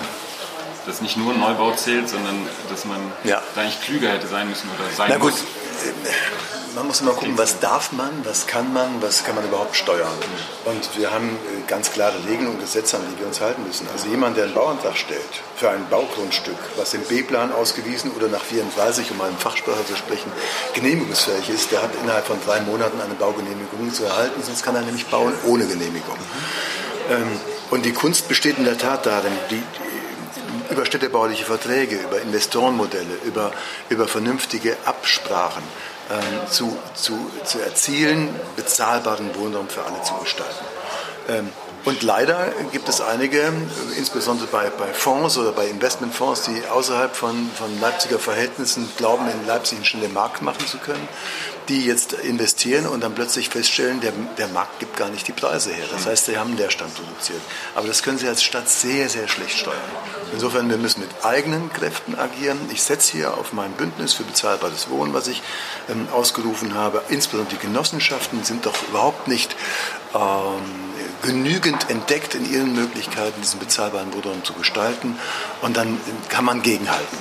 dass 0.87 1.01
nicht 1.01 1.17
nur 1.17 1.35
Neubau 1.35 1.73
zählt, 1.73 2.09
sondern 2.09 2.37
dass 2.71 2.85
man 2.85 2.99
ja. 3.25 3.43
da 3.55 3.63
eigentlich 3.63 3.81
klüger 3.83 4.11
hätte 4.11 4.29
sein 4.29 4.49
müssen 4.49 4.69
oder 4.79 4.89
sein 4.95 5.09
Na 5.11 5.17
gut. 5.17 5.33
muss? 5.33 5.43
Man 6.75 6.87
muss 6.87 7.01
immer 7.01 7.13
gucken, 7.13 7.37
was 7.37 7.59
darf 7.61 7.93
man, 7.93 8.11
was 8.25 8.47
kann 8.47 8.73
man, 8.73 9.03
was 9.03 9.25
kann 9.25 9.35
man 9.35 9.45
überhaupt 9.45 9.75
steuern. 9.75 10.17
Und 10.65 10.97
wir 10.97 11.11
haben 11.11 11.29
äh, 11.29 11.67
ganz 11.67 11.91
klare 11.93 12.17
Regeln 12.27 12.49
und 12.49 12.61
Gesetze, 12.61 12.97
an 12.97 13.03
die 13.11 13.19
wir 13.19 13.27
uns 13.27 13.41
halten 13.41 13.65
müssen. 13.67 13.89
Also 13.93 14.09
jemand, 14.09 14.37
der 14.37 14.45
einen 14.45 14.55
Bauantrag 14.55 14.97
stellt 14.97 15.43
für 15.57 15.71
ein 15.71 15.89
Baugrundstück, 15.89 16.59
was 16.77 16.95
im 16.95 17.01
B-Plan 17.03 17.53
ausgewiesen 17.53 18.13
oder 18.17 18.29
nach 18.29 18.43
34, 18.43 19.11
um 19.11 19.21
einen 19.23 19.37
Fachsprache 19.39 19.85
zu 19.87 19.97
sprechen, 19.97 20.31
genehmigungsfähig 20.75 21.49
ist, 21.49 21.73
der 21.73 21.83
hat 21.83 21.91
innerhalb 22.03 22.27
von 22.27 22.39
drei 22.45 22.61
Monaten 22.61 23.01
eine 23.01 23.15
Baugenehmigung 23.15 23.93
zu 23.93 24.05
erhalten, 24.05 24.41
sonst 24.43 24.63
kann 24.63 24.77
er 24.77 24.83
nämlich 24.83 25.07
bauen 25.07 25.33
ohne 25.47 25.67
Genehmigung. 25.67 26.19
Ähm, 27.11 27.41
und 27.71 27.85
die 27.85 27.93
Kunst 27.93 28.29
besteht 28.29 28.59
in 28.59 28.65
der 28.65 28.79
Tat 28.79 29.05
darin, 29.05 29.33
die, 29.51 29.63
über 30.71 30.85
städtebauliche 30.85 31.45
Verträge, 31.45 31.97
über 31.97 32.21
Investorenmodelle, 32.21 33.15
über, 33.25 33.53
über 33.89 34.07
vernünftige 34.07 34.77
Absprachen 34.85 35.63
ähm, 36.11 36.49
zu, 36.49 36.77
zu, 36.95 37.31
zu 37.45 37.61
erzielen, 37.61 38.29
bezahlbaren 38.57 39.35
Wohnraum 39.35 39.69
für 39.69 39.85
alle 39.85 40.03
zu 40.03 40.15
gestalten. 40.15 40.65
Ähm, 41.29 41.53
und 41.89 42.03
leider 42.03 42.53
gibt 42.71 42.87
es 42.91 43.01
einige, 43.01 43.51
insbesondere 43.97 44.47
bei, 44.49 44.69
bei 44.69 44.93
Fonds 44.93 45.39
oder 45.39 45.53
bei 45.53 45.69
Investmentfonds, 45.69 46.43
die 46.43 46.67
außerhalb 46.69 47.17
von, 47.17 47.51
von 47.57 47.81
Leipziger 47.81 48.19
Verhältnissen 48.19 48.87
glauben, 48.99 49.27
in 49.27 49.47
Leipzig 49.47 49.79
einen 49.79 49.85
schnellen 49.87 50.13
Markt 50.13 50.43
machen 50.43 50.67
zu 50.67 50.77
können, 50.77 51.09
die 51.71 51.87
jetzt 51.87 52.13
investieren 52.13 52.87
und 52.87 53.03
dann 53.03 53.15
plötzlich 53.15 53.49
feststellen, 53.49 54.03
der, 54.03 54.13
der 54.37 54.49
Markt 54.49 54.81
gibt 54.81 54.99
gar 54.99 55.09
nicht 55.09 55.29
die 55.29 55.33
Preise 55.33 55.71
her. 55.73 55.87
Das 55.91 56.05
heißt, 56.05 56.27
sie 56.27 56.37
haben 56.37 56.49
einen 56.49 56.59
Leerstand 56.59 56.95
produziert. 56.95 57.41
Aber 57.75 57.87
das 57.87 58.03
können 58.03 58.19
sie 58.19 58.29
als 58.29 58.43
Stadt 58.43 58.69
sehr, 58.69 59.09
sehr 59.09 59.27
schlecht 59.27 59.59
steuern. 59.59 59.77
Insofern, 60.33 60.69
wir 60.69 60.77
müssen 60.77 61.01
mit 61.01 61.11
eigenen 61.25 61.73
Kräften 61.73 62.19
agieren. 62.19 62.59
Ich 62.71 62.83
setze 62.83 63.13
hier 63.13 63.35
auf 63.35 63.55
mein 63.55 63.73
Bündnis 63.73 64.13
für 64.13 64.25
bezahlbares 64.25 64.91
Wohnen, 64.91 65.15
was 65.15 65.29
ich 65.29 65.43
ähm, 65.89 66.09
ausgerufen 66.13 66.75
habe. 66.75 67.03
Insbesondere 67.09 67.57
die 67.57 67.67
Genossenschaften 67.67 68.45
sind 68.45 68.67
doch 68.67 68.75
überhaupt 68.89 69.29
nicht 69.29 69.57
genügend 71.23 71.91
entdeckt 71.91 72.35
in 72.35 72.51
ihren 72.51 72.75
Möglichkeiten, 72.75 73.41
diesen 73.41 73.61
bezahlbaren 73.61 74.13
Wohnraum 74.15 74.45
zu 74.45 74.53
gestalten. 74.55 75.19
Und 75.63 75.77
dann 75.77 76.01
kann 76.29 76.45
man 76.45 76.63
gegenhalten. 76.63 77.19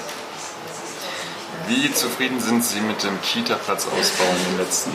Wie 1.68 1.94
zufrieden 1.94 2.40
sind 2.40 2.64
Sie 2.64 2.80
mit 2.80 3.04
dem 3.04 3.22
Kita-Platzausbau 3.22 4.24
in 4.24 4.52
den 4.52 4.66
letzten 4.66 4.92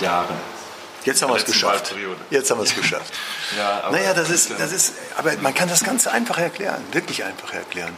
Jahren? 0.00 0.34
Jetzt 1.04 1.22
haben 1.22 1.30
wir 1.30 1.36
es 1.36 1.44
geschafft. 1.44 1.94
Jetzt 2.30 2.50
haben 2.50 2.58
wir 2.58 2.64
es 2.64 2.74
geschafft. 2.74 3.14
ja, 3.56 3.82
aber 3.84 3.96
naja, 3.96 4.12
das 4.12 4.28
ist, 4.28 4.50
das 4.58 4.72
ist, 4.72 4.94
aber 5.16 5.32
man 5.40 5.54
kann 5.54 5.68
das 5.68 5.84
ganz 5.84 6.06
einfach 6.06 6.38
erklären, 6.38 6.82
wirklich 6.92 7.24
einfach 7.24 7.52
erklären. 7.54 7.96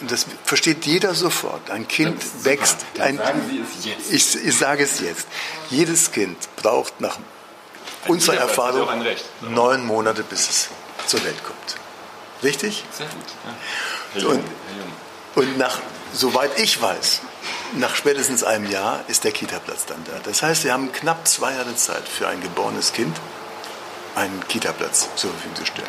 Das 0.00 0.26
versteht 0.44 0.86
jeder 0.86 1.14
sofort. 1.14 1.70
Ein 1.70 1.88
Kind 1.88 2.22
wächst. 2.44 2.86
Ein, 3.00 3.16
sagen 3.16 3.40
Sie 3.50 3.60
es 3.60 3.84
jetzt. 3.84 4.12
Ich, 4.12 4.46
ich 4.46 4.56
sage 4.56 4.84
es 4.84 5.00
jetzt. 5.00 5.26
Jedes 5.70 6.12
Kind 6.12 6.36
braucht 6.56 7.00
nach 7.00 7.18
unserer 8.08 8.36
Erfahrung 8.36 8.88
neun 9.40 9.84
Monate, 9.84 10.22
bis 10.22 10.48
es 10.48 10.68
zur 11.06 11.24
Welt 11.24 11.42
kommt. 11.44 11.76
Richtig? 12.42 12.84
Sehr 12.90 13.06
gut. 13.06 14.22
Ja. 14.22 14.28
Und, 14.28 14.44
und 15.34 15.58
nach, 15.58 15.80
soweit 16.12 16.58
ich 16.58 16.80
weiß, 16.80 17.20
nach 17.76 17.94
spätestens 17.94 18.44
einem 18.44 18.70
Jahr 18.70 19.04
ist 19.08 19.24
der 19.24 19.32
Kita-Platz 19.32 19.86
dann 19.86 20.02
da. 20.04 20.12
Das 20.24 20.42
heißt, 20.42 20.64
wir 20.64 20.72
haben 20.72 20.92
knapp 20.92 21.26
zwei 21.26 21.54
Jahre 21.54 21.74
Zeit 21.76 22.08
für 22.08 22.28
ein 22.28 22.40
geborenes 22.40 22.92
Kind, 22.92 23.16
einen 24.16 24.46
Kita-Platz 24.48 25.08
zur 25.14 25.30
Verfügung 25.30 25.56
zu 25.56 25.66
stellen. 25.66 25.88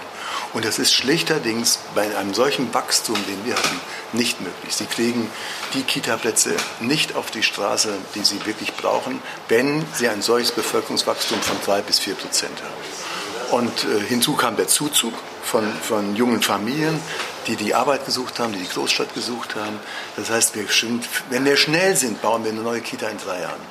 Und 0.54 0.66
das 0.66 0.80
ist 0.80 0.94
schlichterdings 0.94 1.80
bei 1.96 2.16
einem 2.16 2.34
solchen 2.34 2.74
Wachstum, 2.74 3.16
den 3.28 3.46
wir 3.46 3.56
hatten, 3.56 3.80
nicht 4.14 4.42
möglich. 4.42 4.76
Sie 4.76 4.86
kriegen 4.86 5.30
die 5.74 5.84
Kita-Plätze 5.84 6.56
nicht 6.80 7.16
auf 7.16 7.32
die 7.32 7.44
Straße, 7.44 7.94
die 8.16 8.24
sie 8.24 8.46
wirklich 8.46 8.74
brauchen, 8.76 9.22
wenn 9.48 9.86
sie 9.94 10.10
ein 10.10 10.22
solches 10.22 10.52
Bevölkerungswachstum 10.52 11.42
von 11.42 11.58
drei 11.66 11.82
bis 11.82 12.00
vier 12.00 12.16
Prozent 12.16 12.62
haben. 12.62 13.58
Und 13.58 13.86
äh, 13.86 14.02
hinzu 14.02 14.36
kam 14.36 14.58
der 14.58 14.68
Zuzug 14.68 15.14
von, 15.44 15.72
von 15.82 16.16
jungen 16.16 16.42
Familien, 16.42 17.00
die 17.48 17.56
die 17.56 17.74
Arbeit 17.74 18.06
gesucht 18.06 18.40
haben, 18.40 18.52
die 18.52 18.60
die 18.60 18.68
Großstadt 18.68 19.14
gesucht 19.14 19.56
haben. 19.56 19.80
Das 20.18 20.30
heißt, 20.30 20.56
wir 20.56 20.68
sind, 20.68 21.08
wenn 21.30 21.46
wir 21.46 21.56
schnell 21.56 21.96
sind, 21.96 22.22
bauen 22.22 22.44
wir 22.44 22.52
eine 22.52 22.62
neue 22.62 22.82
Kita 22.82 23.08
in 23.08 23.18
drei 23.18 23.42
Jahren. 23.42 23.62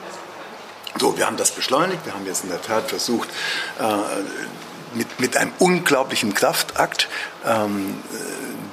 So, 0.99 1.17
wir 1.17 1.27
haben 1.27 1.37
das 1.37 1.51
beschleunigt. 1.51 2.05
Wir 2.05 2.15
haben 2.15 2.27
jetzt 2.27 2.45
in 2.45 2.51
der 2.51 2.63
Tat 2.63 2.89
versucht, 2.89 3.29
äh, 3.79 3.85
mit, 4.95 5.21
mit 5.21 5.37
einem 5.37 5.53
unglaublichen 5.59 6.35
Kraftakt 6.35 7.09
ähm, 7.45 8.03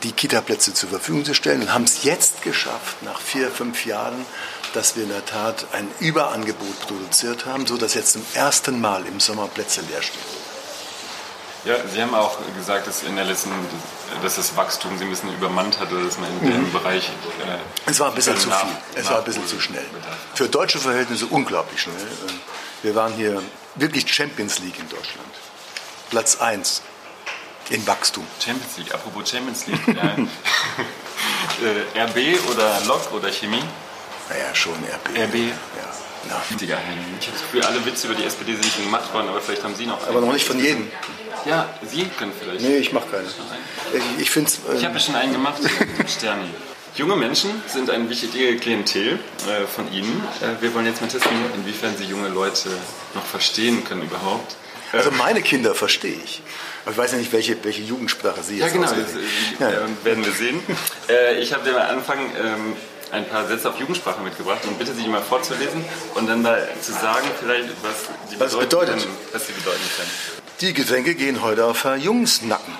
die 0.03 0.11
Kita-Plätze 0.11 0.73
zur 0.73 0.89
Verfügung 0.89 1.25
zu 1.25 1.33
stellen 1.33 1.61
und 1.61 1.73
haben 1.73 1.83
es 1.83 2.03
jetzt 2.03 2.41
geschafft, 2.41 3.01
nach 3.03 3.19
vier, 3.19 3.49
fünf 3.49 3.85
Jahren, 3.85 4.25
dass 4.73 4.95
wir 4.95 5.03
in 5.03 5.09
der 5.09 5.25
Tat 5.25 5.65
ein 5.73 5.87
Überangebot 5.99 6.79
produziert 6.81 7.45
haben, 7.45 7.65
sodass 7.65 7.93
jetzt 7.93 8.13
zum 8.13 8.25
ersten 8.33 8.81
Mal 8.81 9.05
im 9.05 9.19
Sommer 9.19 9.47
Plätze 9.47 9.81
leer 9.81 10.01
stehen. 10.01 10.21
Ja, 11.65 11.75
Sie 11.87 12.01
haben 12.01 12.13
auch 12.13 12.37
gesagt, 12.57 12.87
dass 12.87 13.03
in 13.03 13.15
der 13.15 13.23
letzten, 13.23 13.51
dass 14.21 14.35
das 14.35 14.55
Wachstum 14.55 14.97
Sie 14.97 15.05
ein 15.05 15.09
bisschen 15.09 15.33
übermannt 15.33 15.79
hatte, 15.79 16.03
dass 16.03 16.17
man 16.17 16.29
in 16.41 16.51
dem 16.51 16.67
mhm. 16.67 16.71
Bereich. 16.71 17.07
Äh, 17.07 17.89
es 17.89 17.99
war 17.99 18.09
ein 18.09 18.15
bisschen 18.15 18.37
zu 18.37 18.49
viel. 18.49 18.69
Es 18.95 19.09
war 19.09 19.19
ein 19.19 19.23
bisschen 19.23 19.47
zu 19.47 19.59
schnell. 19.59 19.85
Für 20.35 20.47
deutsche 20.47 20.79
Verhältnisse 20.79 21.25
unglaublich 21.27 21.81
schnell. 21.81 21.95
Wir 22.81 22.95
waren 22.95 23.13
hier 23.13 23.41
wirklich 23.75 24.11
Champions 24.13 24.59
League 24.59 24.79
in 24.79 24.89
Deutschland. 24.89 25.29
Platz 26.09 26.39
1 26.39 26.81
in 27.69 27.85
Wachstum. 27.87 28.27
Champions 28.39 28.77
League, 28.77 28.93
apropos 28.93 29.29
Champions 29.29 29.67
League. 29.67 29.87
äh, 29.97 30.27
RB 31.99 32.17
oder 32.51 32.81
Lok 32.81 33.13
oder 33.13 33.31
Chemie? 33.31 33.63
Naja, 34.29 34.53
schon 34.53 34.73
RB. 34.73 35.17
RB? 35.17 35.35
Ja. 35.35 35.53
Ja. 36.29 36.41
Ich 36.49 36.71
habe 36.71 37.31
das 37.31 37.41
Gefühl, 37.41 37.63
alle 37.63 37.85
Witze 37.85 38.07
über 38.07 38.15
die 38.15 38.23
SPD 38.23 38.53
sind 38.53 38.65
schon 38.65 38.85
gemacht 38.85 39.13
worden, 39.13 39.29
aber 39.29 39.41
vielleicht 39.41 39.63
haben 39.63 39.75
Sie 39.75 39.85
noch. 39.85 40.07
Aber 40.07 40.21
noch 40.21 40.33
nicht 40.33 40.45
von 40.45 40.59
jedem. 40.59 40.89
Ja, 41.45 41.69
Sie 41.85 42.05
können 42.17 42.31
vielleicht. 42.39 42.61
Nee, 42.61 42.77
ich 42.77 42.93
mache 42.93 43.07
keine. 43.09 43.27
Ich, 44.17 44.27
ich, 44.27 44.35
ähm, 44.35 44.45
ich 44.77 44.85
habe 44.85 44.99
schon 44.99 45.15
einen 45.15 45.33
gemacht, 45.33 45.61
Sterni. 46.07 46.49
Junge 46.95 47.15
Menschen 47.15 47.49
sind 47.67 47.89
ein 47.89 48.07
wichtiger 48.09 48.55
Klientel 48.59 49.19
äh, 49.47 49.65
von 49.65 49.91
Ihnen. 49.91 50.23
Äh, 50.41 50.61
wir 50.61 50.73
wollen 50.75 50.85
jetzt 50.85 51.01
mal 51.01 51.07
testen, 51.07 51.31
inwiefern 51.55 51.95
Sie 51.97 52.03
junge 52.05 52.29
Leute 52.29 52.69
noch 53.15 53.25
verstehen 53.25 53.83
können 53.83 54.03
überhaupt. 54.03 54.55
Also 54.91 55.09
meine 55.09 55.41
Kinder 55.41 55.73
verstehe 55.73 56.15
ich. 56.23 56.43
Aber 56.83 56.91
ich 56.91 56.97
weiß 56.97 57.13
ja 57.13 57.17
nicht, 57.17 57.33
welche, 57.33 57.63
welche 57.63 57.81
Jugendsprache 57.81 58.43
Sie 58.43 58.57
jetzt 58.57 58.67
Ja, 58.67 58.73
genau, 58.73 58.87
das, 58.87 59.13
ja. 59.59 59.69
Äh, 59.69 59.87
werden 60.03 60.23
wir 60.23 60.33
sehen. 60.33 60.59
Äh, 61.09 61.39
ich 61.39 61.51
habe 61.51 61.69
am 61.71 61.97
Anfang 61.97 62.19
ähm, 62.19 62.75
ein 63.13 63.27
paar 63.27 63.47
Sätze 63.47 63.69
auf 63.69 63.79
Jugendsprache 63.79 64.21
mitgebracht 64.21 64.65
und 64.65 64.77
bitte 64.77 64.93
Sie 64.93 65.07
mal 65.07 65.21
vorzulesen 65.21 65.85
und 66.15 66.27
dann 66.27 66.41
mal 66.41 66.67
zu 66.81 66.91
sagen, 66.91 67.27
vielleicht, 67.39 67.69
was 67.83 68.31
die 68.31 68.39
was 68.39 68.55
bedeutet. 68.55 68.99
Können, 68.99 69.17
was 69.31 69.47
sie 69.47 69.53
bedeuten 69.53 69.81
können. 69.97 70.09
Die 70.61 70.73
Getränke 70.73 71.15
gehen 71.15 71.41
heute 71.41 71.65
auf 71.65 71.83
Herr 71.83 71.95
Jungsnacken. 71.95 72.73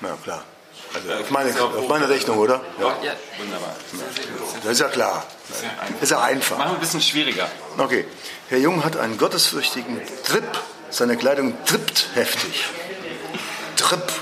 Na 0.00 0.16
klar. 0.22 0.44
Also 0.94 1.10
auf 1.10 1.30
meine, 1.30 1.50
auf 1.58 1.88
meine 1.88 2.08
Rechnung, 2.08 2.38
oder? 2.38 2.60
Ja, 2.78 2.96
ja 3.02 3.12
wunderbar. 3.38 3.74
Das 4.62 4.72
ist 4.72 4.80
ja 4.80 4.88
klar. 4.88 5.24
Das 5.48 6.02
ist 6.02 6.10
ja 6.10 6.20
einfach. 6.20 6.58
Machen 6.58 6.72
wir 6.72 6.74
ein 6.74 6.80
bisschen 6.80 7.00
schwieriger. 7.00 7.48
Okay. 7.78 8.04
Herr 8.48 8.58
Jung 8.58 8.84
hat 8.84 8.98
einen 8.98 9.16
gottesfürchtigen 9.16 10.00
Trip 10.24 10.44
seine 10.92 11.16
Kleidung 11.16 11.54
trippt 11.64 12.08
heftig. 12.14 12.66
Tripp. 13.76 14.12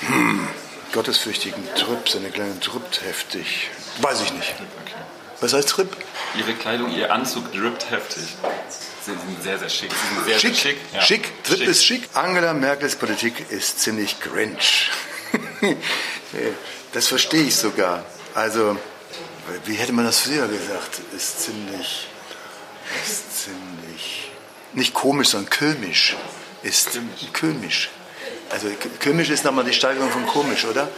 Hm. 0.00 0.46
Gottesfürchtigen 0.92 1.62
Tripp, 1.74 2.08
seine 2.08 2.30
Kleidung 2.30 2.60
trippt 2.60 3.02
heftig. 3.02 3.70
Weiß 4.00 4.22
ich 4.22 4.32
nicht. 4.32 4.54
Was 5.40 5.52
heißt 5.52 5.68
Tripp? 5.68 5.96
Ihre 6.38 6.54
Kleidung, 6.54 6.90
Ihr 6.94 7.12
Anzug 7.12 7.52
drippt 7.52 7.90
heftig. 7.90 8.24
Sie 9.04 9.12
sind 9.12 9.42
sehr, 9.42 9.58
sehr 9.58 9.68
schick. 9.68 9.90
Sie 9.90 10.14
sind 10.14 10.24
sehr, 10.26 10.38
schick. 10.38 10.54
Sehr 10.54 10.72
schick. 10.72 10.78
Ja. 10.92 11.02
schick. 11.02 11.44
Trip 11.44 11.58
schick. 11.58 11.68
ist 11.68 11.84
schick. 11.84 12.08
Angela 12.14 12.54
Merkels 12.54 12.96
Politik 12.96 13.50
ist 13.50 13.80
ziemlich 13.80 14.20
Grinch. 14.20 14.90
das 16.92 17.08
verstehe 17.08 17.44
ich 17.44 17.54
sogar. 17.54 18.04
Also, 18.34 18.76
wie 19.64 19.74
hätte 19.74 19.92
man 19.92 20.04
das 20.06 20.20
früher 20.20 20.48
gesagt? 20.48 21.00
Ist 21.14 21.42
ziemlich, 21.42 22.08
ist 23.04 23.44
ziemlich 23.44 24.30
nicht 24.76 24.94
komisch, 24.94 25.28
sondern 25.28 25.50
komisch 25.50 26.16
ist. 26.62 27.00
Komisch. 27.38 27.90
Also 28.50 28.68
komisch 29.02 29.30
ist 29.30 29.44
nochmal 29.44 29.64
die 29.64 29.72
Steigerung 29.72 30.10
von 30.10 30.26
komisch, 30.26 30.64
oder? 30.64 30.88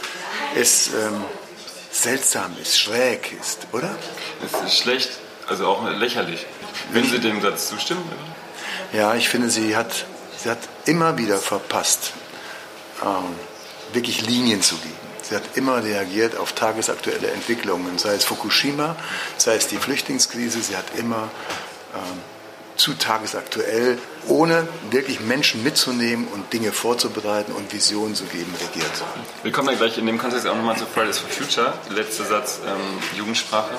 Ist 0.55 0.89
ähm, 0.93 1.23
seltsam, 1.91 2.55
ist 2.61 2.79
schräg, 2.79 3.31
ist, 3.39 3.67
oder? 3.71 3.95
Es 4.45 4.71
ist 4.71 4.79
schlecht, 4.79 5.09
also 5.47 5.67
auch 5.67 5.89
lächerlich. 5.89 6.45
Würden 6.91 7.09
Sie 7.09 7.19
dem 7.19 7.41
Satz 7.41 7.69
zustimmen? 7.69 8.03
Ja, 8.93 9.15
ich 9.15 9.29
finde, 9.29 9.49
sie 9.49 9.75
hat, 9.75 10.05
sie 10.37 10.49
hat 10.49 10.59
immer 10.85 11.17
wieder 11.17 11.37
verpasst, 11.37 12.13
ähm, 13.03 13.35
wirklich 13.93 14.25
Linien 14.25 14.61
zu 14.61 14.75
geben. 14.75 14.95
Sie 15.21 15.35
hat 15.35 15.43
immer 15.55 15.83
reagiert 15.83 16.35
auf 16.35 16.53
tagesaktuelle 16.53 17.29
Entwicklungen, 17.29 17.99
sei 17.99 18.15
es 18.15 18.25
Fukushima, 18.25 18.95
sei 19.37 19.55
es 19.55 19.67
die 19.67 19.77
Flüchtlingskrise. 19.77 20.59
Sie 20.61 20.75
hat 20.75 20.85
immer 20.97 21.29
ähm, 21.93 22.19
zu 22.77 22.93
tagesaktuell, 22.95 23.99
ohne 24.29 24.67
wirklich 24.91 25.19
Menschen 25.19 25.63
mitzunehmen 25.63 26.27
und 26.27 26.53
Dinge 26.53 26.71
vorzubereiten 26.71 27.51
und 27.51 27.73
Visionen 27.73 28.15
zu 28.15 28.25
geben, 28.25 28.53
regiert. 28.59 28.91
Wir 29.43 29.51
kommen 29.51 29.69
ja 29.69 29.75
gleich 29.75 29.97
in 29.97 30.05
dem 30.05 30.17
Kontext 30.17 30.47
auch 30.47 30.55
nochmal 30.55 30.77
zu 30.77 30.85
Fridays 30.85 31.17
for 31.17 31.29
Future. 31.29 31.73
Letzter 31.89 32.25
Satz, 32.25 32.59
ähm, 32.65 33.17
Jugendsprache. 33.17 33.75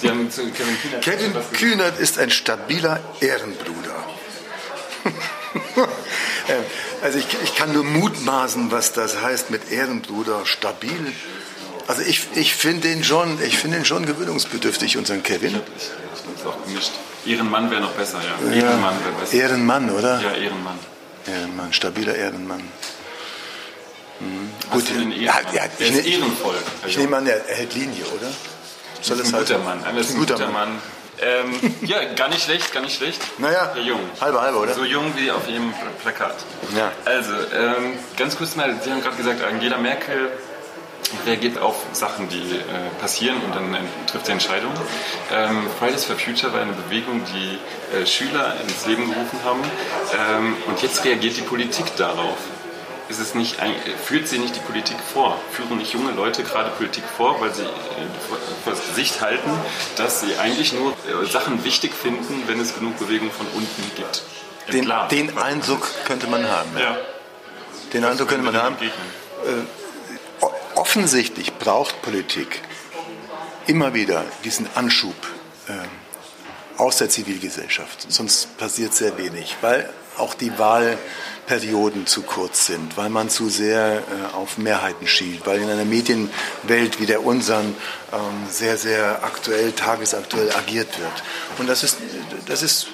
Sie 0.00 0.08
haben 0.08 0.30
zu 0.30 0.42
Kevin 0.50 0.76
Kühnert 0.80 1.02
Kevin 1.02 1.32
Kühnert 1.52 1.98
ist 1.98 2.18
ein 2.18 2.30
stabiler 2.30 3.00
Ehrenbruder. 3.20 3.94
Ähm, 6.48 6.64
also 7.02 7.18
ich, 7.18 7.26
ich 7.44 7.54
kann 7.54 7.72
nur 7.72 7.84
mutmaßen, 7.84 8.72
was 8.72 8.92
das 8.92 9.20
heißt 9.20 9.50
mit 9.50 9.70
Ehrenbruder 9.70 10.44
stabil. 10.44 11.12
Also 11.86 12.02
ich, 12.02 12.26
ich 12.34 12.54
finde 12.54 12.88
den, 12.88 13.04
schon, 13.04 13.38
den 13.38 13.84
schon 13.84 14.06
gewöhnungsbedürftig, 14.06 14.96
unseren 14.96 15.22
Kevin. 15.22 15.60
Ich, 15.76 15.84
ich, 15.84 16.40
ich 16.40 16.46
auch 16.46 16.64
gemischt. 16.64 16.92
Ehrenmann 17.24 17.70
wäre 17.70 17.80
noch 17.80 17.92
besser, 17.92 18.18
ja. 18.18 18.52
Ehrenmann 18.52 18.94
wäre 19.04 19.14
besser. 19.20 19.34
Ehrenmann, 19.34 19.90
oder? 19.90 20.20
Ja, 20.20 20.32
Ehrenmann. 20.32 20.78
Ehrenmann, 21.26 21.72
stabiler 21.72 22.14
Ehrenmann. 22.14 22.62
Mhm. 24.20 24.50
Gut, 24.70 24.84
ja, 25.16 25.40
ja, 25.52 25.62
ich, 25.78 25.90
ist 25.90 26.06
ehrenvoll. 26.06 26.54
Ich 26.86 26.96
nehme 26.96 27.16
an, 27.16 27.26
er, 27.26 27.42
hält 27.48 27.74
Linie, 27.74 28.04
oder? 28.06 28.28
Soll 29.00 29.20
ein 29.20 29.32
guter 29.32 29.58
Mann. 29.58 29.84
Ein, 29.84 29.96
ein 29.96 30.14
guter 30.14 30.48
Mann. 30.48 30.78
Ähm, 31.20 31.74
ja, 31.82 32.04
gar 32.14 32.28
nicht 32.28 32.42
schlecht, 32.42 32.72
gar 32.72 32.80
nicht 32.80 32.96
schlecht. 32.96 33.20
Naja, 33.38 33.74
jung. 33.76 34.00
halbe 34.20 34.40
halbe, 34.40 34.58
oder? 34.58 34.74
So 34.74 34.84
jung 34.84 35.12
wie 35.16 35.30
auf 35.30 35.46
jedem 35.46 35.72
Plakat. 36.02 36.34
Ja. 36.76 36.90
Also, 37.04 37.32
ähm, 37.32 37.94
ganz 38.16 38.36
kurz 38.36 38.56
mal, 38.56 38.74
Sie 38.82 38.90
haben 38.90 39.02
gerade 39.02 39.16
gesagt, 39.16 39.42
Angela 39.44 39.78
Merkel 39.78 40.30
reagiert 41.26 41.58
auf 41.58 41.76
Sachen, 41.92 42.28
die 42.28 42.56
äh, 42.56 43.00
passieren 43.00 43.36
und 43.42 43.54
dann 43.54 43.74
äh, 43.74 43.78
trifft 44.06 44.26
sie 44.26 44.32
Entscheidungen. 44.32 44.74
Ähm, 45.32 45.66
Fridays 45.78 46.04
for 46.04 46.16
Future 46.16 46.52
war 46.52 46.60
eine 46.60 46.72
Bewegung, 46.72 47.22
die 47.24 47.58
äh, 47.96 48.06
Schüler 48.06 48.56
ins 48.62 48.86
Leben 48.86 49.10
gerufen 49.10 49.38
haben 49.44 49.60
ähm, 50.18 50.56
und 50.66 50.82
jetzt 50.82 51.04
reagiert 51.04 51.36
die 51.36 51.42
Politik 51.42 51.96
darauf. 51.96 52.36
Ist 53.08 53.18
es 53.18 53.34
nicht, 53.34 53.56
führt 54.02 54.26
sie 54.26 54.38
nicht 54.38 54.56
die 54.56 54.60
Politik 54.60 54.96
vor? 55.12 55.36
Führen 55.50 55.76
nicht 55.76 55.92
junge 55.92 56.12
Leute 56.12 56.44
gerade 56.44 56.70
Politik 56.70 57.04
vor, 57.04 57.40
weil 57.40 57.52
sie 57.52 57.64
äh, 57.64 57.66
vor 58.64 58.72
das 58.72 58.86
Gesicht 58.86 59.20
halten, 59.20 59.50
dass 59.96 60.20
sie 60.20 60.36
eigentlich 60.36 60.72
nur 60.72 60.92
äh, 60.92 61.26
Sachen 61.26 61.62
wichtig 61.64 61.92
finden, 61.94 62.44
wenn 62.46 62.58
es 62.58 62.74
genug 62.74 62.98
Bewegung 62.98 63.30
von 63.30 63.46
unten 63.54 63.82
gibt? 63.96 64.22
Den, 64.72 64.90
den, 65.10 65.36
Eindruck 65.36 65.86
könnte 66.06 66.28
man 66.28 66.48
haben. 66.48 66.70
Ja. 66.74 66.82
ja. 66.82 66.96
Den 67.92 68.04
Eindruck 68.04 68.28
könnte 68.28 68.44
man 68.44 68.56
haben. 68.56 68.76
Äh, 68.80 68.88
offensichtlich 70.82 71.54
braucht 71.58 72.02
Politik 72.02 72.60
immer 73.68 73.94
wieder 73.94 74.24
diesen 74.42 74.66
Anschub 74.74 75.14
äh, 75.68 75.72
aus 76.76 76.96
der 76.96 77.08
Zivilgesellschaft. 77.08 78.06
Sonst 78.08 78.58
passiert 78.58 78.92
sehr 78.92 79.16
wenig, 79.16 79.56
weil 79.60 79.88
auch 80.18 80.34
die 80.34 80.58
Wahlperioden 80.58 82.08
zu 82.08 82.22
kurz 82.22 82.66
sind, 82.66 82.96
weil 82.96 83.10
man 83.10 83.30
zu 83.30 83.48
sehr 83.48 83.98
äh, 83.98 84.34
auf 84.34 84.58
Mehrheiten 84.58 85.06
schielt, 85.06 85.46
weil 85.46 85.60
in 85.60 85.70
einer 85.70 85.84
Medienwelt 85.84 86.98
wie 86.98 87.06
der 87.06 87.24
unseren 87.24 87.76
ähm, 88.12 88.20
sehr, 88.50 88.76
sehr 88.76 89.22
aktuell, 89.22 89.70
tagesaktuell 89.70 90.50
agiert 90.50 90.98
wird. 90.98 91.22
Und 91.58 91.68
das 91.68 91.84
ist, 91.84 91.98
das 92.46 92.62
ist 92.64 92.88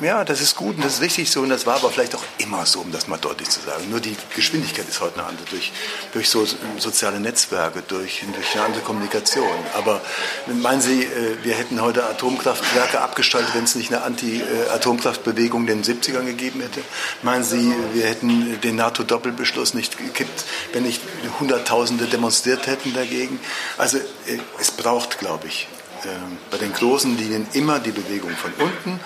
ja, 0.00 0.24
das 0.24 0.40
ist 0.40 0.56
gut 0.56 0.76
und 0.76 0.84
das 0.84 0.94
ist 0.94 1.00
richtig 1.02 1.30
so 1.30 1.40
und 1.40 1.50
das 1.50 1.66
war 1.66 1.76
aber 1.76 1.90
vielleicht 1.90 2.14
auch 2.16 2.22
immer 2.38 2.66
so, 2.66 2.80
um 2.80 2.90
das 2.90 3.06
mal 3.06 3.16
deutlich 3.16 3.48
zu 3.48 3.60
sagen. 3.60 3.88
Nur 3.90 4.00
die 4.00 4.16
Geschwindigkeit 4.34 4.88
ist 4.88 5.00
heute 5.00 5.20
eine 5.20 5.28
andere 5.28 5.46
durch, 5.50 5.72
durch 6.12 6.28
so 6.28 6.46
soziale 6.78 7.20
Netzwerke, 7.20 7.82
durch, 7.86 8.24
durch 8.34 8.54
eine 8.54 8.64
andere 8.64 8.82
Kommunikation. 8.82 9.46
Aber 9.74 10.00
meinen 10.46 10.80
Sie, 10.80 11.04
äh, 11.04 11.36
wir 11.42 11.54
hätten 11.54 11.80
heute 11.80 12.04
Atomkraftwerke 12.04 13.00
abgeschaltet, 13.00 13.54
wenn 13.54 13.64
es 13.64 13.76
nicht 13.76 13.92
eine 13.92 14.02
Anti-Atomkraftbewegung 14.02 15.68
in 15.68 15.82
den 15.82 15.84
70ern 15.84 16.24
gegeben 16.24 16.60
hätte? 16.60 16.80
Meinen 17.22 17.44
Sie, 17.44 17.72
wir 17.92 18.06
hätten 18.06 18.60
den 18.62 18.76
NATO-Doppelbeschluss 18.76 19.74
nicht 19.74 19.96
gekippt, 19.96 20.44
wenn 20.72 20.82
nicht 20.82 21.00
Hunderttausende 21.38 22.06
demonstriert 22.06 22.66
hätten 22.66 22.94
dagegen? 22.94 23.38
Also 23.78 23.98
äh, 23.98 24.38
es 24.60 24.72
braucht, 24.72 25.20
glaube 25.20 25.46
ich, 25.46 25.68
ähm, 26.04 26.38
bei 26.50 26.58
den 26.58 26.72
großen 26.72 27.16
Linien 27.16 27.46
immer 27.52 27.78
die 27.78 27.92
Bewegung 27.92 28.32
von 28.36 28.52
unten 28.58 29.00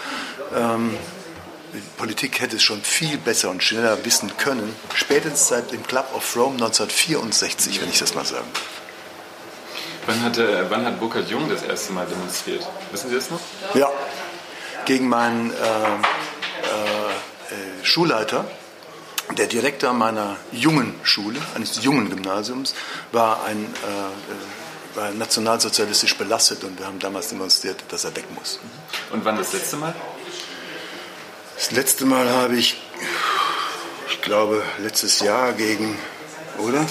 ähm, 0.55 0.97
die 1.73 1.81
Politik 1.97 2.41
hätte 2.41 2.57
es 2.57 2.63
schon 2.63 2.83
viel 2.83 3.19
besser 3.19 3.51
und 3.51 3.63
schneller 3.63 4.05
wissen 4.05 4.37
können, 4.37 4.75
spätestens 4.95 5.49
seit 5.49 5.73
dem 5.73 5.87
Club 5.87 6.09
of 6.15 6.37
Rome 6.37 6.55
1964, 6.55 7.81
wenn 7.81 7.91
ich 7.91 7.99
das 7.99 8.15
mal 8.15 8.25
sagen. 8.25 8.49
Wann, 10.07 10.23
hatte, 10.23 10.67
wann 10.71 10.87
hat 10.87 10.99
Burkhard 10.99 11.29
Jung 11.29 11.51
das 11.51 11.63
erste 11.63 11.93
Mal 11.93 12.07
demonstriert? 12.07 12.67
Wissen 12.91 13.11
Sie 13.11 13.17
das 13.17 13.31
noch? 13.31 13.41
Ja, 13.75 13.91
gegen 14.87 15.09
meinen 15.09 15.51
äh, 15.51 15.55
äh, 15.55 17.85
Schulleiter. 17.85 18.47
Der 19.37 19.47
Direktor 19.47 19.93
meiner 19.93 20.37
jungen 20.53 20.95
Schule, 21.03 21.39
eines 21.55 21.85
jungen 21.85 22.09
Gymnasiums, 22.09 22.75
war 23.13 23.45
ein 23.45 23.65
äh, 23.65 24.97
war 24.97 25.11
nationalsozialistisch 25.11 26.17
belastet 26.17 26.65
und 26.65 26.79
wir 26.79 26.87
haben 26.87 26.99
damals 26.99 27.29
demonstriert, 27.29 27.85
dass 27.91 28.05
er 28.05 28.17
weg 28.17 28.25
muss. 28.35 28.59
Und 29.11 29.25
wann 29.25 29.37
das 29.37 29.53
letzte 29.53 29.77
Mal? 29.77 29.95
Das 31.59 31.73
letzte 31.73 32.07
Mal 32.07 32.29
habe 32.31 32.55
ich, 32.57 32.81
ich 34.11 34.23
glaube, 34.23 34.63
letztes 34.81 35.19
Jahr 35.19 35.53
gegen, 35.53 35.99
oder? 36.59 36.87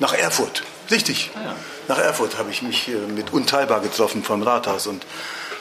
Nach 0.00 0.12
Erfurt. 0.12 0.64
Richtig. 0.90 1.30
Ah, 1.36 1.54
Nach 1.86 1.98
Erfurt 1.98 2.38
habe 2.38 2.50
ich 2.50 2.62
mich 2.62 2.90
mit 3.14 3.32
Unteilbar 3.32 3.80
getroffen 3.80 4.24
vom 4.24 4.42
Rathaus 4.42 4.88
und 4.88 5.06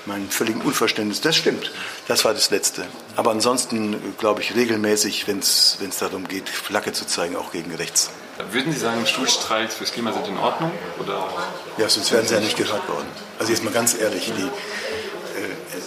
mein 0.08 0.28
völligen 0.32 0.62
Unverständnis. 0.62 1.22
Das 1.22 1.36
stimmt. 1.36 1.72
Das 2.08 2.26
war 2.26 2.34
das 2.34 2.50
Letzte. 2.50 2.88
Aber 3.16 3.30
ansonsten 3.30 4.16
glaube 4.18 4.42
ich 4.42 4.56
regelmäßig, 4.56 5.28
wenn 5.28 5.40
es 5.40 5.78
darum 6.00 6.28
geht, 6.28 6.50
Flagge 6.50 6.92
zu 6.92 7.06
zeigen, 7.06 7.36
auch 7.36 7.52
gegen 7.52 7.74
rechts. 7.76 8.10
Würden 8.52 8.74
Sie 8.74 8.80
sagen, 8.80 9.06
Schulstreiks 9.06 9.76
fürs 9.76 9.94
Klima 9.94 10.12
sind 10.12 10.28
in 10.28 10.38
Ordnung? 10.38 10.72
Oder? 11.00 11.30
Ja, 11.78 11.88
sonst 11.88 12.12
wären 12.12 12.28
sie 12.28 12.34
ja 12.34 12.40
nicht 12.40 12.58
gehört 12.58 12.90
worden. 12.90 13.08
Also 13.38 13.52
jetzt 13.52 13.64
mal 13.64 13.72
ganz 13.72 13.96
ehrlich, 13.96 14.26
die, 14.26 14.50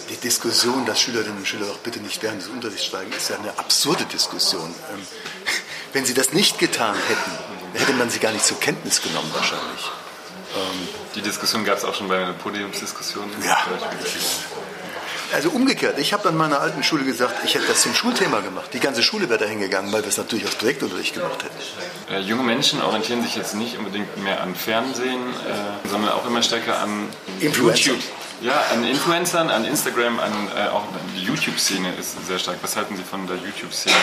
die 0.09 0.17
Diskussion, 0.17 0.85
dass 0.85 0.99
Schülerinnen 0.99 1.37
und 1.37 1.47
Schüler 1.47 1.65
doch 1.65 1.79
bitte 1.79 1.99
nicht 1.99 2.21
während 2.23 2.41
des 2.41 2.49
Unterrichts 2.49 2.85
steigen, 2.85 3.11
ist 3.11 3.29
ja 3.29 3.37
eine 3.37 3.57
absurde 3.57 4.05
Diskussion. 4.05 4.73
Ähm, 4.93 5.07
wenn 5.93 6.05
sie 6.05 6.13
das 6.13 6.33
nicht 6.33 6.59
getan 6.59 6.95
hätten, 6.95 7.31
hätte 7.73 7.93
man 7.93 8.09
sie 8.09 8.19
gar 8.19 8.31
nicht 8.31 8.45
zur 8.45 8.59
Kenntnis 8.59 9.01
genommen 9.01 9.31
wahrscheinlich. 9.33 9.91
Ähm, 10.55 10.87
die 11.15 11.21
Diskussion 11.21 11.63
gab 11.63 11.77
es 11.77 11.85
auch 11.85 11.93
schon 11.93 12.07
bei 12.07 12.17
einer 12.17 12.33
Podiumsdiskussion. 12.33 13.29
Ja. 13.45 13.57
Also 15.31 15.51
umgekehrt, 15.51 15.99
ich 15.99 16.11
habe 16.11 16.27
an 16.27 16.35
meiner 16.35 16.59
alten 16.59 16.81
Schule 16.81 17.03
gesagt, 17.03 17.43
ich 17.45 17.53
hätte 17.53 17.67
das 17.67 17.83
zum 17.83 17.93
Schulthema 17.93 18.39
gemacht. 18.39 18.71
Die 18.73 18.79
ganze 18.79 19.03
Schule 19.03 19.29
wäre 19.29 19.37
da 19.39 19.45
hingegangen, 19.45 19.91
weil 19.91 20.01
wir 20.01 20.09
es 20.09 20.17
natürlich 20.17 20.45
aus 20.45 20.55
Projektunterricht 20.55 21.13
gemacht 21.13 21.43
hätten. 21.43 22.13
Äh, 22.13 22.21
junge 22.21 22.41
Menschen 22.41 22.81
orientieren 22.81 23.21
sich 23.21 23.35
jetzt 23.35 23.53
nicht 23.53 23.77
unbedingt 23.77 24.17
mehr 24.23 24.41
an 24.41 24.55
Fernsehen, 24.55 25.21
äh, 25.21 25.87
sondern 25.87 26.13
auch 26.13 26.25
immer 26.25 26.41
stärker 26.41 26.79
an 26.79 27.07
Influencer. 27.39 27.91
YouTube. 27.91 28.03
Ja, 28.41 28.63
an 28.71 28.85
Influencern, 28.85 29.49
an 29.49 29.65
Instagram, 29.65 30.19
an 30.19 30.31
äh, 30.55 30.69
auch 30.69 30.83
die 31.15 31.23
YouTube-Szene 31.23 31.93
ist 31.99 32.25
sehr 32.25 32.39
stark. 32.39 32.57
Was 32.61 32.77
halten 32.77 32.95
Sie 32.95 33.03
von 33.03 33.27
der 33.27 33.35
YouTube-Szene? 33.35 33.95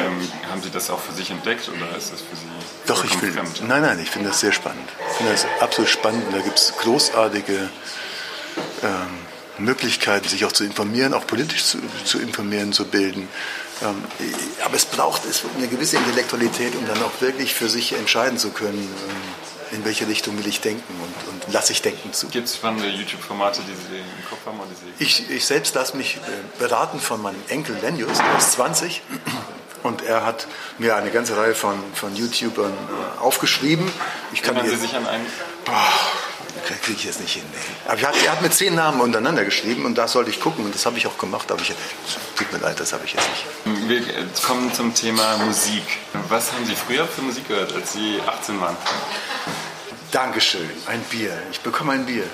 Ähm, 0.00 0.28
haben 0.50 0.62
Sie 0.62 0.70
das 0.70 0.88
auch 0.88 0.98
für 0.98 1.12
sich 1.12 1.30
entdeckt 1.30 1.68
oder 1.68 1.96
ist 1.96 2.10
das 2.10 2.20
für 2.22 2.36
Sie 2.36 2.46
Doch, 2.86 3.04
ich 3.04 3.12
finde, 3.12 3.42
nein, 3.66 3.82
nein, 3.82 4.00
ich 4.00 4.10
finde 4.10 4.30
das 4.30 4.40
sehr 4.40 4.52
spannend. 4.52 4.88
Ich 5.10 5.16
finde 5.18 5.32
das 5.32 5.46
absolut 5.60 5.90
spannend. 5.90 6.24
Da 6.32 6.38
gibt 6.40 6.58
es 6.58 6.72
großartige 6.78 7.68
ähm, 8.82 9.18
Möglichkeiten, 9.58 10.26
sich 10.26 10.46
auch 10.46 10.52
zu 10.52 10.64
informieren, 10.64 11.12
auch 11.12 11.26
politisch 11.26 11.64
zu, 11.64 11.78
zu 12.04 12.18
informieren, 12.18 12.72
zu 12.72 12.86
bilden. 12.86 13.28
Ähm, 13.82 14.02
aber 14.64 14.76
es 14.76 14.86
braucht 14.86 15.22
eine 15.56 15.68
gewisse 15.68 15.98
Intellektualität, 15.98 16.74
um 16.76 16.86
dann 16.86 17.02
auch 17.02 17.20
wirklich 17.20 17.54
für 17.54 17.68
sich 17.68 17.92
entscheiden 17.92 18.38
zu 18.38 18.50
können, 18.50 18.78
ähm, 18.78 19.45
in 19.72 19.84
welche 19.84 20.06
Richtung 20.08 20.38
will 20.38 20.46
ich 20.46 20.60
denken 20.60 20.94
und, 21.00 21.32
und 21.32 21.52
lasse 21.52 21.72
ich 21.72 21.82
denken 21.82 22.12
zu. 22.12 22.28
Gibt 22.28 22.48
es 22.48 22.56
spannende 22.56 22.88
YouTube-Formate, 22.88 23.62
die 23.62 23.74
Sie 23.74 23.98
im 23.98 24.28
Kopf 24.28 24.46
haben? 24.46 24.58
Oder 24.58 24.68
Sie 24.68 25.04
ich, 25.04 25.30
ich 25.30 25.44
selbst 25.44 25.74
lasse 25.74 25.96
mich 25.96 26.16
äh, 26.16 26.58
beraten 26.58 27.00
von 27.00 27.20
meinem 27.22 27.42
Enkel 27.48 27.76
Lenius, 27.82 28.18
der 28.18 28.38
ist 28.38 28.52
20 28.52 29.02
und 29.82 30.02
er 30.02 30.24
hat 30.24 30.46
mir 30.78 30.96
eine 30.96 31.10
ganze 31.10 31.36
Reihe 31.36 31.54
von, 31.54 31.76
von 31.94 32.14
YouTubern 32.14 32.72
äh, 32.72 33.20
aufgeschrieben. 33.20 33.90
Ich 34.32 34.42
kann 34.42 34.56
Erinnern 34.56 34.76
Sie 34.76 34.86
sich 34.86 34.96
an 34.96 35.06
einen? 35.06 35.26
Boah, 35.64 35.92
kriege 36.86 36.98
ich 36.98 37.04
jetzt 37.04 37.20
nicht 37.20 37.34
hin. 37.34 37.42
Nee. 37.52 37.90
Aber 37.90 38.00
hat, 38.02 38.22
er 38.24 38.32
hat 38.32 38.42
mir 38.42 38.50
zehn 38.50 38.74
Namen 38.74 39.00
untereinander 39.00 39.44
geschrieben 39.44 39.84
und 39.84 39.96
da 39.96 40.08
sollte 40.08 40.30
ich 40.30 40.40
gucken 40.40 40.64
und 40.64 40.74
das 40.74 40.86
habe 40.86 40.98
ich 40.98 41.06
auch 41.06 41.18
gemacht. 41.18 41.50
Aber 41.50 41.60
ich, 41.60 41.72
tut 42.36 42.52
mir 42.52 42.58
leid, 42.58 42.78
das 42.80 42.92
habe 42.92 43.04
ich 43.04 43.14
jetzt 43.14 43.28
nicht. 43.64 43.88
Wir 43.88 44.02
kommen 44.46 44.72
zum 44.72 44.94
Thema 44.94 45.36
Musik. 45.38 45.82
Was 46.28 46.52
haben 46.52 46.64
Sie 46.66 46.74
früher 46.74 47.06
für 47.06 47.22
Musik 47.22 47.48
gehört, 47.48 47.74
als 47.74 47.92
Sie 47.92 48.20
18 48.26 48.60
waren? 48.60 48.76
Dankeschön, 50.12 50.68
ein 50.86 51.00
Bier. 51.10 51.36
Ich 51.50 51.60
bekomme 51.60 51.92
ein 51.92 52.06
Bier. 52.06 52.24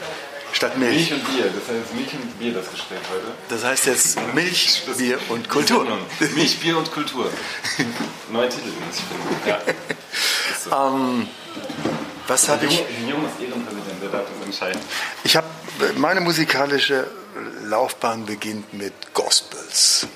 Statt 0.52 0.76
Milch. 0.76 1.10
Milch 1.10 1.12
und 1.14 1.34
Bier. 1.34 1.44
Das 1.44 1.74
heißt 1.74 1.94
Milch 1.94 2.14
und 2.14 2.38
Bier 2.38 2.52
das 2.52 2.70
Gespräch 2.70 2.98
heute. 3.10 3.32
Das 3.48 3.64
heißt 3.64 3.86
jetzt 3.86 4.34
Milch, 4.34 4.82
Bier 4.98 5.18
und 5.30 5.48
Kultur. 5.48 5.86
Milch, 6.34 6.60
Bier 6.60 6.76
und 6.76 6.92
Kultur. 6.92 7.30
Neuer 8.30 8.48
Titel, 8.50 8.64
den 8.64 8.82
ich 8.90 8.98
finde. 8.98 9.48
Ja. 9.48 9.60
So. 10.62 10.70
Ähm, 10.70 11.26
was 12.28 12.48
habe 12.48 12.66
ich? 12.66 12.84
Jung 13.08 13.26
ist 13.26 13.40
Ehrenpräsident, 13.40 14.02
der 14.02 14.10
darf 14.10 14.26
das 14.36 14.46
entscheiden. 14.46 14.80
Ich 15.24 15.36
habe 15.36 15.46
meine 15.96 16.20
musikalische 16.20 17.06
Laufbahn 17.64 18.26
beginnt 18.26 18.72
mit 18.74 18.92
Gospels. 19.14 20.06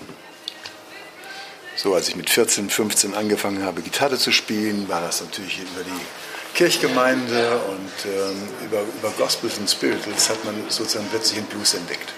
So, 1.76 1.94
als 1.94 2.08
ich 2.08 2.16
mit 2.16 2.30
14, 2.30 2.70
15 2.70 3.14
angefangen 3.14 3.64
habe, 3.64 3.82
Gitarre 3.82 4.18
zu 4.18 4.32
spielen, 4.32 4.88
war 4.88 5.00
das 5.00 5.20
natürlich 5.20 5.58
über 5.58 5.82
die 5.82 6.25
Kirchgemeinde 6.56 7.60
und 7.68 8.10
ähm, 8.10 8.48
über, 8.64 8.80
über 8.80 9.10
Gospels 9.18 9.58
und 9.58 9.68
Spirituals 9.68 10.30
hat 10.30 10.42
man 10.46 10.54
sozusagen 10.70 11.06
plötzlich 11.10 11.40
den 11.40 11.46
Blues 11.46 11.74
entdeckt. 11.74 12.14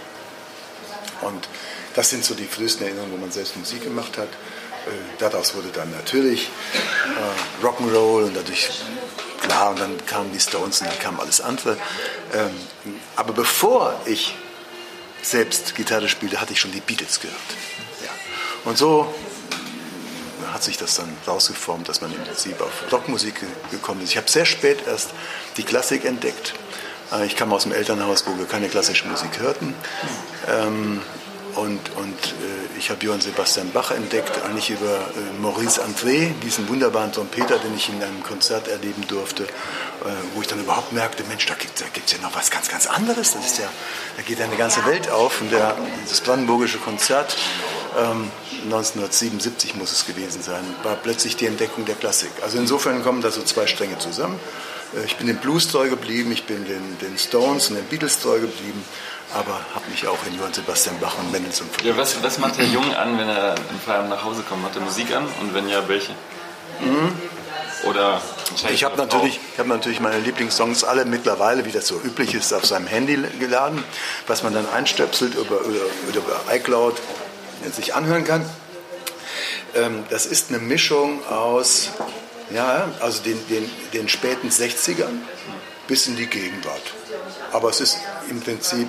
Und 1.22 1.48
das 1.94 2.11
sind 2.11 2.24
so 2.24 2.35
die 2.35 2.44
frühesten 2.44 2.85
Erinnerungen, 2.85 3.14
wo 3.14 3.16
man 3.16 3.33
selbst 3.33 3.57
Musik 3.57 3.83
gemacht 3.83 4.16
hat. 4.16 4.29
Äh, 4.29 4.90
daraus 5.18 5.57
wurde 5.57 5.70
dann 5.74 5.90
natürlich 5.90 6.51
äh, 7.05 7.66
Rock'n'Roll 7.66 8.27
und 8.27 8.37
dadurch, 8.37 8.70
klar, 9.40 9.70
und 9.70 9.81
dann 9.81 10.07
kamen 10.07 10.33
die 10.33 10.38
Stones 10.38 10.83
und 10.83 10.87
dann 10.87 10.98
kam 11.01 11.18
alles 11.18 11.40
andere. 11.40 11.77
Ähm, 12.33 12.51
aber 13.16 13.33
bevor 13.33 14.01
ich 14.07 14.37
selbst 15.20 15.74
Gitarre 15.74 16.09
spielte, 16.09 16.40
hatte 16.40 16.53
ich 16.53 16.61
schon 16.61 16.70
die 16.70 16.81
Beatles 16.81 17.18
gehört. 17.18 17.37
Ja. 18.05 18.11
Und 18.70 18.79
so 18.79 19.12
hat 20.53 20.63
sich 20.63 20.77
das 20.77 20.97
dann 20.97 21.09
rausgeformt, 21.27 21.89
dass 21.89 22.01
man 22.01 22.13
im 22.13 22.23
Prinzip 22.23 22.61
auf 22.61 22.93
Rockmusik 22.93 23.43
gekommen 23.71 24.03
ist. 24.03 24.11
Ich 24.11 24.17
habe 24.17 24.29
sehr 24.29 24.45
spät 24.45 24.87
erst 24.87 25.11
die 25.57 25.63
Klassik 25.63 26.05
entdeckt. 26.05 26.55
Äh, 27.13 27.27
ich 27.27 27.37
kam 27.37 27.53
aus 27.53 27.65
dem 27.65 27.73
Elternhaus, 27.73 28.27
wo 28.27 28.39
wir 28.39 28.47
keine 28.47 28.69
klassische 28.69 29.07
Musik 29.07 29.39
hörten. 29.41 29.75
Und, 31.59 31.81
und 31.97 32.14
äh, 32.14 32.79
ich 32.79 32.88
habe 32.88 33.05
Johann 33.05 33.21
Sebastian 33.21 33.73
Bach 33.73 33.90
entdeckt, 33.90 34.31
eigentlich 34.44 34.71
über 34.71 34.87
äh, 34.87 35.40
Maurice 35.40 35.83
André, 35.83 36.33
diesen 36.44 36.68
wunderbaren 36.68 37.11
Trompeter, 37.11 37.59
den 37.59 37.75
ich 37.75 37.88
in 37.88 38.01
einem 38.01 38.23
Konzert 38.23 38.68
erleben 38.68 39.05
durfte, 39.09 39.42
äh, 39.42 39.47
wo 40.35 40.40
ich 40.40 40.47
dann 40.47 40.61
überhaupt 40.61 40.92
merkte, 40.92 41.25
Mensch, 41.25 41.47
da 41.47 41.55
gibt 41.55 41.81
es 41.81 42.12
ja 42.12 42.18
noch 42.23 42.33
was 42.37 42.53
ganz, 42.53 42.68
ganz 42.68 42.87
anderes. 42.87 43.33
Das 43.33 43.44
ist 43.44 43.59
ja, 43.59 43.68
da 44.16 44.23
geht 44.23 44.38
ja 44.38 44.44
eine 44.44 44.55
ganze 44.55 44.87
Welt 44.87 45.11
auf. 45.11 45.40
Und 45.40 45.51
der, 45.51 45.75
das 46.09 46.21
brandenburgische 46.21 46.79
Konzert, 46.79 47.37
ähm, 47.99 48.31
1977 48.66 49.75
muss 49.75 49.90
es 49.90 50.07
gewesen 50.07 50.40
sein, 50.40 50.62
war 50.85 50.94
plötzlich 50.94 51.35
die 51.35 51.47
Entdeckung 51.47 51.85
der 51.87 51.97
Klassik. 51.97 52.31
Also 52.40 52.59
insofern 52.59 53.03
kommen 53.03 53.21
da 53.21 53.33
so 53.33 53.42
zwei 53.42 53.66
Stränge 53.66 53.99
zusammen. 53.99 54.38
Äh, 54.96 55.05
ich 55.07 55.16
bin 55.16 55.27
dem 55.27 55.37
Blues 55.38 55.68
treu 55.68 55.88
geblieben, 55.88 56.33
ich 56.33 56.44
bin 56.44 56.64
den, 56.64 56.98
den 57.01 57.18
Stones 57.18 57.68
und 57.68 57.77
den 57.77 57.85
Beatles 57.87 58.20
treu 58.20 58.40
geblieben 58.40 58.85
aber 59.35 59.61
habe 59.74 59.90
mich 59.90 60.07
auch 60.07 60.18
in 60.27 60.38
Johann 60.38 60.55
Sebastian 60.55 60.98
Bach 61.01 61.18
und 61.18 61.31
Mendelssohn 61.31 61.68
ja, 61.85 61.96
was, 61.96 62.22
was 62.22 62.38
macht 62.38 62.59
der 62.59 62.66
Jung 62.66 62.94
an, 62.94 63.18
wenn 63.18 63.29
er 63.29 63.55
im 63.70 63.79
Feierabend 63.85 64.11
nach 64.11 64.24
Hause 64.24 64.42
kommt? 64.48 64.62
Macht 64.62 64.77
er 64.77 64.83
Musik 64.83 65.14
an 65.14 65.27
und 65.40 65.55
wenn 65.55 65.68
ja, 65.68 65.87
welche? 65.88 66.12
Mhm. 66.81 67.12
Oder 67.85 68.20
ich 68.72 68.83
habe 68.83 68.96
natürlich, 68.96 69.38
hab 69.57 69.66
natürlich 69.66 70.01
meine 70.01 70.18
Lieblingssongs 70.18 70.83
alle 70.83 71.05
mittlerweile, 71.05 71.64
wie 71.64 71.70
das 71.70 71.87
so 71.87 72.01
üblich 72.01 72.35
ist, 72.35 72.53
auf 72.53 72.66
seinem 72.66 72.87
Handy 72.88 73.22
geladen, 73.38 73.85
was 74.27 74.42
man 74.42 74.53
dann 74.53 74.68
einstöpselt 74.68 75.35
über, 75.35 75.61
über, 75.61 75.85
über 76.12 76.40
iCloud 76.55 76.96
sich 77.72 77.94
anhören 77.94 78.24
kann. 78.24 78.44
Ähm, 79.74 80.05
das 80.11 80.27
ist 80.27 80.48
eine 80.48 80.59
Mischung 80.59 81.24
aus 81.29 81.90
ja, 82.51 82.89
also 83.01 83.23
den, 83.23 83.39
den, 83.49 83.71
den 83.93 84.09
späten 84.09 84.49
60ern 84.49 85.19
bis 85.87 86.07
in 86.07 86.17
die 86.17 86.27
Gegenwart. 86.27 86.83
Aber 87.53 87.71
es 87.71 87.81
ist 87.81 87.99
im 88.31 88.41
Prinzip 88.41 88.89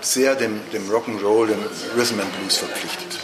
sehr 0.00 0.34
dem, 0.34 0.60
dem 0.72 0.90
Rock'n'Roll, 0.90 1.48
dem 1.48 1.62
Rhythm 1.96 2.20
and 2.20 2.38
Blues 2.38 2.58
verpflichtet. 2.58 3.18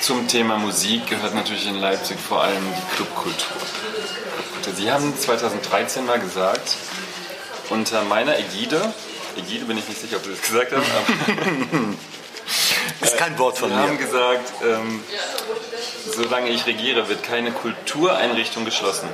Zum 0.00 0.26
Thema 0.26 0.56
Musik 0.56 1.08
gehört 1.08 1.34
natürlich 1.34 1.66
in 1.66 1.78
Leipzig 1.78 2.18
vor 2.18 2.42
allem 2.42 2.62
die 2.74 2.96
Clubkultur. 2.96 3.56
Sie 4.76 4.90
haben 4.90 5.16
2013 5.16 6.06
mal 6.06 6.18
gesagt, 6.18 6.76
unter 7.70 8.02
meiner 8.04 8.38
Ägide, 8.38 8.94
Ägide 9.36 9.64
bin 9.66 9.76
ich 9.76 9.88
nicht 9.88 10.00
sicher, 10.00 10.16
ob 10.16 10.24
Sie 10.24 10.30
das 10.30 10.40
gesagt 10.40 10.72
haben, 10.72 10.82
aber 10.82 11.94
ist 13.00 13.16
kein 13.16 13.38
Wort 13.38 13.58
von 13.58 13.70
Sie 13.70 13.74
mir. 13.74 13.82
haben 13.82 13.98
gesagt, 13.98 14.52
ähm, 14.62 15.02
solange 16.14 16.50
ich 16.50 16.66
regiere, 16.66 17.08
wird 17.08 17.22
keine 17.22 17.52
Kultureinrichtung 17.52 18.64
geschlossen. 18.64 19.08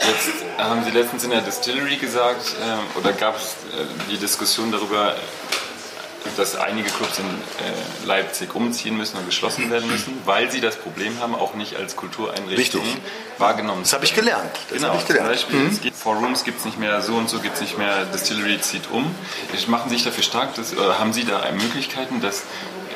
Jetzt 0.00 0.30
haben 0.58 0.84
Sie 0.84 0.90
letztens 0.90 1.24
in 1.24 1.30
der 1.30 1.40
Distillery 1.40 1.96
gesagt, 1.96 2.54
äh, 2.60 2.98
oder 2.98 3.12
gab 3.12 3.36
es 3.36 3.44
äh, 3.44 3.84
die 4.10 4.16
Diskussion 4.16 4.72
darüber, 4.72 5.14
dass 6.36 6.56
einige 6.56 6.90
Clubs 6.90 7.18
in 7.18 7.24
äh, 7.24 8.06
Leipzig 8.06 8.54
umziehen 8.54 8.96
müssen 8.96 9.16
und 9.16 9.26
geschlossen 9.26 9.70
werden 9.70 9.90
müssen, 9.90 10.20
weil 10.24 10.50
sie 10.50 10.60
das 10.60 10.76
Problem 10.76 11.20
haben, 11.20 11.34
auch 11.34 11.54
nicht 11.54 11.76
als 11.76 11.96
Kultureinrichtung 11.96 12.82
Richtig. 12.82 13.02
wahrgenommen 13.38 13.82
Das 13.82 13.92
habe 13.92 14.04
ich 14.04 14.14
gelernt. 14.14 14.50
Das 14.68 14.78
genau, 14.78 14.96
ich 14.96 15.06
gelernt. 15.06 15.28
Beispiel, 15.28 15.58
mhm. 15.58 15.80
gibt 15.80 15.96
Four 15.96 16.16
Rooms 16.16 16.44
gibt 16.44 16.60
es 16.60 16.64
nicht 16.64 16.78
mehr, 16.78 17.00
so 17.02 17.14
und 17.14 17.28
so 17.28 17.38
gibt 17.38 17.56
es 17.56 17.60
nicht 17.60 17.78
mehr, 17.78 18.04
Distillery 18.06 18.60
zieht 18.60 18.90
um. 18.90 19.14
Machen 19.66 19.88
Sie 19.88 19.96
sich 19.96 20.04
dafür 20.04 20.22
stark, 20.22 20.54
dass, 20.54 20.74
haben 20.76 21.12
Sie 21.12 21.24
da 21.24 21.50
Möglichkeiten, 21.52 22.20
dass 22.20 22.42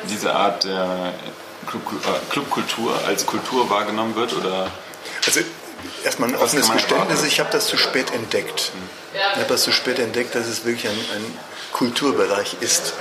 diese 0.09 0.35
Art 0.35 0.63
der 0.63 1.13
Club, 1.67 1.81
äh, 1.93 2.31
Clubkultur 2.31 2.99
als 3.05 3.25
Kultur 3.25 3.69
wahrgenommen 3.69 4.15
wird? 4.15 4.33
Oder? 4.33 4.71
Also 5.25 5.41
erstmal 6.03 6.29
ein 6.29 6.35
offenes 6.35 6.71
Geständnis, 6.71 7.23
ich 7.23 7.39
habe 7.39 7.49
das 7.51 7.67
zu 7.67 7.77
spät 7.77 8.11
entdeckt. 8.13 8.71
Ich 9.13 9.39
habe 9.39 9.47
das 9.47 9.63
zu 9.63 9.71
spät 9.71 9.99
entdeckt, 9.99 10.35
dass 10.35 10.47
es 10.47 10.65
wirklich 10.65 10.87
ein, 10.87 10.97
ein 10.97 11.37
Kulturbereich 11.73 12.57
ist. 12.61 12.93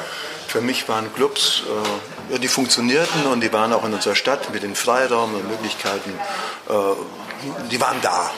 Für 0.48 0.60
mich 0.60 0.88
waren 0.88 1.12
Clubs, 1.14 1.62
äh, 2.28 2.32
ja, 2.32 2.38
die 2.38 2.48
funktionierten 2.48 3.26
und 3.26 3.40
die 3.40 3.52
waren 3.52 3.72
auch 3.72 3.84
in 3.84 3.94
unserer 3.94 4.14
Stadt 4.14 4.52
mit 4.52 4.62
den 4.62 4.74
Freiraum 4.74 5.34
und 5.34 5.48
Möglichkeiten, 5.48 6.10
äh, 6.68 6.72
die 7.70 7.80
waren 7.80 8.00
da. 8.02 8.30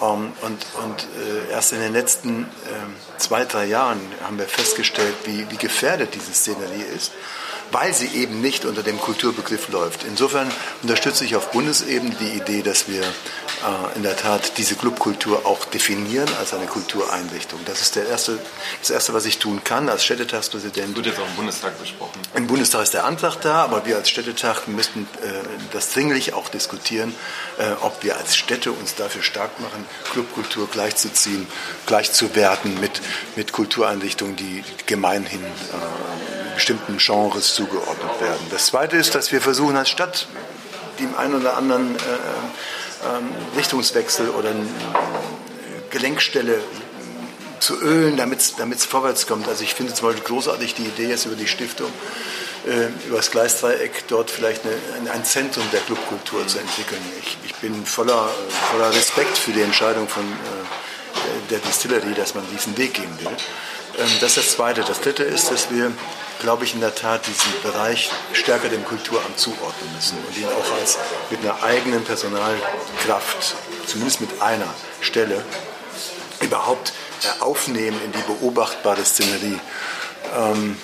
Um, 0.00 0.32
und, 0.42 0.66
und 0.82 1.06
äh, 1.48 1.52
erst 1.52 1.72
in 1.72 1.78
den 1.78 1.92
letzten 1.92 2.42
äh, 2.42 3.18
zwei, 3.18 3.44
drei 3.44 3.66
Jahren 3.66 4.00
haben 4.24 4.38
wir 4.38 4.46
festgestellt, 4.46 5.14
wie, 5.24 5.48
wie 5.50 5.56
gefährdet 5.56 6.14
diese 6.14 6.34
Szenerie 6.34 6.82
ist 6.94 7.12
weil 7.74 7.92
sie 7.92 8.06
eben 8.06 8.40
nicht 8.40 8.64
unter 8.64 8.84
dem 8.84 9.00
Kulturbegriff 9.00 9.68
läuft. 9.68 10.04
Insofern 10.04 10.48
unterstütze 10.82 11.24
ich 11.24 11.34
auf 11.34 11.50
Bundesebene 11.50 12.14
die 12.20 12.38
Idee, 12.38 12.62
dass 12.62 12.86
wir 12.88 13.02
äh, 13.02 13.96
in 13.96 14.04
der 14.04 14.16
Tat 14.16 14.58
diese 14.58 14.76
Clubkultur 14.76 15.44
auch 15.44 15.64
definieren 15.64 16.28
als 16.38 16.54
eine 16.54 16.66
Kultureinrichtung. 16.66 17.58
Das 17.64 17.82
ist 17.82 17.96
der 17.96 18.06
erste, 18.06 18.38
das 18.80 18.90
Erste, 18.90 19.12
was 19.12 19.26
ich 19.26 19.40
tun 19.40 19.62
kann 19.64 19.88
als 19.88 20.04
Städtetagspräsident. 20.04 20.94
Wird 20.94 21.06
jetzt 21.06 21.18
auch 21.18 21.26
im 21.26 21.34
Bundestag 21.34 21.76
besprochen. 21.80 22.20
Im 22.36 22.46
Bundestag 22.46 22.84
ist 22.84 22.94
der 22.94 23.06
Antrag 23.06 23.40
da, 23.40 23.64
aber 23.64 23.84
wir 23.84 23.96
als 23.96 24.08
Städtetag 24.08 24.68
müssten 24.68 25.08
äh, 25.22 25.32
das 25.72 25.90
dringlich 25.90 26.32
auch 26.32 26.48
diskutieren, 26.48 27.12
äh, 27.58 27.72
ob 27.80 28.04
wir 28.04 28.16
als 28.16 28.36
Städte 28.36 28.70
uns 28.70 28.94
dafür 28.94 29.24
stark 29.24 29.58
machen, 29.58 29.84
Clubkultur 30.12 30.68
gleichzuziehen, 30.70 31.48
gleichzuwerten 31.86 32.78
mit, 32.78 33.02
mit 33.34 33.50
Kultureinrichtungen, 33.50 34.36
die 34.36 34.62
gemeinhin 34.86 35.42
bestimmten 36.54 36.98
Genres 36.98 37.54
zugeordnet 37.54 38.20
werden. 38.20 38.46
Das 38.50 38.66
Zweite 38.66 38.96
ist, 38.96 39.14
dass 39.14 39.32
wir 39.32 39.40
versuchen 39.40 39.76
als 39.76 39.90
Stadt 39.90 40.26
dem 40.98 41.16
einen 41.16 41.34
oder 41.34 41.56
anderen 41.56 41.96
äh, 41.96 41.98
äh, 41.98 43.56
Richtungswechsel 43.56 44.30
oder 44.30 44.52
Gelenkstelle 45.90 46.60
zu 47.60 47.80
ölen, 47.80 48.16
damit 48.16 48.40
es 48.40 48.84
vorwärts 48.84 49.26
kommt. 49.26 49.48
Also 49.48 49.64
ich 49.64 49.74
finde 49.74 49.94
zum 49.94 50.08
Beispiel 50.08 50.24
großartig 50.24 50.74
die 50.74 50.84
Idee 50.84 51.08
jetzt 51.08 51.24
über 51.24 51.34
die 51.34 51.46
Stiftung, 51.46 51.90
äh, 52.66 52.88
über 53.06 53.16
das 53.16 53.30
Gleisdreieck 53.30 54.04
dort 54.08 54.30
vielleicht 54.30 54.62
eine, 54.64 55.10
ein 55.10 55.24
Zentrum 55.24 55.64
der 55.72 55.80
Clubkultur 55.80 56.46
zu 56.46 56.58
entwickeln. 56.58 57.00
Ich, 57.20 57.38
ich 57.44 57.54
bin 57.56 57.86
voller, 57.86 58.28
voller 58.70 58.90
Respekt 58.90 59.36
für 59.38 59.52
die 59.52 59.62
Entscheidung 59.62 60.08
von 60.08 60.24
äh, 60.24 61.50
der 61.50 61.58
Distillery, 61.60 62.14
dass 62.14 62.34
man 62.34 62.44
diesen 62.52 62.76
Weg 62.76 62.94
gehen 62.94 63.18
will. 63.20 63.28
Ähm, 63.98 64.10
das 64.20 64.36
ist 64.36 64.36
das 64.36 64.50
Zweite. 64.50 64.82
Das 64.82 65.00
Dritte 65.00 65.22
ist, 65.22 65.50
dass 65.50 65.70
wir, 65.70 65.92
glaube 66.44 66.64
ich, 66.64 66.74
in 66.74 66.80
der 66.80 66.94
Tat 66.94 67.26
diesen 67.26 67.62
Bereich 67.62 68.10
stärker 68.34 68.68
dem 68.68 68.84
Kulturamt 68.84 69.38
zuordnen 69.38 69.94
müssen 69.94 70.18
und 70.28 70.36
ihn 70.36 70.44
auch 70.44 70.78
als 70.78 70.98
mit 71.30 71.40
einer 71.40 71.62
eigenen 71.62 72.04
Personalkraft, 72.04 73.56
zumindest 73.86 74.20
mit 74.20 74.42
einer 74.42 74.68
Stelle, 75.00 75.42
überhaupt 76.42 76.92
äh, 77.22 77.42
aufnehmen 77.42 77.98
in 78.04 78.12
die 78.12 78.22
beobachtbare 78.26 79.02
Szenerie. 79.06 79.58
Ähm, 80.36 80.76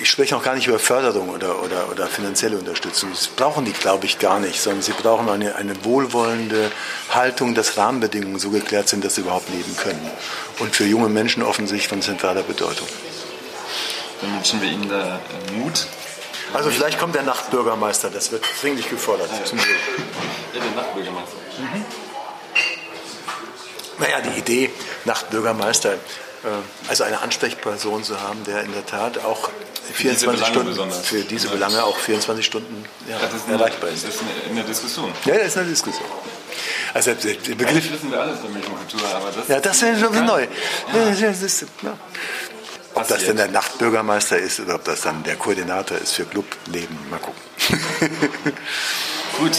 ich 0.00 0.08
spreche 0.08 0.36
auch 0.36 0.44
gar 0.44 0.54
nicht 0.54 0.68
über 0.68 0.78
Förderung 0.78 1.30
oder, 1.30 1.60
oder, 1.60 1.90
oder 1.90 2.06
finanzielle 2.06 2.56
Unterstützung. 2.56 3.10
Das 3.10 3.26
brauchen 3.26 3.64
die, 3.64 3.72
glaube 3.72 4.06
ich, 4.06 4.20
gar 4.20 4.38
nicht, 4.38 4.60
sondern 4.60 4.82
sie 4.82 4.92
brauchen 4.92 5.28
eine, 5.28 5.56
eine 5.56 5.84
wohlwollende 5.84 6.70
Haltung, 7.10 7.56
dass 7.56 7.76
Rahmenbedingungen 7.76 8.38
so 8.38 8.50
geklärt 8.50 8.88
sind, 8.88 9.04
dass 9.04 9.16
sie 9.16 9.22
überhaupt 9.22 9.48
leben 9.48 9.76
können. 9.76 10.08
Und 10.60 10.76
für 10.76 10.84
junge 10.84 11.08
Menschen 11.08 11.42
offensichtlich 11.42 11.88
von 11.88 12.00
zentraler 12.00 12.44
Bedeutung. 12.44 12.86
Dann 14.20 14.34
wünschen 14.34 14.60
wir 14.60 14.70
Ihnen 14.70 14.88
da 14.88 15.20
Mut. 15.54 15.86
Also 16.52 16.70
vielleicht 16.70 16.98
kommt 16.98 17.14
der 17.14 17.22
Nachtbürgermeister, 17.22 18.10
das 18.10 18.32
wird 18.32 18.44
dringlich 18.60 18.88
gefordert. 18.90 19.30
Ja, 19.30 19.58
ja 20.54 20.60
der 20.60 20.82
Nachtbürgermeister. 20.82 21.36
Mhm. 21.58 21.84
Naja, 23.98 24.20
die 24.20 24.38
Idee, 24.38 24.70
Nachtbürgermeister, 25.04 25.92
äh, 25.92 25.98
also 26.88 27.04
eine 27.04 27.20
Ansprechperson 27.20 28.02
zu 28.02 28.20
haben, 28.20 28.42
der 28.44 28.62
in 28.62 28.72
der 28.72 28.84
Tat 28.86 29.18
auch 29.24 29.50
24 29.92 30.46
Stunden 30.46 30.68
besonders. 30.68 31.06
für 31.06 31.22
diese 31.22 31.48
Belange 31.48 31.84
auch 31.84 31.96
24 31.96 32.44
Stunden 32.44 32.84
ja, 33.08 33.18
ja, 33.18 33.26
ist 33.26 33.48
erreichbar 33.48 33.90
ist. 33.90 34.06
Das 34.06 34.14
ist 34.14 34.22
in 34.48 34.56
der 34.56 34.64
Diskussion. 34.64 35.12
Ja, 35.24 35.34
das 35.34 35.48
ist 35.48 35.58
eine 35.58 35.68
Diskussion. 35.68 36.08
Also 36.94 37.12
der 37.14 37.34
Begriff. 37.34 37.68
Eigentlich 37.68 37.92
wissen 37.92 38.10
wir 38.10 38.20
alles 38.20 38.40
über 38.40 38.48
Milchkultur, 38.48 39.00
aber 39.14 39.30
das. 39.30 39.48
Ja, 39.48 39.60
das 39.60 39.82
wäre 39.82 39.98
schon 39.98 40.24
neu. 40.24 40.42
Ja. 40.42 41.28
Das 41.28 41.42
ist, 41.42 41.66
ja. 41.82 41.96
Ob 43.00 43.08
das 43.08 43.24
denn 43.24 43.36
der 43.36 43.48
Nachtbürgermeister 43.48 44.38
ist 44.38 44.60
oder 44.60 44.76
ob 44.76 44.84
das 44.84 45.02
dann 45.02 45.22
der 45.22 45.36
Koordinator 45.36 45.98
ist 45.98 46.12
für 46.12 46.24
Clubleben, 46.24 46.96
mal 47.10 47.18
gucken. 47.18 47.40
Gut, 49.38 49.56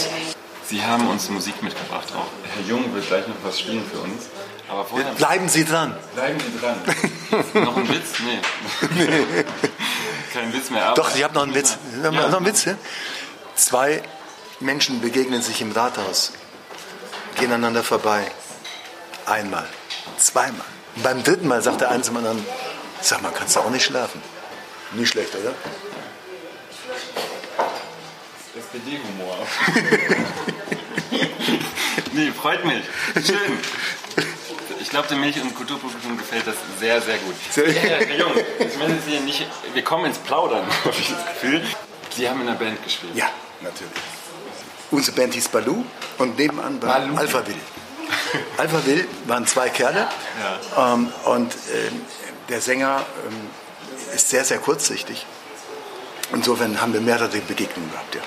Sie 0.68 0.82
haben 0.82 1.06
uns 1.08 1.28
Musik 1.28 1.62
mitgebracht 1.62 2.08
auch. 2.16 2.28
Herr 2.54 2.62
Jung 2.66 2.94
wird 2.94 3.06
gleich 3.06 3.26
noch 3.28 3.36
was 3.44 3.60
spielen 3.60 3.84
für 3.92 3.98
uns. 3.98 4.24
Aber 4.68 4.84
vorher 4.84 5.12
Bleiben 5.12 5.48
Sie 5.48 5.64
dran. 5.64 5.94
Bleiben 6.14 6.38
Sie 6.40 6.58
dran. 6.58 6.76
noch 7.64 7.76
ein 7.76 7.88
Witz? 7.88 8.20
Nee. 8.24 9.44
Kein 10.32 10.52
Witz 10.52 10.70
mehr. 10.70 10.94
Doch, 10.94 11.14
ich 11.14 11.22
habe 11.22 11.34
noch 11.34 11.42
einen 11.42 11.54
Witz. 11.54 11.76
Ja. 12.02 12.10
Noch 12.10 12.36
einen 12.36 12.46
Witz 12.46 12.64
ja? 12.64 12.74
Zwei 13.54 14.02
Menschen 14.60 15.00
begegnen 15.00 15.42
sich 15.42 15.60
im 15.60 15.72
Rathaus, 15.72 16.32
gehen 17.36 17.52
aneinander 17.52 17.82
vorbei. 17.82 18.24
Einmal, 19.26 19.66
zweimal. 20.16 20.64
Beim 20.96 21.22
dritten 21.22 21.48
Mal 21.48 21.62
sagt 21.62 21.80
der 21.80 21.90
eine 21.90 22.02
zum 22.02 22.16
anderen, 22.16 22.44
sag 23.08 23.22
mal, 23.22 23.32
kannst 23.32 23.56
du 23.56 23.60
auch 23.60 23.70
nicht 23.70 23.84
schlafen? 23.84 24.22
Nicht 24.92 25.10
schlecht, 25.10 25.34
oder? 25.34 25.54
SPD-Humor. 28.56 29.46
nee, 32.12 32.30
freut 32.30 32.64
mich. 32.64 32.84
Schön. 33.14 33.58
Ich 34.80 34.90
glaube, 34.90 35.08
dem 35.08 35.20
Milch- 35.20 35.40
und 35.40 35.54
Kulturpublikum 35.54 36.18
gefällt 36.18 36.46
das 36.46 36.56
sehr, 36.78 37.00
sehr 37.00 37.16
gut. 37.18 37.34
Sehr 37.50 37.70
ja, 37.70 37.80
Herr 37.80 38.16
Jung, 38.16 38.32
ich 38.58 38.78
meine, 38.78 38.98
Sie 39.00 39.18
nicht, 39.20 39.46
wir 39.72 39.82
kommen 39.82 40.06
ins 40.06 40.18
Plaudern, 40.18 40.66
habe 40.84 40.94
ich 40.98 41.08
das 41.08 41.26
Gefühl. 41.34 41.62
Sie 42.14 42.28
haben 42.28 42.42
in 42.42 42.48
einer 42.48 42.58
Band 42.58 42.82
gespielt. 42.82 43.14
Ja, 43.14 43.30
natürlich. 43.62 43.92
Unsere 44.90 45.16
Band 45.16 45.32
hieß 45.32 45.48
Baloo 45.48 45.84
und 46.18 46.36
nebenan 46.38 46.82
war 46.82 47.00
Baloo. 47.00 47.16
Alpha 47.16 47.46
Will. 47.46 47.56
Alpha 48.58 48.84
Will 48.84 49.08
waren 49.26 49.46
zwei 49.46 49.70
Kerle 49.70 50.08
ja. 50.76 50.94
ähm, 50.94 51.10
und 51.24 51.52
äh, 51.52 51.90
der 52.52 52.60
Sänger 52.60 53.04
ähm, 53.26 54.14
ist 54.14 54.28
sehr, 54.28 54.44
sehr 54.44 54.58
kurzsichtig. 54.58 55.24
Insofern 56.34 56.80
haben 56.80 56.92
wir 56.92 57.00
mehrere 57.00 57.38
Begegnungen 57.52 57.90
gehabt, 57.90 58.14
ja. 58.14 58.20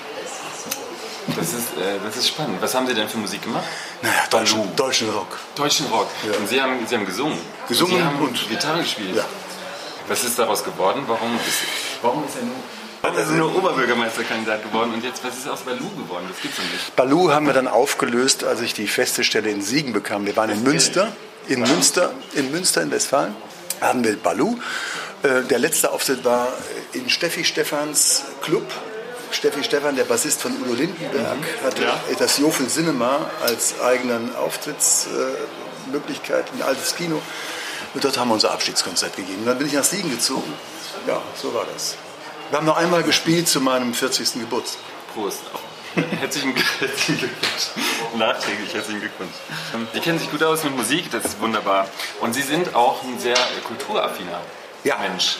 Das 1.36 1.48
ist, 1.48 1.76
äh, 1.76 1.98
das 2.04 2.16
ist 2.16 2.28
spannend. 2.28 2.60
Was 2.60 2.74
haben 2.74 2.86
Sie 2.86 2.94
denn 2.94 3.08
für 3.08 3.18
Musik 3.18 3.42
gemacht? 3.42 3.64
Naja, 4.02 4.24
deutschen, 4.30 4.74
deutschen 4.76 5.10
Rock. 5.10 5.38
Deutschen 5.54 5.86
Rock. 5.86 6.08
Ja. 6.24 6.36
Und 6.38 6.48
Sie 6.48 6.60
haben, 6.60 6.86
Sie 6.86 6.94
haben 6.96 7.06
gesungen. 7.06 7.38
Gesungen 7.68 7.94
und, 7.94 7.98
Sie 7.98 8.04
haben 8.04 8.20
und 8.20 8.48
Gitarre 8.48 8.80
gespielt. 8.80 9.16
Ja. 9.16 9.24
Was 10.08 10.22
ist 10.24 10.38
daraus 10.38 10.62
geworden? 10.62 11.02
Warum 11.06 11.34
ist, 11.36 12.02
warum 12.02 12.24
ist 12.26 12.36
er 12.36 12.42
nur 12.42 12.56
Warum 13.02 13.18
ist 13.18 13.28
er 13.28 13.36
nur 13.36 13.56
Oberbürgermeisterkandidat 13.56 14.64
geworden 14.64 14.92
und 14.94 15.04
jetzt, 15.04 15.22
was 15.24 15.36
ist 15.36 15.48
aus 15.48 15.60
Balu 15.60 15.88
geworden? 15.90 16.26
Das 16.28 16.40
gibt's 16.40 16.56
doch 16.56 16.64
nicht. 16.64 16.96
Balu 16.96 17.30
haben 17.30 17.46
wir 17.46 17.54
dann 17.54 17.68
aufgelöst, 17.68 18.42
als 18.42 18.60
ich 18.60 18.74
die 18.74 18.88
feste 18.88 19.22
Stelle 19.22 19.50
in 19.50 19.62
Siegen 19.62 19.92
bekam. 19.92 20.26
Wir 20.26 20.36
waren 20.36 20.50
in 20.50 20.62
Münster, 20.64 21.12
in 21.46 21.60
Münster, 21.60 22.12
in 22.34 22.50
Münster 22.50 22.82
in 22.82 22.90
Westfalen, 22.90 23.36
wir 23.80 24.22
Balu. 24.22 24.58
Äh, 25.22 25.42
der 25.42 25.58
letzte 25.58 25.90
Auftritt 25.90 26.24
war 26.24 26.48
in 26.92 27.08
Steffi 27.08 27.44
Stephans 27.44 28.24
Club 28.42 28.70
Steffi 29.32 29.64
Stefan, 29.64 29.96
der 29.96 30.04
Bassist 30.04 30.40
von 30.40 30.52
Udo 30.62 30.74
Lindenberg, 30.74 31.38
mhm. 31.38 31.64
hatte 31.64 31.82
ja. 31.82 32.00
das 32.18 32.38
Jofel 32.38 32.68
Cinema 32.68 33.28
als 33.42 33.80
eigenen 33.80 34.36
Auftrittsmöglichkeit, 34.36 36.44
ein 36.54 36.62
altes 36.62 36.94
Kino. 36.94 37.20
Und 37.94 38.04
dort 38.04 38.16
haben 38.18 38.28
wir 38.28 38.34
unser 38.34 38.52
Abschiedskonzert 38.52 39.16
gegeben. 39.16 39.42
Dann 39.44 39.58
bin 39.58 39.66
ich 39.66 39.72
nach 39.72 39.82
Siegen 39.84 40.10
gezogen. 40.10 40.52
Ja, 41.06 41.20
so 41.40 41.54
war 41.54 41.66
das. 41.72 41.96
Wir 42.50 42.58
haben 42.58 42.66
noch 42.66 42.76
einmal 42.76 43.02
gespielt 43.02 43.48
zu 43.48 43.60
meinem 43.60 43.94
40. 43.94 44.34
Geburtstag. 44.34 44.82
Prost. 45.14 45.40
Herzlichen, 46.20 46.54
herzlichen 46.78 47.18
Glückwunsch. 47.18 47.70
Nachträglich 48.16 48.74
herzlichen 48.74 49.00
Glückwunsch. 49.00 49.32
Sie 49.94 50.00
kennen 50.00 50.18
sich 50.18 50.30
gut 50.30 50.42
aus 50.42 50.62
mit 50.64 50.76
Musik, 50.76 51.10
das 51.10 51.24
ist 51.24 51.40
wunderbar. 51.40 51.88
Und 52.20 52.34
Sie 52.34 52.42
sind 52.42 52.74
auch 52.74 53.02
ein 53.02 53.18
sehr 53.18 53.36
kulturaffiner 53.66 54.40
ja. 54.84 54.98
Mensch. 54.98 55.38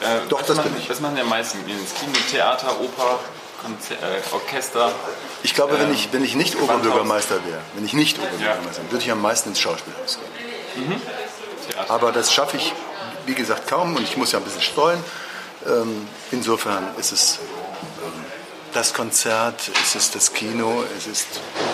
Äh, 0.00 0.28
Doch, 0.28 0.42
das 0.42 0.56
machen, 0.56 0.70
bin 0.70 0.80
ich. 0.80 0.88
Was 0.88 1.00
machen 1.00 1.16
die 1.16 1.22
am 1.22 1.28
meisten? 1.28 1.58
Ins 1.68 1.94
Kino, 1.94 2.12
Theater, 2.30 2.80
Oper, 2.80 3.18
Konzer 3.62 3.94
äh, 3.94 4.20
Orchester? 4.32 4.92
Ich 5.42 5.54
glaube, 5.54 5.78
wenn, 5.80 5.92
ich, 5.92 6.12
wenn 6.12 6.22
ich 6.22 6.36
nicht 6.36 6.60
Oberbürgermeister 6.60 7.44
wäre, 7.44 7.60
wenn 7.74 7.84
ich 7.84 7.92
nicht 7.92 8.18
Oberbürgermeister 8.18 8.82
wäre, 8.82 8.92
würde 8.92 9.04
ich 9.04 9.10
am 9.10 9.22
meisten 9.22 9.48
ins 9.48 9.60
Schauspielhaus 9.60 10.18
gehen. 10.74 10.88
Mhm. 10.88 11.00
Aber 11.88 12.12
das 12.12 12.32
schaffe 12.32 12.58
ich, 12.58 12.72
wie 13.26 13.34
gesagt, 13.34 13.66
kaum 13.66 13.96
und 13.96 14.04
ich 14.04 14.16
muss 14.16 14.32
ja 14.32 14.38
ein 14.38 14.44
bisschen 14.44 14.62
streuen. 14.62 15.02
Ähm, 15.66 16.06
insofern 16.30 16.86
ist 16.96 17.10
es 17.12 17.38
ähm, 17.40 17.65
das 18.76 18.92
Konzert, 18.92 19.70
es 19.82 19.94
ist 19.94 20.14
das 20.14 20.34
Kino, 20.34 20.84
es 20.98 21.06
ist 21.06 21.26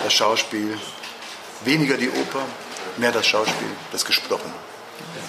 das 0.05 0.13
Schauspiel. 0.13 0.79
Weniger 1.65 1.97
die 1.97 2.09
Oper, 2.09 2.45
mehr 2.95 3.11
das 3.11 3.27
Schauspiel, 3.27 3.67
das 3.91 4.05
Gesprochene. 4.05 4.53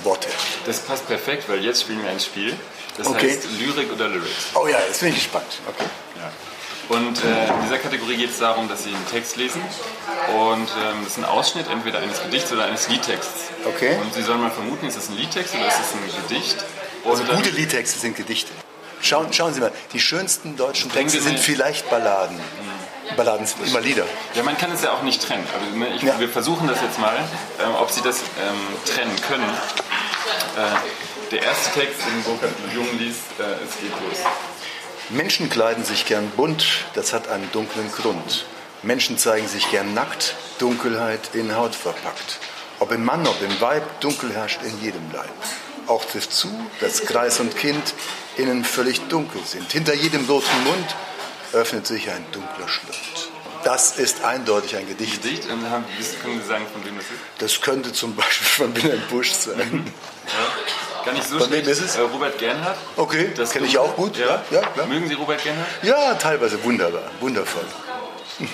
Worte. 0.04 0.28
Das 0.66 0.78
passt 0.80 1.08
perfekt, 1.08 1.48
weil 1.48 1.64
jetzt 1.64 1.82
spielen 1.82 2.02
wir 2.02 2.10
ein 2.10 2.20
Spiel. 2.20 2.56
Das 2.96 3.08
okay. 3.08 3.28
heißt 3.28 3.46
Lyrik 3.58 3.92
oder 3.92 4.08
Lyrics. 4.08 4.50
Oh 4.54 4.68
ja, 4.68 4.78
jetzt 4.86 5.00
bin 5.00 5.08
ich 5.08 5.16
gespannt. 5.16 5.58
Okay. 5.66 5.88
Ja. 6.16 6.96
Und 6.96 7.24
äh, 7.24 7.48
in 7.48 7.62
dieser 7.64 7.78
Kategorie 7.78 8.18
geht 8.18 8.30
es 8.30 8.38
darum, 8.38 8.68
dass 8.68 8.84
Sie 8.84 8.90
einen 8.90 9.08
Text 9.10 9.36
lesen. 9.36 9.62
Und 10.36 10.68
ähm, 10.68 10.98
das 11.02 11.14
ist 11.14 11.18
ein 11.18 11.24
Ausschnitt 11.24 11.66
entweder 11.68 11.98
eines 11.98 12.22
Gedichts 12.22 12.52
oder 12.52 12.66
eines 12.66 12.88
Liedtexts. 12.88 13.50
Okay. 13.64 13.96
Und 14.00 14.14
Sie 14.14 14.22
sollen 14.22 14.42
mal 14.42 14.50
vermuten, 14.50 14.86
ist 14.86 14.96
das 14.96 15.08
ein 15.08 15.16
Liedtext 15.16 15.54
oder 15.54 15.66
ist 15.66 15.78
das 15.78 15.92
ein 15.94 16.28
Gedicht? 16.28 16.64
Also 17.04 17.24
gute 17.24 17.50
Liedtexte 17.50 17.98
sind 17.98 18.16
Gedichte. 18.16 18.52
Schauen, 19.04 19.30
schauen 19.34 19.52
Sie 19.52 19.60
mal, 19.60 19.70
die 19.92 20.00
schönsten 20.00 20.56
deutschen 20.56 20.90
Texte 20.90 21.20
sind 21.20 21.38
vielleicht 21.38 21.90
Balladen. 21.90 22.38
Mhm. 22.38 23.16
Balladen 23.16 23.46
sind 23.46 23.66
immer 23.66 23.82
Lieder. 23.82 24.06
Ja, 24.34 24.42
man 24.42 24.56
kann 24.56 24.72
es 24.72 24.82
ja 24.82 24.92
auch 24.92 25.02
nicht 25.02 25.22
trennen. 25.22 25.46
Also 25.52 25.94
ich, 25.94 26.02
ja. 26.02 26.18
Wir 26.18 26.28
versuchen 26.30 26.66
das 26.66 26.80
jetzt 26.80 26.98
mal, 26.98 27.14
ähm, 27.62 27.74
ob 27.74 27.90
Sie 27.90 28.00
das 28.00 28.20
ähm, 28.20 28.56
trennen 28.86 29.14
können. 29.28 29.44
Äh, 30.56 31.30
der 31.32 31.42
erste 31.42 31.78
Text, 31.78 32.00
den 32.00 32.22
Burkhard 32.22 32.52
Jung 32.74 32.86
liest, 32.98 33.20
äh, 33.38 33.42
es 33.62 33.78
geht 33.78 33.90
los. 33.90 34.20
Menschen 35.10 35.50
kleiden 35.50 35.84
sich 35.84 36.06
gern 36.06 36.30
bunt, 36.30 36.64
das 36.94 37.12
hat 37.12 37.28
einen 37.28 37.52
dunklen 37.52 37.92
Grund. 37.92 38.46
Menschen 38.82 39.18
zeigen 39.18 39.48
sich 39.48 39.70
gern 39.70 39.92
nackt, 39.92 40.34
Dunkelheit 40.58 41.34
in 41.34 41.54
Haut 41.54 41.74
verpackt. 41.74 42.38
Ob 42.78 42.90
im 42.90 43.04
Mann, 43.04 43.26
ob 43.26 43.36
im 43.42 43.60
Weib, 43.60 44.00
dunkel 44.00 44.32
herrscht 44.32 44.60
in 44.62 44.80
jedem 44.80 45.12
Leib. 45.12 45.28
Auch 45.88 46.06
trifft 46.06 46.32
zu, 46.32 46.48
dass 46.80 47.02
Kreis 47.02 47.38
und 47.40 47.54
Kind 47.54 47.92
innen 48.36 48.64
völlig 48.64 49.00
dunkel 49.08 49.42
sind. 49.44 49.70
Hinter 49.72 49.94
jedem 49.94 50.26
roten 50.26 50.64
Mund 50.64 50.96
öffnet 51.52 51.86
sich 51.86 52.10
ein 52.10 52.24
dunkler 52.32 52.68
Schlund. 52.68 53.30
Das 53.64 53.98
ist 53.98 54.22
eindeutig 54.24 54.76
ein 54.76 54.86
Gedicht. 54.86 55.22
Gedicht? 55.22 55.48
Und 55.50 55.68
haben, 55.70 55.84
können 56.22 56.40
Sie 56.40 56.46
sagen, 56.46 56.66
von 56.70 56.84
wem 56.84 56.96
das 56.96 57.06
ist? 57.06 57.14
Das 57.38 57.60
könnte 57.62 57.92
zum 57.92 58.14
Beispiel 58.14 58.46
von 58.46 58.76
Wilhelm 58.76 59.02
Busch 59.08 59.32
sein. 59.32 59.90
Ja, 60.26 61.04
gar 61.04 61.14
nicht 61.14 61.26
so 61.26 61.38
von. 61.38 61.50
Wem 61.50 61.66
ist 61.66 61.80
es? 61.80 61.96
Äh, 61.96 62.00
Robert 62.02 62.38
Gernhardt. 62.38 62.76
Okay, 62.96 63.32
das 63.34 63.52
kenne 63.52 63.66
ich 63.66 63.78
auch 63.78 63.96
gut. 63.96 64.18
Ja. 64.18 64.42
Ja, 64.50 64.62
ja, 64.76 64.86
Mögen 64.86 65.08
Sie 65.08 65.14
Robert 65.14 65.42
Gernhardt? 65.42 65.68
Ja, 65.82 66.14
teilweise 66.14 66.62
wunderbar, 66.62 67.10
wundervoll. 67.20 67.64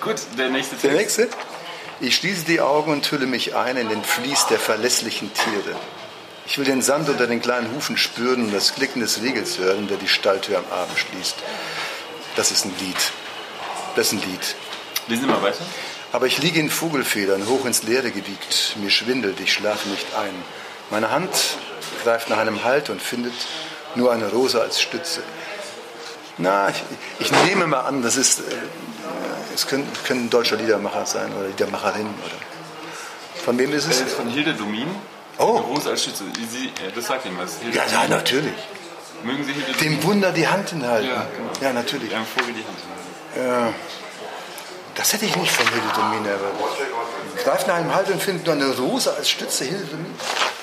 gut, 0.00 0.16
der 0.38 0.50
nächste 0.50 0.76
Text. 0.76 0.84
Der 0.84 0.92
nächste? 0.92 1.28
Ich 2.00 2.16
schließe 2.16 2.44
die 2.44 2.60
Augen 2.60 2.92
und 2.92 3.10
hülle 3.10 3.26
mich 3.26 3.56
ein 3.56 3.76
in 3.76 3.88
den 3.88 4.04
Fließ 4.04 4.46
der 4.46 4.58
verlässlichen 4.58 5.32
Tiere. 5.32 5.76
Ich 6.46 6.58
will 6.58 6.64
den 6.64 6.82
Sand 6.82 7.08
unter 7.08 7.26
den 7.26 7.40
kleinen 7.40 7.74
Hufen 7.74 7.96
spüren 7.96 8.46
und 8.46 8.54
das 8.54 8.74
Klicken 8.74 9.00
des 9.00 9.22
Riegels 9.22 9.58
hören, 9.58 9.88
der 9.88 9.96
die 9.96 10.08
Stalltür 10.08 10.58
am 10.58 10.64
Abend 10.70 10.98
schließt. 10.98 11.36
Das 12.36 12.50
ist 12.50 12.66
ein 12.66 12.74
Lied. 12.80 12.96
Das 13.96 14.08
ist 14.08 14.12
ein 14.12 14.30
Lied. 14.30 14.54
Lesen 15.08 15.22
Sie 15.22 15.26
mal 15.26 15.42
weiter. 15.42 15.64
Aber 16.12 16.26
ich 16.26 16.38
liege 16.38 16.60
in 16.60 16.70
Vogelfedern, 16.70 17.48
hoch 17.48 17.64
ins 17.64 17.82
Leere 17.82 18.10
gewiegt. 18.10 18.76
Mir 18.76 18.90
schwindelt, 18.90 19.40
ich 19.40 19.52
schlafe 19.52 19.88
nicht 19.88 20.06
ein. 20.16 20.34
Meine 20.90 21.10
Hand 21.10 21.30
greift 22.02 22.28
nach 22.28 22.38
einem 22.38 22.62
Halt 22.62 22.90
und 22.90 23.00
findet 23.00 23.32
nur 23.94 24.12
eine 24.12 24.30
Rose 24.30 24.60
als 24.60 24.80
Stütze. 24.80 25.22
Na, 26.36 26.68
ich, 26.68 26.82
ich 27.20 27.32
nehme 27.46 27.66
mal 27.66 27.80
an, 27.80 28.02
das 28.02 28.16
ist, 28.16 28.40
äh, 28.40 28.42
es 29.54 29.66
können, 29.66 29.90
können 30.06 30.26
ein 30.26 30.30
deutscher 30.30 30.56
Liedermacher 30.56 31.06
sein 31.06 31.32
oder 31.32 31.48
Liedermacherin. 31.48 32.06
Oder. 32.06 33.42
Von 33.44 33.58
wem 33.58 33.72
ist 33.72 33.86
es? 33.86 34.00
Ist 34.00 34.14
von 34.14 34.28
Hilde 34.28 34.54
Domin. 34.54 34.88
Oh. 35.38 35.58
Rose 35.58 35.90
als 35.90 36.02
Stütze. 36.02 36.24
Sie, 36.50 36.72
das 36.94 37.06
sagt 37.06 37.26
Ihnen 37.26 37.38
was. 37.38 37.56
Ja, 37.72 37.84
ja, 37.86 38.08
natürlich. 38.08 38.54
Mögen 39.24 39.44
Sie 39.44 39.52
Hilde 39.52 39.72
Dem 39.72 40.02
Wunder 40.02 40.32
die 40.32 40.46
Hand 40.46 40.70
hinhalten. 40.70 41.08
Ja, 41.08 41.26
genau. 41.36 41.50
ja 41.60 41.72
natürlich. 41.72 42.14
Einem 42.14 42.26
Vogel 42.26 42.54
die 42.54 42.64
Hand 42.64 42.78
hinhalten. 43.34 43.68
Ja. 43.68 43.74
Das 44.94 45.12
hätte 45.12 45.24
ich 45.24 45.34
nicht 45.36 45.50
von 45.50 45.66
Hilde 45.66 45.88
Domin 45.94 46.24
erwartet. 46.24 47.42
Greift 47.42 47.66
nach 47.66 47.74
einem 47.74 47.94
Halt 47.94 48.08
und 48.10 48.22
findet 48.22 48.46
nur 48.46 48.54
eine 48.54 48.76
Rose 48.76 49.12
als 49.12 49.28
Stütze. 49.28 49.64
Hilde 49.64 49.84
Domin. 49.86 50.14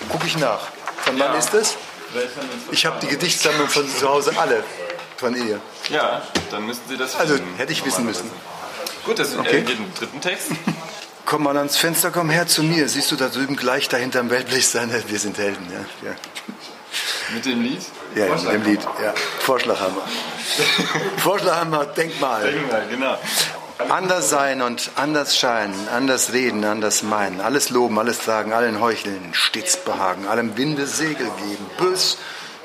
Gucke 0.09 0.27
ich 0.27 0.37
nach. 0.37 0.69
Von 1.03 1.19
wann 1.19 1.33
ja. 1.33 1.37
ist 1.37 1.53
das? 1.53 1.75
Ich 2.71 2.85
habe 2.85 2.99
die 3.01 3.07
Gedichtsammlung 3.07 3.67
von 3.67 3.87
zu 3.89 4.07
Hause 4.07 4.33
alle 4.37 4.63
von 5.17 5.35
ihr. 5.35 5.59
Ja, 5.89 6.21
dann 6.49 6.65
müssten 6.65 6.89
Sie 6.89 6.97
das 6.97 7.15
Also 7.15 7.37
hätte 7.57 7.71
ich 7.71 7.85
wissen 7.85 8.05
müssen. 8.05 8.29
Gut, 9.05 9.19
das 9.19 9.35
okay. 9.37 9.63
äh, 9.67 9.71
im 9.71 9.93
dritten 9.93 10.21
Text. 10.21 10.51
Komm 11.25 11.43
mal 11.43 11.57
ans 11.57 11.77
Fenster, 11.77 12.11
komm 12.11 12.29
her 12.29 12.47
zu 12.47 12.63
mir. 12.63 12.87
Siehst 12.89 13.11
du 13.11 13.15
da 13.15 13.29
drüben 13.29 13.55
gleich 13.55 13.87
dahinter 13.89 14.19
im 14.19 14.29
Weltblick 14.29 14.63
sein? 14.63 14.91
Wir 15.07 15.19
sind 15.19 15.37
Helden, 15.37 15.65
ja. 15.71 16.09
ja. 16.09 16.15
Mit 17.33 17.45
dem 17.45 17.61
Lied? 17.61 17.81
Ja, 18.15 18.35
mit 18.35 18.51
dem 18.51 18.63
Lied, 18.63 18.81
ja. 19.01 19.13
Vorschlaghammer. 19.39 20.01
Vorschlaghammer, 21.17 21.85
Denkmal. 21.85 22.51
Denkmal, 22.51 22.85
genau. 22.89 23.17
Anders 23.89 24.29
sein 24.29 24.61
und 24.61 24.91
anders 24.95 25.37
scheinen, 25.37 25.87
anders 25.89 26.33
reden, 26.33 26.63
anders 26.65 27.03
meinen, 27.03 27.41
alles 27.41 27.71
loben, 27.71 27.97
alles 27.97 28.19
tragen, 28.19 28.53
allen 28.53 28.79
heucheln, 28.79 29.33
stets 29.33 29.77
behagen, 29.77 30.27
allem 30.27 30.55
Winde 30.55 30.85
Segel 30.85 31.29
geben, 31.39 31.65
bös 31.77 32.17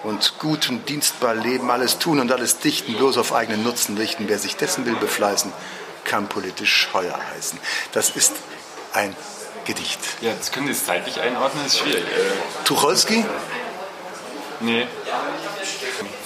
und 0.03 0.39
gut 0.39 0.69
und 0.69 0.89
dienstbar 0.89 1.35
leben, 1.35 1.71
alles 1.71 1.99
tun 1.99 2.21
und 2.21 2.31
alles 2.33 2.59
dichten, 2.59 2.95
bloß 2.95 3.19
auf 3.19 3.33
eigenen 3.33 3.63
Nutzen 3.63 3.97
richten. 3.97 4.29
Wer 4.29 4.39
sich 4.39 4.57
dessen 4.57 4.85
will 4.85 4.97
befleißen, 4.97 5.53
kann 6.07 6.29
politisch 6.29 6.89
heuer 6.95 7.19
heißen. 7.35 7.59
Das 7.93 8.11
ist 8.11 8.33
ein 8.93 9.15
Gedicht. 9.65 9.99
Ja, 10.21 10.33
das 10.33 10.53
können 10.53 10.67
Sie 10.67 10.73
es 10.73 10.87
zeitlich 10.87 11.21
einordnen, 11.21 11.65
das 11.65 11.75
ist 11.75 11.81
schwierig. 11.81 12.05
Äh, 12.05 12.65
Tucholsky? 12.65 13.25
Nee. 14.61 14.87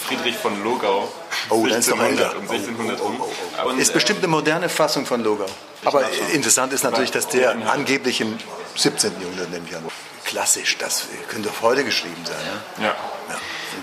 Friedrich 0.06 0.36
von 0.36 0.62
Logau. 0.62 1.10
Oh, 1.48 1.66
das 1.66 1.78
ist 1.78 1.90
doch 1.90 2.00
älter. 2.00 2.36
Um 2.36 2.42
1600 2.42 3.00
rum. 3.00 3.20
Und, 3.64 3.78
ist 3.78 3.92
bestimmt 3.92 4.18
eine 4.18 4.28
moderne 4.28 4.68
Fassung 4.68 5.06
von 5.06 5.22
Logau. 5.22 5.46
Aber 5.84 6.04
interessant 6.32 6.72
ist 6.72 6.84
natürlich, 6.84 7.10
dass 7.10 7.28
der 7.28 7.56
angeblich 7.68 8.20
im 8.20 8.38
17. 8.76 9.20
Jahrhundert, 9.20 9.50
nehme 9.50 9.66
ich 9.68 9.74
an. 9.74 9.84
Klassisch, 10.24 10.76
das 10.78 11.06
könnte 11.28 11.48
auf 11.48 11.62
heute 11.62 11.82
geschrieben 11.82 12.24
sein. 12.24 12.36
Ne? 12.36 12.84
Ja. 12.84 12.94
ja. 13.28 13.38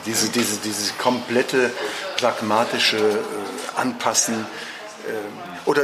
Diese, 0.05 0.29
diese, 0.29 0.57
diese 0.57 0.93
komplette 0.93 1.71
pragmatische 2.17 2.97
äh, 2.97 3.79
Anpassen. 3.79 4.45
Äh, 5.67 5.69
oder 5.69 5.83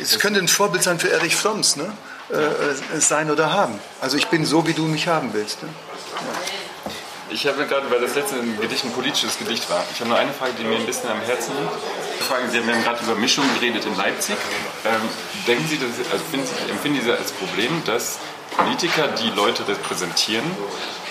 es 0.00 0.18
könnte 0.18 0.40
ein 0.40 0.48
Vorbild 0.48 0.82
sein 0.82 0.98
für 0.98 1.10
Erich 1.10 1.36
Fromms, 1.36 1.76
ne? 1.76 1.92
Äh, 2.28 3.00
sein 3.00 3.30
oder 3.30 3.52
haben. 3.52 3.78
Also 4.00 4.16
ich 4.16 4.26
bin 4.26 4.44
so, 4.44 4.66
wie 4.66 4.72
du 4.72 4.82
mich 4.82 5.06
haben 5.06 5.32
willst. 5.32 5.62
Ne? 5.62 5.68
Ja. 5.68 6.92
Ich 7.28 7.46
habe 7.46 7.66
gerade, 7.66 7.90
weil 7.90 8.00
das 8.00 8.14
letzte 8.14 8.36
Gedicht 8.60 8.84
ein 8.84 8.92
politisches 8.92 9.38
Gedicht 9.38 9.68
war, 9.68 9.84
ich 9.92 10.00
habe 10.00 10.10
nur 10.10 10.18
eine 10.18 10.32
Frage, 10.32 10.52
die 10.58 10.64
mir 10.64 10.76
ein 10.76 10.86
bisschen 10.86 11.10
am 11.10 11.20
Herzen 11.20 11.52
liegt. 11.58 12.52
Sie 12.52 12.58
haben 12.58 12.82
gerade 12.82 13.04
über 13.04 13.14
Mischung 13.16 13.44
geredet 13.54 13.84
in 13.84 13.96
Leipzig. 13.96 14.36
Ähm, 14.84 15.00
denken 15.46 15.66
Sie, 15.68 15.78
dass, 15.78 15.90
also 16.12 16.24
finden 16.30 16.46
Sie, 16.46 16.70
empfinden 16.70 17.00
Sie 17.02 17.08
das 17.08 17.18
als 17.18 17.32
Problem, 17.32 17.82
dass 17.84 18.18
Politiker, 18.56 19.08
die 19.08 19.30
Leute 19.30 19.66
repräsentieren, 19.66 20.44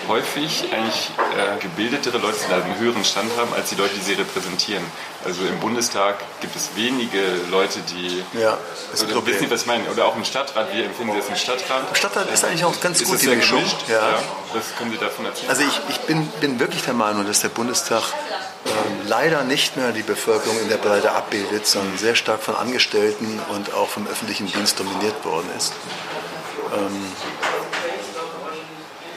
häufig 0.08 0.64
eigentlich 0.72 1.10
äh, 1.36 1.58
gebildetere 1.60 2.18
Leute 2.18 2.38
sind, 2.38 2.52
also 2.52 2.64
einen 2.64 2.78
höheren 2.78 3.04
Stand 3.04 3.30
haben, 3.36 3.52
als 3.54 3.70
die 3.70 3.76
Leute, 3.76 3.94
die 3.94 4.00
sie 4.00 4.12
repräsentieren. 4.14 4.84
Also 5.24 5.42
im 5.42 5.58
Bundestag 5.60 6.16
gibt 6.40 6.54
es 6.54 6.70
wenige 6.76 7.22
Leute, 7.50 7.80
die. 7.80 8.22
Ja, 8.38 8.58
das 8.90 9.02
ist 9.02 9.12
oder, 9.12 9.26
wissen 9.26 9.40
Sie, 9.40 9.50
was 9.50 9.62
ich 9.62 9.66
meine? 9.66 9.88
Oder 9.90 10.06
auch 10.06 10.16
im 10.16 10.24
Stadtrat, 10.24 10.72
wie 10.72 10.82
empfinden 10.82 11.12
Sie 11.12 11.18
das 11.18 11.28
im 11.28 11.36
Stadtrat? 11.36 11.88
Im 11.88 11.94
Stadtrat 11.94 12.32
ist 12.32 12.44
eigentlich 12.44 12.64
auch 12.64 12.80
ganz 12.80 13.00
ist 13.00 13.10
gut 13.10 13.22
die 13.22 13.28
Mischung. 13.28 13.64
Ja. 13.88 13.94
ja. 13.94 14.22
Was 14.52 14.76
können 14.76 14.92
Sie 14.92 14.98
davon 14.98 15.26
erzählen? 15.26 15.50
Also 15.50 15.62
ich, 15.62 15.80
ich 15.88 16.00
bin, 16.00 16.26
bin 16.40 16.60
wirklich 16.60 16.82
der 16.82 16.94
Meinung, 16.94 17.26
dass 17.26 17.40
der 17.40 17.48
Bundestag 17.48 18.02
ähm, 18.66 18.72
leider 19.06 19.44
nicht 19.44 19.76
mehr 19.76 19.92
die 19.92 20.02
Bevölkerung 20.02 20.58
in 20.60 20.68
der 20.68 20.76
Breite 20.76 21.12
abbildet, 21.12 21.66
sondern 21.66 21.98
sehr 21.98 22.14
stark 22.14 22.42
von 22.42 22.56
Angestellten 22.56 23.40
und 23.50 23.74
auch 23.74 23.88
vom 23.88 24.06
öffentlichen 24.06 24.46
Dienst 24.46 24.78
dominiert 24.78 25.24
worden 25.24 25.48
ist. 25.56 25.72
Ähm, 26.72 27.12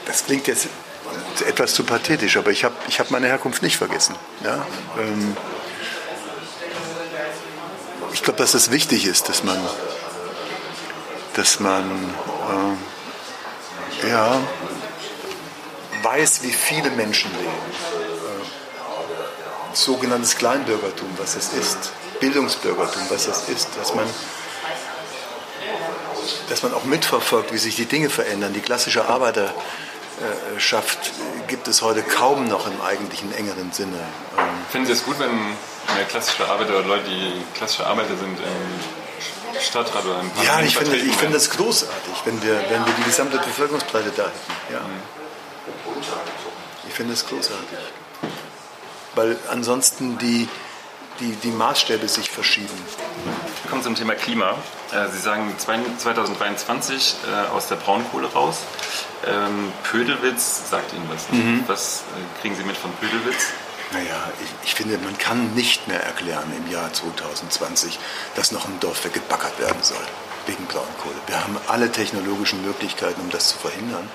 das 0.06 0.24
klingt 0.24 0.46
jetzt 0.46 0.68
etwas 1.46 1.74
zu 1.74 1.84
pathetisch, 1.84 2.36
aber 2.36 2.50
ich 2.50 2.64
habe 2.64 2.74
ich 2.88 3.00
hab 3.00 3.10
meine 3.10 3.26
Herkunft 3.26 3.62
nicht 3.62 3.76
vergessen. 3.76 4.14
Ja? 4.44 4.66
Ähm, 4.98 5.36
ich 8.12 8.22
glaube, 8.22 8.38
dass 8.38 8.54
es 8.54 8.70
wichtig 8.70 9.06
ist, 9.06 9.28
dass 9.28 9.44
man, 9.44 9.58
dass 11.34 11.60
man 11.60 12.14
äh, 14.02 14.08
ja, 14.08 14.40
weiß, 16.02 16.42
wie 16.42 16.52
viele 16.52 16.90
Menschen 16.90 17.30
leben. 17.32 17.48
Äh, 17.48 18.46
sogenanntes 19.74 20.36
Kleinbürgertum, 20.36 21.08
was 21.18 21.36
es 21.36 21.52
ist. 21.52 21.92
Bildungsbürgertum, 22.20 23.02
was 23.08 23.26
es 23.26 23.48
ist. 23.48 23.68
Dass 23.78 23.94
man 23.94 24.06
dass 26.48 26.62
man 26.62 26.72
auch 26.74 26.84
mitverfolgt, 26.84 27.52
wie 27.52 27.58
sich 27.58 27.76
die 27.76 27.86
Dinge 27.86 28.10
verändern. 28.10 28.52
Die 28.52 28.60
klassische 28.60 29.08
Arbeiterschaft 29.08 31.12
gibt 31.48 31.68
es 31.68 31.82
heute 31.82 32.02
kaum 32.02 32.48
noch 32.48 32.66
im 32.66 32.80
eigentlichen 32.80 33.32
engeren 33.34 33.72
Sinne. 33.72 33.98
Finden 34.70 34.86
Sie 34.86 34.92
es 34.92 35.04
gut, 35.04 35.18
wenn 35.18 35.56
mehr 35.94 36.04
klassische 36.08 36.48
Arbeiter 36.48 36.78
oder 36.78 36.86
Leute, 36.86 37.08
die 37.08 37.42
klassische 37.54 37.86
Arbeiter 37.86 38.16
sind, 38.16 38.38
im 38.38 39.60
Stadtrat 39.60 40.04
oder 40.04 40.20
im 40.20 40.30
Parlament 40.30 40.46
Ja, 40.46 40.60
ich 40.60 40.76
finde, 40.76 40.96
ich 40.96 41.16
finde 41.16 41.34
das 41.34 41.50
großartig, 41.50 42.14
wenn 42.24 42.40
wir, 42.42 42.54
wenn 42.70 42.86
wir 42.86 42.92
die 42.98 43.04
gesamte 43.04 43.38
Bevölkerungsbreite 43.38 44.12
da 44.16 44.24
hätten. 44.24 44.72
Ja. 44.72 44.80
Ich 46.88 46.94
finde 46.94 47.12
es 47.14 47.26
großartig. 47.26 47.78
Weil 49.14 49.38
ansonsten 49.50 50.18
die, 50.18 50.48
die, 51.20 51.36
die 51.36 51.50
Maßstäbe 51.50 52.08
sich 52.08 52.30
verschieben. 52.30 52.68
Wir 53.62 53.70
kommen 53.70 53.82
zum 53.82 53.94
Thema 53.94 54.14
Klima. 54.14 54.56
Äh, 54.92 55.08
Sie 55.10 55.18
sagen 55.18 55.54
2023 55.58 57.14
äh, 57.26 57.48
aus 57.50 57.68
der 57.68 57.76
Braunkohle 57.76 58.28
raus. 58.32 58.58
Ähm, 59.26 59.72
Pödelwitz 59.84 60.70
sagt 60.70 60.92
Ihnen 60.92 61.08
was. 61.10 61.30
Mhm. 61.30 61.64
Was 61.66 62.04
äh, 62.16 62.40
kriegen 62.40 62.56
Sie 62.56 62.64
mit 62.64 62.76
von 62.76 62.90
Pödelwitz? 62.92 63.48
Naja, 63.92 64.30
ich, 64.42 64.68
ich, 64.68 64.74
finde, 64.74 64.98
man 64.98 65.18
kann 65.18 65.54
nicht 65.54 65.88
mehr 65.88 66.02
erklären 66.02 66.50
im 66.56 66.72
Jahr 66.72 66.92
2020, 66.92 67.98
dass 68.36 68.52
noch 68.52 68.66
ein 68.66 68.78
Dorf 68.80 69.04
weggebackert 69.04 69.58
werden 69.58 69.82
soll 69.82 70.04
wegen 70.46 70.64
Braunkohle. 70.66 71.16
Wir 71.26 71.42
haben 71.42 71.56
alle 71.66 71.92
technologischen 71.92 72.64
Möglichkeiten, 72.64 73.20
um 73.20 73.30
das 73.30 73.48
zu 73.48 73.58
verhindern. 73.58 74.08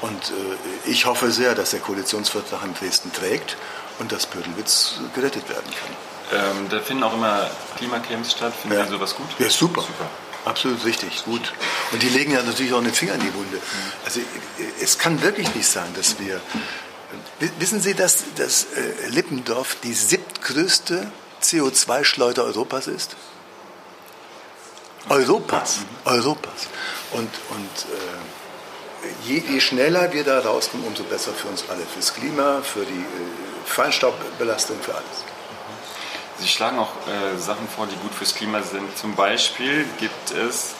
Und 0.00 0.30
äh, 0.30 0.90
ich 0.90 1.06
hoffe 1.06 1.30
sehr, 1.30 1.54
dass 1.54 1.70
der 1.70 1.80
Koalitionsvertrag 1.80 2.64
in 2.64 2.74
Dresden 2.74 3.12
trägt 3.12 3.56
und 4.00 4.10
dass 4.10 4.26
Pödelwitz 4.26 5.00
gerettet 5.14 5.48
werden 5.48 5.70
kann. 5.70 6.11
Ähm, 6.32 6.68
da 6.70 6.80
finden 6.80 7.02
auch 7.02 7.14
immer 7.14 7.50
Klimacamps 7.76 8.32
statt. 8.32 8.52
Finden 8.60 8.76
ja. 8.76 8.84
Sie 8.84 8.90
sowas 8.90 9.14
gut? 9.14 9.26
Ja, 9.38 9.50
super. 9.50 9.82
super. 9.82 10.08
Absolut 10.44 10.84
richtig, 10.84 11.24
gut. 11.24 11.52
Und 11.92 12.02
die 12.02 12.08
legen 12.08 12.32
ja 12.32 12.42
natürlich 12.42 12.72
auch 12.72 12.82
den 12.82 12.92
Finger 12.92 13.14
in 13.14 13.20
die 13.20 13.34
Wunde. 13.34 13.58
Also 14.04 14.20
es 14.80 14.98
kann 14.98 15.22
wirklich 15.22 15.54
nicht 15.54 15.68
sein, 15.68 15.92
dass 15.94 16.18
wir... 16.18 16.40
Wissen 17.58 17.80
Sie, 17.80 17.94
dass, 17.94 18.24
dass 18.36 18.64
äh, 18.74 19.08
Lippendorf 19.08 19.76
die 19.82 19.92
siebtgrößte 19.92 21.12
CO2-Schleuder 21.42 22.44
Europas 22.44 22.86
ist? 22.86 23.16
Europas, 25.08 25.80
Europas. 26.04 26.68
Und, 27.12 27.28
und 27.50 27.68
äh, 27.90 29.28
je, 29.28 29.42
je, 29.48 29.60
schneller 29.60 30.12
wir 30.12 30.24
da 30.24 30.40
rauskommen, 30.40 30.86
umso 30.86 31.02
besser 31.04 31.32
für 31.32 31.48
uns 31.48 31.64
alle. 31.68 31.84
Fürs 31.84 32.14
Klima, 32.14 32.62
für 32.62 32.84
die 32.84 32.92
äh, 32.92 33.66
Feinstaubbelastung, 33.66 34.80
für 34.80 34.94
alles. 34.94 35.24
Sie 36.42 36.48
schlagen 36.48 36.80
auch 36.80 36.90
äh, 37.06 37.38
Sachen 37.38 37.68
vor, 37.68 37.86
die 37.86 37.94
gut 37.96 38.12
fürs 38.12 38.34
Klima 38.34 38.62
sind. 38.62 38.98
Zum 38.98 39.14
Beispiel 39.14 39.86
gibt 40.00 40.32
es, 40.32 40.74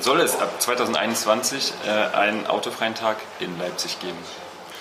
soll 0.00 0.20
es 0.20 0.36
ab 0.40 0.60
2021 0.60 1.72
äh, 1.86 2.16
einen 2.16 2.44
autofreien 2.48 2.96
Tag 2.96 3.18
in 3.38 3.56
Leipzig 3.56 4.00
geben. 4.00 4.18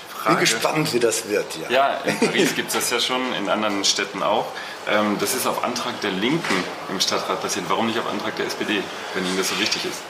Frage. 0.09 0.37
Bin 0.37 0.39
gespannt, 0.39 0.93
wie 0.93 0.99
das 0.99 1.29
wird. 1.29 1.45
Ja, 1.57 1.69
ja 1.69 1.97
in 2.05 2.17
Paris 2.17 2.55
gibt 2.55 2.69
es 2.69 2.73
das 2.73 2.89
ja 2.89 2.99
schon, 2.99 3.21
in 3.35 3.49
anderen 3.49 3.85
Städten 3.85 4.23
auch. 4.23 4.47
Ähm, 4.89 5.17
das 5.19 5.35
ist 5.35 5.45
auf 5.45 5.63
Antrag 5.63 6.01
der 6.01 6.11
Linken 6.11 6.63
im 6.89 6.99
Stadtrat 6.99 7.39
passiert. 7.39 7.65
Warum 7.69 7.85
nicht 7.85 7.99
auf 7.99 8.09
Antrag 8.09 8.35
der 8.35 8.47
SPD, 8.47 8.81
wenn 9.13 9.25
Ihnen 9.27 9.37
das 9.37 9.49
so 9.49 9.59
wichtig 9.59 9.85
ist? 9.85 10.01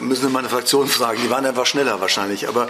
Müssen 0.00 0.22
wir 0.22 0.30
meine 0.30 0.48
Fraktion 0.48 0.88
fragen. 0.88 1.20
Die 1.22 1.30
waren 1.30 1.44
einfach 1.44 1.66
schneller 1.66 2.00
wahrscheinlich. 2.00 2.48
Aber 2.48 2.68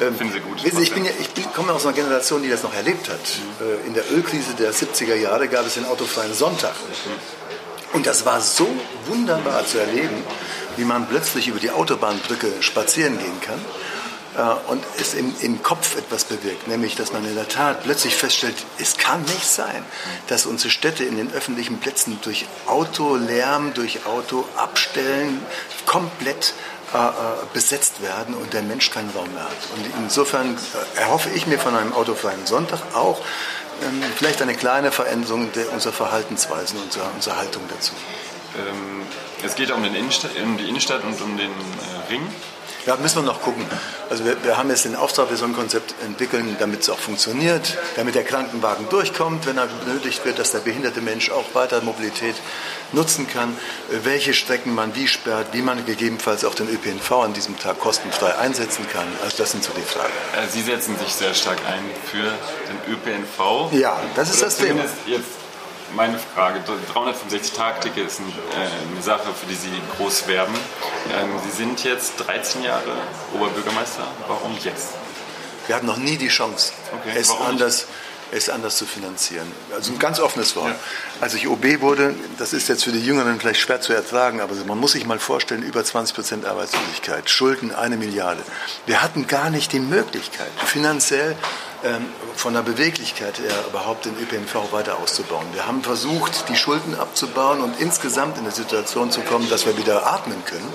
ähm, 0.00 0.14
Finden 0.16 0.32
Sie 0.32 0.40
gut. 0.40 0.64
ich, 0.64 0.92
bin 0.92 1.04
ja, 1.04 1.10
ich 1.18 1.52
komme 1.52 1.72
aus 1.72 1.84
einer 1.86 1.94
Generation, 1.94 2.42
die 2.42 2.48
das 2.48 2.62
noch 2.62 2.74
erlebt 2.74 3.08
hat. 3.08 3.18
Mhm. 3.18 3.86
in 3.86 3.94
der 3.94 4.04
Ölkrise 4.12 4.54
der 4.54 4.72
70er 4.72 5.14
Jahre 5.14 5.48
gab 5.48 5.66
es 5.66 5.74
den 5.74 5.84
autofreien 5.86 6.34
Sonntag. 6.34 6.74
Und 7.92 8.06
das 8.06 8.26
war 8.26 8.40
so 8.40 8.68
wunderbar 9.06 9.66
zu 9.66 9.78
erleben, 9.78 10.22
wie 10.76 10.84
man 10.84 11.08
plötzlich 11.08 11.48
über 11.48 11.58
die 11.58 11.70
Autobahnbrücke 11.70 12.48
spazieren 12.60 13.18
gehen 13.18 13.40
kann 13.40 13.58
und 14.68 14.84
es 15.00 15.14
im, 15.14 15.34
im 15.40 15.62
Kopf 15.62 15.96
etwas 15.96 16.24
bewirkt, 16.24 16.68
nämlich 16.68 16.94
dass 16.94 17.12
man 17.12 17.24
in 17.24 17.34
der 17.34 17.48
Tat 17.48 17.82
plötzlich 17.82 18.14
feststellt, 18.14 18.54
es 18.78 18.96
kann 18.96 19.22
nicht 19.22 19.46
sein, 19.46 19.84
dass 20.28 20.46
unsere 20.46 20.70
Städte 20.70 21.04
in 21.04 21.16
den 21.16 21.32
öffentlichen 21.32 21.78
Plätzen 21.78 22.18
durch 22.22 22.46
Autolärm, 22.66 23.74
durch 23.74 24.06
Autoabstellen 24.06 25.40
komplett 25.86 26.54
äh, 26.94 26.96
äh, 26.96 27.10
besetzt 27.52 28.00
werden 28.00 28.34
und 28.34 28.54
der 28.54 28.62
Mensch 28.62 28.90
keinen 28.90 29.10
Raum 29.10 29.30
mehr 29.34 29.42
hat. 29.42 29.50
Und 29.76 29.84
insofern 30.02 30.56
äh, 30.56 31.00
erhoffe 31.00 31.28
ich 31.34 31.46
mir 31.46 31.58
von 31.58 31.76
einem 31.76 31.92
autofreien 31.92 32.46
Sonntag 32.46 32.80
auch 32.94 33.20
ähm, 33.82 34.02
vielleicht 34.16 34.40
eine 34.40 34.54
kleine 34.54 34.90
Veränderung 34.90 35.52
der, 35.52 35.70
unserer 35.72 35.92
Verhaltensweisen, 35.92 36.80
unserer, 36.80 37.10
unserer 37.14 37.36
Haltung 37.36 37.62
dazu. 37.68 37.92
Ähm, 38.56 39.02
es 39.44 39.54
geht 39.54 39.70
um, 39.70 39.84
um, 39.84 40.56
die 40.56 40.68
Innenstadt 40.68 41.04
und 41.04 41.20
um 41.20 41.36
den 41.36 41.50
äh, 41.50 42.10
Ring. 42.10 42.22
Ja, 42.88 42.96
müssen 42.96 43.16
wir 43.16 43.22
noch 43.22 43.42
gucken. 43.42 43.66
Also 44.08 44.24
wir, 44.24 44.42
wir 44.42 44.56
haben 44.56 44.70
jetzt 44.70 44.86
den 44.86 44.96
Auftrag, 44.96 45.28
wir 45.28 45.36
sollen 45.36 45.50
ein 45.50 45.56
Konzept 45.56 45.94
entwickeln, 46.06 46.56
damit 46.58 46.80
es 46.80 46.88
auch 46.88 46.98
funktioniert, 46.98 47.76
damit 47.96 48.14
der 48.14 48.24
Krankenwagen 48.24 48.88
durchkommt, 48.88 49.44
wenn 49.44 49.58
er 49.58 49.66
benötigt 49.66 50.24
wird, 50.24 50.38
dass 50.38 50.52
der 50.52 50.60
behinderte 50.60 51.02
Mensch 51.02 51.30
auch 51.30 51.54
weiter 51.54 51.82
Mobilität 51.82 52.34
nutzen 52.92 53.28
kann, 53.28 53.54
welche 54.04 54.32
Strecken 54.32 54.74
man 54.74 54.94
wie 54.94 55.06
sperrt, 55.06 55.48
wie 55.52 55.60
man 55.60 55.84
gegebenenfalls 55.84 56.46
auch 56.46 56.54
den 56.54 56.66
ÖPNV 56.66 57.12
an 57.12 57.34
diesem 57.34 57.58
Tag 57.58 57.78
kostenfrei 57.78 58.38
einsetzen 58.38 58.86
kann. 58.90 59.06
Also 59.22 59.36
das 59.36 59.50
sind 59.50 59.62
so 59.62 59.72
die 59.76 59.82
Fragen. 59.82 60.14
Äh, 60.42 60.48
Sie 60.48 60.62
setzen 60.62 60.96
sich 60.96 61.12
sehr 61.12 61.34
stark 61.34 61.58
ein 61.66 61.84
für 62.10 62.22
den 62.22 62.94
ÖPNV. 62.94 63.70
Ja, 63.78 64.00
das 64.16 64.30
ist 64.30 64.42
das 64.42 64.56
Thema. 64.56 64.80
Jetzt 65.04 65.37
meine 65.94 66.18
Frage, 66.18 66.60
365-Tage-Ticket 66.94 68.06
ist 68.06 68.20
äh, 68.20 68.92
eine 68.92 69.02
Sache, 69.02 69.32
für 69.34 69.46
die 69.46 69.54
Sie 69.54 69.70
groß 69.96 70.26
werben. 70.28 70.54
Ähm, 71.12 71.30
Sie 71.44 71.50
sind 71.50 71.82
jetzt 71.84 72.14
13 72.18 72.62
Jahre 72.62 72.92
Oberbürgermeister. 73.34 74.06
Warum 74.26 74.56
jetzt? 74.62 74.88
Wir 75.66 75.76
hatten 75.76 75.86
noch 75.86 75.98
nie 75.98 76.16
die 76.16 76.28
Chance, 76.28 76.72
okay, 76.94 77.12
es, 77.14 77.30
anders, 77.30 77.86
es 78.32 78.48
anders 78.48 78.76
zu 78.78 78.86
finanzieren. 78.86 79.50
Also 79.74 79.92
ein 79.92 79.98
ganz 79.98 80.18
offenes 80.18 80.56
Wort. 80.56 80.68
Ja. 80.68 80.76
Als 81.20 81.34
ich 81.34 81.46
OB 81.46 81.80
wurde, 81.80 82.14
das 82.38 82.54
ist 82.54 82.68
jetzt 82.68 82.84
für 82.84 82.92
die 82.92 83.04
Jüngeren 83.04 83.38
vielleicht 83.38 83.60
schwer 83.60 83.80
zu 83.80 83.92
ertragen, 83.92 84.40
aber 84.40 84.54
man 84.66 84.78
muss 84.78 84.92
sich 84.92 85.04
mal 85.04 85.18
vorstellen, 85.18 85.62
über 85.62 85.84
20 85.84 86.14
Prozent 86.14 86.46
Arbeitslosigkeit, 86.46 87.28
Schulden 87.28 87.74
eine 87.74 87.98
Milliarde. 87.98 88.42
Wir 88.86 89.02
hatten 89.02 89.26
gar 89.26 89.50
nicht 89.50 89.72
die 89.72 89.80
Möglichkeit, 89.80 90.50
finanziell 90.64 91.36
von 92.34 92.54
der 92.54 92.62
Beweglichkeit 92.62 93.38
her 93.38 93.52
überhaupt 93.68 94.04
den 94.04 94.16
ÖPNV 94.18 94.72
weiter 94.72 94.98
auszubauen. 94.98 95.46
Wir 95.52 95.66
haben 95.66 95.82
versucht, 95.82 96.48
die 96.48 96.56
Schulden 96.56 96.94
abzubauen 96.98 97.60
und 97.60 97.80
insgesamt 97.80 98.36
in 98.36 98.44
eine 98.44 98.52
Situation 98.52 99.10
zu 99.10 99.20
kommen, 99.20 99.48
dass 99.48 99.66
wir 99.66 99.76
wieder 99.76 100.06
atmen 100.06 100.44
können. 100.44 100.68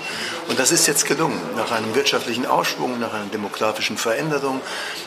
Und 0.48 0.58
das 0.58 0.72
ist 0.72 0.86
jetzt 0.86 1.06
gelungen. 1.06 1.40
Nach 1.56 1.70
einem 1.72 1.94
wirtschaftlichen 1.94 2.46
Ausschwung, 2.46 2.98
nach 2.98 3.12
einer 3.12 3.26
demografischen 3.26 3.98
Veränderung 3.98 4.60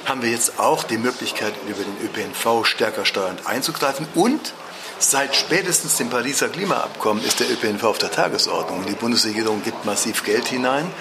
haben 0.06 0.22
wir 0.22 0.30
jetzt 0.30 0.60
auch 0.60 0.84
die 0.84 0.98
Möglichkeit, 0.98 1.54
über 1.68 1.84
den 1.84 1.98
ÖPNV 2.06 2.66
stärker 2.66 3.06
steuernd 3.06 3.48
einzugreifen 3.48 4.08
und 4.14 4.54
Seit 5.00 5.36
spätestens 5.36 5.98
dem 5.98 6.10
Pariser 6.10 6.50
Klimaabkommen 6.50 7.24
ist 7.24 7.39
der 7.39 7.52
ÖPNV 7.52 7.84
auf 7.84 7.98
der 8.00 8.10
Tagesordnung. 8.10 8.84
Die 8.88 8.93
Bundesregierung 8.93 9.64
gibt 9.64 9.86
massiv 9.86 10.24
Geld 10.24 10.48
hinein 10.48 10.91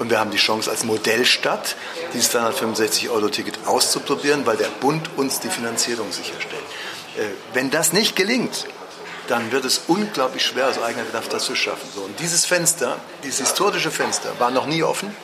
und 0.00 0.10
wir 0.10 0.18
haben 0.18 0.32
die 0.32 0.38
Chance 0.38 0.70
als 0.70 0.82
Modellstadt 0.82 1.76
dieses 2.12 2.34
365-Euro-Ticket 2.34 3.66
auszuprobieren, 3.66 4.44
weil 4.44 4.56
der 4.56 4.68
Bund 4.80 5.08
uns 5.16 5.38
die 5.38 5.50
Finanzierung 5.50 6.10
sicherstellt. 6.10 6.64
Äh, 7.16 7.26
wenn 7.52 7.70
das 7.70 7.92
nicht 7.92 8.16
gelingt, 8.16 8.66
dann 9.28 9.52
wird 9.52 9.64
es 9.64 9.82
unglaublich 9.86 10.44
schwer, 10.44 10.68
aus 10.68 10.82
eigener 10.82 11.04
Kraft 11.04 11.32
das 11.32 11.44
zu 11.44 11.54
schaffen. 11.54 11.88
Und 12.04 12.18
dieses 12.18 12.44
Fenster, 12.46 12.96
dieses 13.22 13.38
historische 13.38 13.92
Fenster, 13.92 14.32
war 14.40 14.50
noch 14.50 14.66
nie 14.66 14.82
offen. 14.82 15.14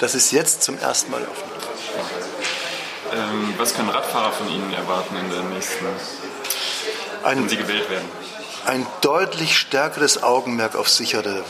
Das 0.00 0.16
ist 0.16 0.32
jetzt 0.32 0.62
zum 0.64 0.78
ersten 0.78 1.12
Mal 1.12 1.22
offen. 1.22 1.48
Ähm, 3.12 3.54
was 3.56 3.72
können 3.74 3.88
Radfahrer 3.88 4.32
von 4.32 4.48
Ihnen 4.48 4.72
erwarten 4.74 5.16
in 5.16 5.30
der 5.30 5.42
nächsten 5.44 5.86
ein, 7.24 7.42
wenn 7.42 7.48
sie 7.48 7.56
gewählt 7.56 7.90
werden? 7.90 8.08
Ein 8.66 8.86
deutlich 9.00 9.56
stärkeres 9.56 10.22
Augenmerk 10.22 10.76
auf 10.76 10.88
sichere 10.88 11.44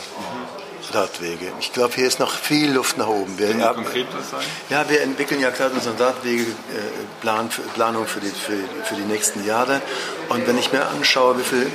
Radwege. 0.93 1.51
Ich 1.59 1.73
glaube, 1.73 1.93
hier 1.95 2.07
ist 2.07 2.19
noch 2.19 2.31
viel 2.31 2.71
Luft 2.71 2.97
nach 2.97 3.07
oben. 3.07 3.37
Wir, 3.37 3.47
Sie 3.47 3.59
konkret 3.59 4.07
was 4.11 4.31
sagen? 4.31 4.45
Ja, 4.69 4.89
wir 4.89 5.01
entwickeln 5.01 5.39
ja 5.39 5.49
gerade 5.49 5.75
unseren 5.75 5.97
Radwegeplanung 5.97 8.07
für 8.07 8.19
die, 8.19 8.29
für, 8.29 8.57
für 8.83 8.95
die 8.95 9.03
nächsten 9.03 9.45
Jahre. 9.45 9.81
Und 10.29 10.47
wenn 10.47 10.57
ich 10.57 10.71
mir 10.71 10.87
anschaue, 10.87 11.37
wie 11.37 11.43
viele 11.43 11.65
äh, 11.65 11.69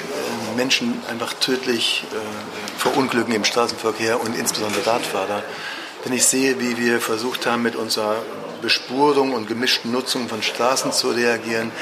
Menschen 0.57 1.03
einfach 1.09 1.33
tödlich 1.35 2.05
äh, 2.13 2.81
verunglücken 2.81 3.35
im 3.35 3.45
Straßenverkehr 3.45 4.21
und 4.21 4.37
insbesondere 4.37 4.87
Radfahrer, 4.87 5.43
wenn 6.05 6.13
ich 6.13 6.27
sehe, 6.27 6.61
wie 6.61 6.77
wir 6.77 7.01
versucht 7.01 7.47
haben, 7.47 7.63
mit 7.63 7.77
unserer 7.77 8.17
Bespurung 8.63 9.33
und 9.33 9.47
gemischten 9.47 9.93
Nutzung 9.93 10.29
von 10.29 10.43
Straßen 10.43 10.93
zu 10.93 11.11
reagieren, 11.11 11.73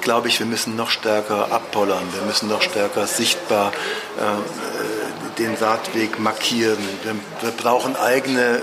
glaube 0.00 0.28
ich, 0.28 0.38
wir 0.38 0.46
müssen 0.46 0.76
noch 0.76 0.90
stärker 0.90 1.52
abpollern, 1.52 2.04
wir 2.12 2.22
müssen 2.22 2.48
noch 2.48 2.62
stärker 2.62 3.06
sichtbar 3.06 3.72
äh, 4.18 5.38
den 5.38 5.54
Radweg 5.54 6.18
markieren. 6.18 6.78
Wir, 7.02 7.14
wir 7.40 7.50
brauchen 7.52 7.96
eigene 7.96 8.56
äh, 8.56 8.60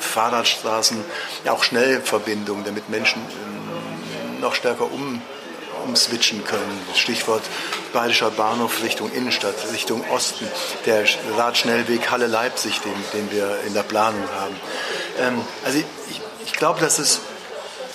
Fahrradstraßen, 0.00 1.04
ja 1.44 1.52
auch 1.52 1.64
Schnellverbindungen, 1.64 2.64
damit 2.64 2.88
Menschen 2.88 3.22
äh, 3.22 4.40
noch 4.40 4.54
stärker 4.54 4.90
um, 4.92 5.20
umswitchen 5.86 6.44
können. 6.44 6.80
Stichwort 6.94 7.42
Bayerischer 7.92 8.30
Bahnhof 8.30 8.82
Richtung 8.82 9.10
Innenstadt, 9.12 9.54
Richtung 9.72 10.04
Osten, 10.10 10.46
der 10.86 11.04
Radschnellweg 11.36 12.10
Halle-Leipzig, 12.10 12.80
den, 12.80 12.94
den 13.14 13.32
wir 13.32 13.60
in 13.66 13.74
der 13.74 13.82
Planung 13.82 14.24
haben. 14.34 14.56
Ähm, 15.20 15.40
also 15.64 15.78
ich, 15.78 15.84
ich 16.10 16.20
glaube, 16.52 16.80
dass 16.80 16.98
es, 16.98 17.20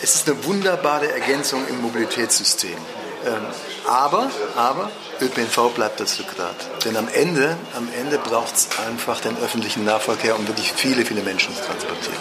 es 0.02 0.16
ist 0.16 0.30
eine 0.30 0.44
wunderbare 0.46 1.12
Ergänzung 1.12 1.68
im 1.68 1.82
Mobilitätssystem. 1.82 2.78
Ähm, 3.26 3.46
aber, 3.88 4.30
aber 4.56 4.92
ÖPNV 5.22 5.74
bleibt 5.74 6.00
das 6.00 6.20
Rückgrat. 6.20 6.56
Denn 6.86 6.96
am 6.98 7.08
Ende, 7.08 7.58
am 7.76 7.88
Ende 7.98 8.18
braucht 8.20 8.56
es 8.56 8.68
einfach 8.86 9.20
den 9.22 9.38
öffentlichen 9.38 9.86
Nahverkehr, 9.86 10.38
um 10.38 10.48
wirklich 10.48 10.72
viele, 10.74 11.04
viele 11.06 11.22
Menschen 11.24 11.56
zu 11.56 11.64
transportieren. 11.64 12.18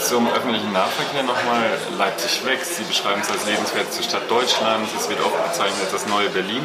Zum 0.00 0.30
öffentlichen 0.30 0.72
Nahverkehr 0.72 1.22
nochmal 1.22 1.78
Leipzig 1.98 2.44
wächst. 2.44 2.76
Sie 2.76 2.84
beschreiben 2.84 3.20
es 3.22 3.30
als 3.30 3.46
lebenswerteste 3.46 4.02
Stadt 4.02 4.30
Deutschlands. 4.30 4.90
Es 4.98 5.08
wird 5.08 5.20
auch 5.20 5.30
bezeichnet 5.48 5.80
als 5.82 5.92
das 5.92 6.06
neue 6.06 6.28
Berlin. 6.30 6.64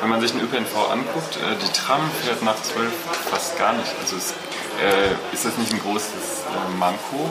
Wenn 0.00 0.10
man 0.10 0.20
sich 0.20 0.32
den 0.32 0.40
ÖPNV 0.40 0.90
anguckt, 0.90 1.36
äh, 1.36 1.56
die 1.56 1.72
Tram 1.72 2.10
fährt 2.22 2.42
nach 2.42 2.60
zwölf 2.62 2.92
fast 3.30 3.58
gar 3.58 3.72
nicht. 3.72 3.92
Also 4.02 4.16
es, 4.16 4.34
äh, 4.82 5.34
ist 5.34 5.44
das 5.44 5.56
nicht 5.56 5.72
ein 5.72 5.80
großes 5.80 6.08
äh, 6.08 6.78
Manko? 6.78 7.30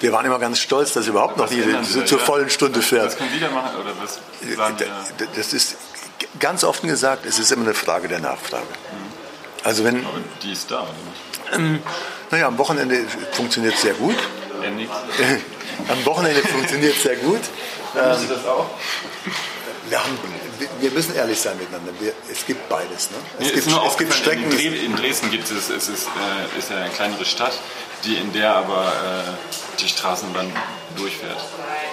Wir 0.00 0.12
waren 0.12 0.26
immer 0.26 0.38
ganz 0.38 0.58
stolz, 0.58 0.92
dass 0.92 1.06
überhaupt 1.06 1.36
noch 1.36 1.48
die, 1.48 1.62
die 1.62 2.04
zur 2.04 2.18
vollen 2.18 2.50
Stunde 2.50 2.82
fährt. 2.82 3.06
Was 3.06 3.16
können 3.16 3.30
Sie 3.32 3.40
da 3.40 3.50
machen? 3.50 3.76
Oder 3.80 3.92
was 4.00 4.20
sagen 4.56 4.76
das 5.34 5.52
ist 5.52 5.76
ganz 6.38 6.64
offen 6.64 6.88
gesagt, 6.88 7.26
es 7.26 7.38
ist 7.38 7.50
immer 7.52 7.64
eine 7.64 7.74
Frage 7.74 8.08
der 8.08 8.20
Nachfrage. 8.20 8.64
Mhm. 8.64 9.12
Also 9.64 9.84
wenn, 9.84 10.04
Aber 10.04 10.18
die 10.42 10.52
ist 10.52 10.70
da, 10.70 10.82
oder 10.82 10.92
nicht? 10.92 11.54
Ähm, 11.54 11.82
naja, 12.30 12.46
am 12.48 12.58
Wochenende 12.58 13.04
funktioniert 13.32 13.74
es 13.74 13.82
sehr 13.82 13.94
gut. 13.94 14.16
Ja, 14.62 14.70
nix. 14.70 14.90
am 15.88 16.04
Wochenende 16.04 16.40
funktioniert 16.42 16.96
es 16.96 17.02
sehr 17.02 17.16
gut. 17.16 17.40
Ähm, 17.96 18.28
das 18.28 18.46
auch? 18.46 18.68
Wir, 19.88 19.98
haben, 19.98 20.18
wir, 20.80 20.90
müssen 20.92 21.14
ehrlich 21.14 21.38
sein 21.38 21.58
miteinander. 21.58 21.92
Wir, 22.00 22.12
es 22.30 22.46
gibt 22.46 22.68
beides. 22.68 23.10
Ne? 23.10 23.16
Es, 23.38 23.52
gibt, 23.52 23.66
es 23.66 23.96
gibt 23.96 24.14
Strecken. 24.14 24.50
In 24.50 24.96
Dresden 24.96 25.30
gibt 25.30 25.50
es, 25.50 25.68
es 25.68 25.88
ist, 25.88 26.06
äh, 26.06 26.58
ist 26.58 26.70
ja 26.70 26.78
eine 26.78 26.90
kleinere 26.90 27.24
Stadt, 27.24 27.52
die, 28.04 28.16
in 28.16 28.32
der 28.32 28.54
aber 28.56 28.86
äh, 28.86 29.80
die 29.80 29.88
Straßenbahn 29.88 30.50
durchfährt. 30.96 31.38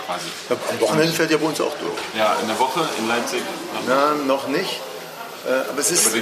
Quasi. 0.05 0.25
Am 0.69 0.81
Wochenende 0.81 1.13
fährt 1.13 1.31
ja 1.31 1.37
bei 1.37 1.45
uns 1.45 1.59
auch 1.59 1.75
durch. 1.79 1.99
Ja, 2.17 2.37
in 2.41 2.47
der 2.47 2.59
Woche 2.59 2.87
in 2.97 3.07
Leipzig? 3.07 3.41
Noch 3.73 3.81
Na, 3.87 4.15
noch 4.25 4.47
nicht. 4.47 4.79
Äh, 5.45 5.69
aber 5.69 5.79
es 5.79 5.91
ist. 5.91 6.07
Aber 6.07 6.17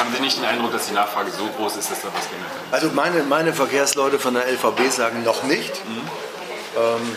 haben 0.00 0.14
Sie 0.14 0.22
nicht 0.22 0.38
den 0.38 0.44
Eindruck, 0.44 0.72
dass 0.72 0.86
die 0.86 0.94
Nachfrage 0.94 1.30
so 1.32 1.46
groß 1.56 1.76
ist, 1.76 1.90
dass 1.90 2.00
da 2.02 2.08
was 2.14 2.28
geändert 2.28 2.50
wird? 2.54 2.72
Also 2.72 2.90
meine, 2.94 3.22
meine 3.24 3.52
Verkehrsleute 3.52 4.18
von 4.18 4.34
der 4.34 4.46
LVB 4.46 4.90
sagen 4.90 5.22
noch 5.24 5.42
nicht. 5.42 5.84
Mhm. 5.84 6.00
Ähm, 6.76 7.16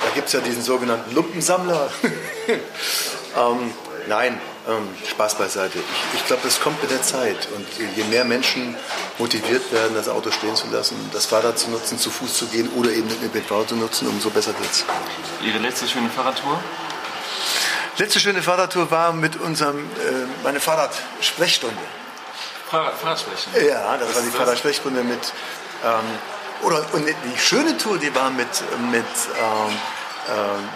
da 0.00 0.08
gibt 0.14 0.26
es 0.26 0.32
ja 0.32 0.40
diesen 0.40 0.62
sogenannten 0.62 1.14
Lumpensammler. 1.14 1.90
ähm, 3.36 3.72
nein, 4.08 4.40
ähm, 4.68 4.88
Spaß 5.08 5.36
beiseite. 5.36 5.78
Ich, 5.78 6.20
ich 6.20 6.26
glaube, 6.26 6.42
das 6.44 6.60
kommt 6.60 6.80
mit 6.82 6.90
der 6.90 7.02
Zeit. 7.02 7.48
Und 7.54 7.66
je 7.96 8.04
mehr 8.04 8.24
Menschen 8.24 8.76
motiviert 9.18 9.72
werden, 9.72 9.94
das 9.94 10.08
Auto 10.08 10.30
stehen 10.30 10.54
zu 10.56 10.68
lassen, 10.68 10.96
das 11.12 11.26
Fahrrad 11.26 11.58
zu 11.58 11.70
nutzen, 11.70 11.98
zu 11.98 12.10
Fuß 12.10 12.34
zu 12.34 12.46
gehen 12.46 12.68
oder 12.76 12.90
eben 12.90 13.08
den 13.08 13.22
ÖPNV 13.24 13.66
zu 13.66 13.76
nutzen, 13.76 14.08
umso 14.08 14.30
besser 14.30 14.56
wird 14.58 14.70
es. 14.70 14.84
Ihre 15.42 15.58
letzte 15.58 15.88
schöne 15.88 16.08
Fahrradtour? 16.10 16.60
Letzte 17.98 18.20
schöne 18.20 18.42
Fahrradtour 18.42 18.90
war 18.90 19.12
mit 19.12 19.36
unserem, 19.36 19.78
äh, 19.78 19.82
meine 20.42 20.60
Fahrradsprechstunde. 20.60 21.76
Fahrrad, 22.70 22.94
Fahrradsprechstunde? 22.98 23.66
Ja, 23.66 23.96
das 23.98 24.08
Was 24.08 24.16
war 24.16 24.22
die 24.22 24.30
Fahrradsprechstunde 24.30 25.04
mit, 25.04 25.20
ähm, 25.84 26.00
oder, 26.62 26.84
und 26.92 27.06
die 27.06 27.38
schöne 27.38 27.76
Tour, 27.76 27.98
die 27.98 28.14
war 28.14 28.30
mit, 28.30 28.48
mit 28.90 29.04
ähm, 29.04 29.04
äh, 29.68 30.01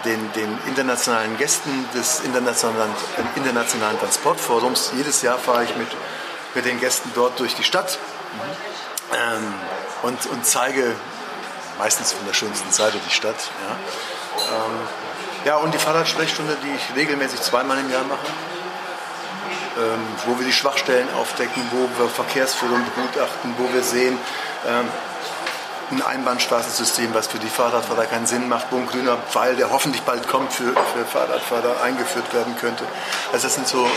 den, 0.03 0.33
den, 0.33 0.57
internationalen 0.67 1.37
Gästen 1.37 1.87
des 1.93 2.19
internationalen, 2.19 2.93
internationalen 3.35 3.97
Transportforums. 3.97 4.91
Jedes 4.97 5.21
Jahr 5.21 5.37
fahre 5.37 5.63
ich 5.63 5.75
mit, 5.77 5.87
mit 6.53 6.65
den 6.65 6.79
Gästen 6.81 7.11
dort 7.15 7.39
durch 7.39 7.55
die 7.55 7.63
Stadt 7.63 7.97
ähm, 9.13 9.53
und, 10.03 10.25
und 10.27 10.45
zeige 10.45 10.95
meistens 11.77 12.11
von 12.11 12.25
der 12.25 12.33
schönsten 12.33 12.71
Seite 12.71 12.97
die 13.05 13.11
Stadt. 13.11 13.35
Ja, 13.67 14.55
ähm, 14.55 14.79
ja 15.45 15.55
und 15.57 15.73
die 15.73 15.77
Fahrradsprechstunde, 15.77 16.57
die 16.63 16.75
ich 16.75 16.95
regelmäßig 16.95 17.41
zweimal 17.41 17.79
im 17.79 17.91
Jahr 17.91 18.03
mache. 18.03 18.27
Ähm, 19.77 20.01
wo 20.25 20.39
wir 20.39 20.45
die 20.45 20.53
Schwachstellen 20.53 21.07
aufdecken, 21.13 21.61
wo 21.71 21.87
wir 22.01 22.09
Verkehrsführung 22.09 22.83
begutachten, 22.83 23.53
wo 23.59 23.71
wir 23.71 23.83
sehen, 23.83 24.17
ähm, 24.67 24.89
ein 25.91 26.01
Einbahnstraßensystem, 26.01 27.13
was 27.13 27.27
für 27.27 27.39
die 27.39 27.47
Fahrradfahrer 27.47 28.05
keinen 28.05 28.25
Sinn 28.25 28.49
macht, 28.49 28.67
wo 28.71 28.77
ein 28.77 28.87
grüner 28.87 29.17
Pfeil, 29.29 29.55
der 29.55 29.71
hoffentlich 29.71 30.01
bald 30.01 30.27
kommt, 30.27 30.51
für, 30.51 30.73
für 30.73 31.05
Fahrradfahrer 31.05 31.81
eingeführt 31.81 32.33
werden 32.33 32.55
könnte. 32.59 32.83
Also 33.31 33.47
das 33.47 33.55
sind 33.55 33.67
so 33.67 33.87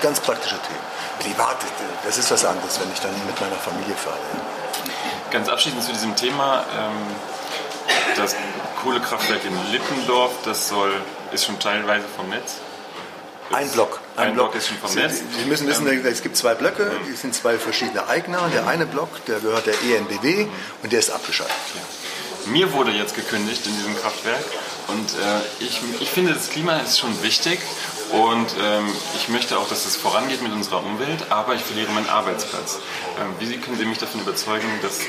ganz 0.00 0.20
praktische 0.20 0.56
Themen. 0.56 1.34
Privat, 1.34 1.56
das 2.04 2.18
ist 2.18 2.30
was 2.30 2.44
anderes, 2.44 2.80
wenn 2.80 2.90
ich 2.92 3.00
dann 3.00 3.12
mit 3.26 3.40
meiner 3.40 3.56
Familie 3.56 3.94
fahre. 3.94 4.16
Ganz 5.30 5.48
abschließend 5.48 5.82
zu 5.82 5.92
diesem 5.92 6.16
Thema. 6.16 6.64
Ähm, 6.78 8.16
das 8.16 8.34
Kohlekraftwerk 8.82 9.44
in 9.44 9.72
Lippendorf, 9.72 10.32
das 10.44 10.68
soll, 10.68 10.92
ist 11.32 11.44
schon 11.44 11.58
teilweise 11.58 12.06
vom 12.16 12.28
Netz. 12.28 12.56
Ein 13.52 13.68
Block. 13.70 14.00
Ein, 14.16 14.28
ein 14.28 14.34
Block, 14.34 14.50
Block, 14.50 14.56
ist 14.56 14.68
schon 14.68 14.78
vom 14.78 14.94
Netz. 14.94 15.22
Sie 15.38 15.44
müssen 15.46 15.66
wissen, 15.66 15.86
ähm, 15.86 16.04
es 16.04 16.22
gibt 16.22 16.36
zwei 16.36 16.54
Blöcke, 16.54 16.90
die 17.08 17.12
sind 17.12 17.34
zwei 17.34 17.58
verschiedene 17.58 18.06
Eigner. 18.08 18.48
Der 18.52 18.66
eine 18.66 18.86
Block, 18.86 19.24
der 19.26 19.40
gehört 19.40 19.66
der 19.66 19.74
ENBW 19.74 20.46
und 20.82 20.92
der 20.92 20.98
ist 20.98 21.10
abgeschaltet. 21.10 21.54
Mir 22.46 22.72
wurde 22.72 22.92
jetzt 22.92 23.14
gekündigt 23.14 23.66
in 23.66 23.76
diesem 23.76 23.96
Kraftwerk 23.96 24.44
und 24.88 25.10
äh, 25.14 25.64
ich, 25.64 25.80
ich 26.00 26.10
finde, 26.10 26.32
das 26.32 26.48
Klima 26.48 26.78
ist 26.78 26.98
schon 26.98 27.22
wichtig 27.22 27.58
und 28.12 28.46
ähm, 28.62 28.88
ich 29.16 29.28
möchte 29.28 29.58
auch, 29.58 29.68
dass 29.68 29.84
es 29.84 29.96
vorangeht 29.96 30.42
mit 30.42 30.52
unserer 30.52 30.84
Umwelt, 30.84 31.30
aber 31.30 31.54
ich 31.56 31.62
verliere 31.62 31.90
meinen 31.90 32.08
Arbeitsplatz. 32.08 32.78
Ähm, 33.20 33.34
wie 33.40 33.56
können 33.56 33.78
Sie 33.78 33.84
mich 33.84 33.98
davon 33.98 34.20
überzeugen, 34.20 34.68
dass 34.80 35.00
äh, 35.00 35.04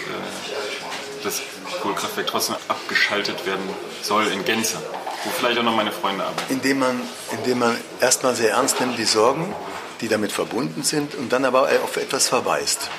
das 1.24 1.42
Kohlekraftwerk 1.82 2.28
trotzdem 2.28 2.56
abgeschaltet 2.68 3.46
werden 3.46 3.68
soll 4.02 4.28
in 4.28 4.44
Gänze? 4.46 4.78
Wo 5.24 5.30
vielleicht 5.32 5.60
auch 5.60 5.64
noch 5.64 5.76
meine 5.76 5.92
Freunde 5.92 6.24
arbeiten. 6.24 6.54
Indem 6.54 6.80
man, 6.80 7.02
indem 7.32 7.60
man 7.60 7.78
erstmal 8.00 8.36
sehr 8.36 8.52
ernst 8.52 8.80
nimmt 8.80 8.98
die 8.98 9.06
Sorgen, 9.06 9.54
die 10.02 10.08
damit 10.08 10.32
verbunden 10.32 10.84
sind 10.84 11.16
und 11.16 11.34
dann 11.34 11.46
aber 11.46 11.70
auf 11.84 11.98
etwas 11.98 12.28
verweist. 12.28 12.90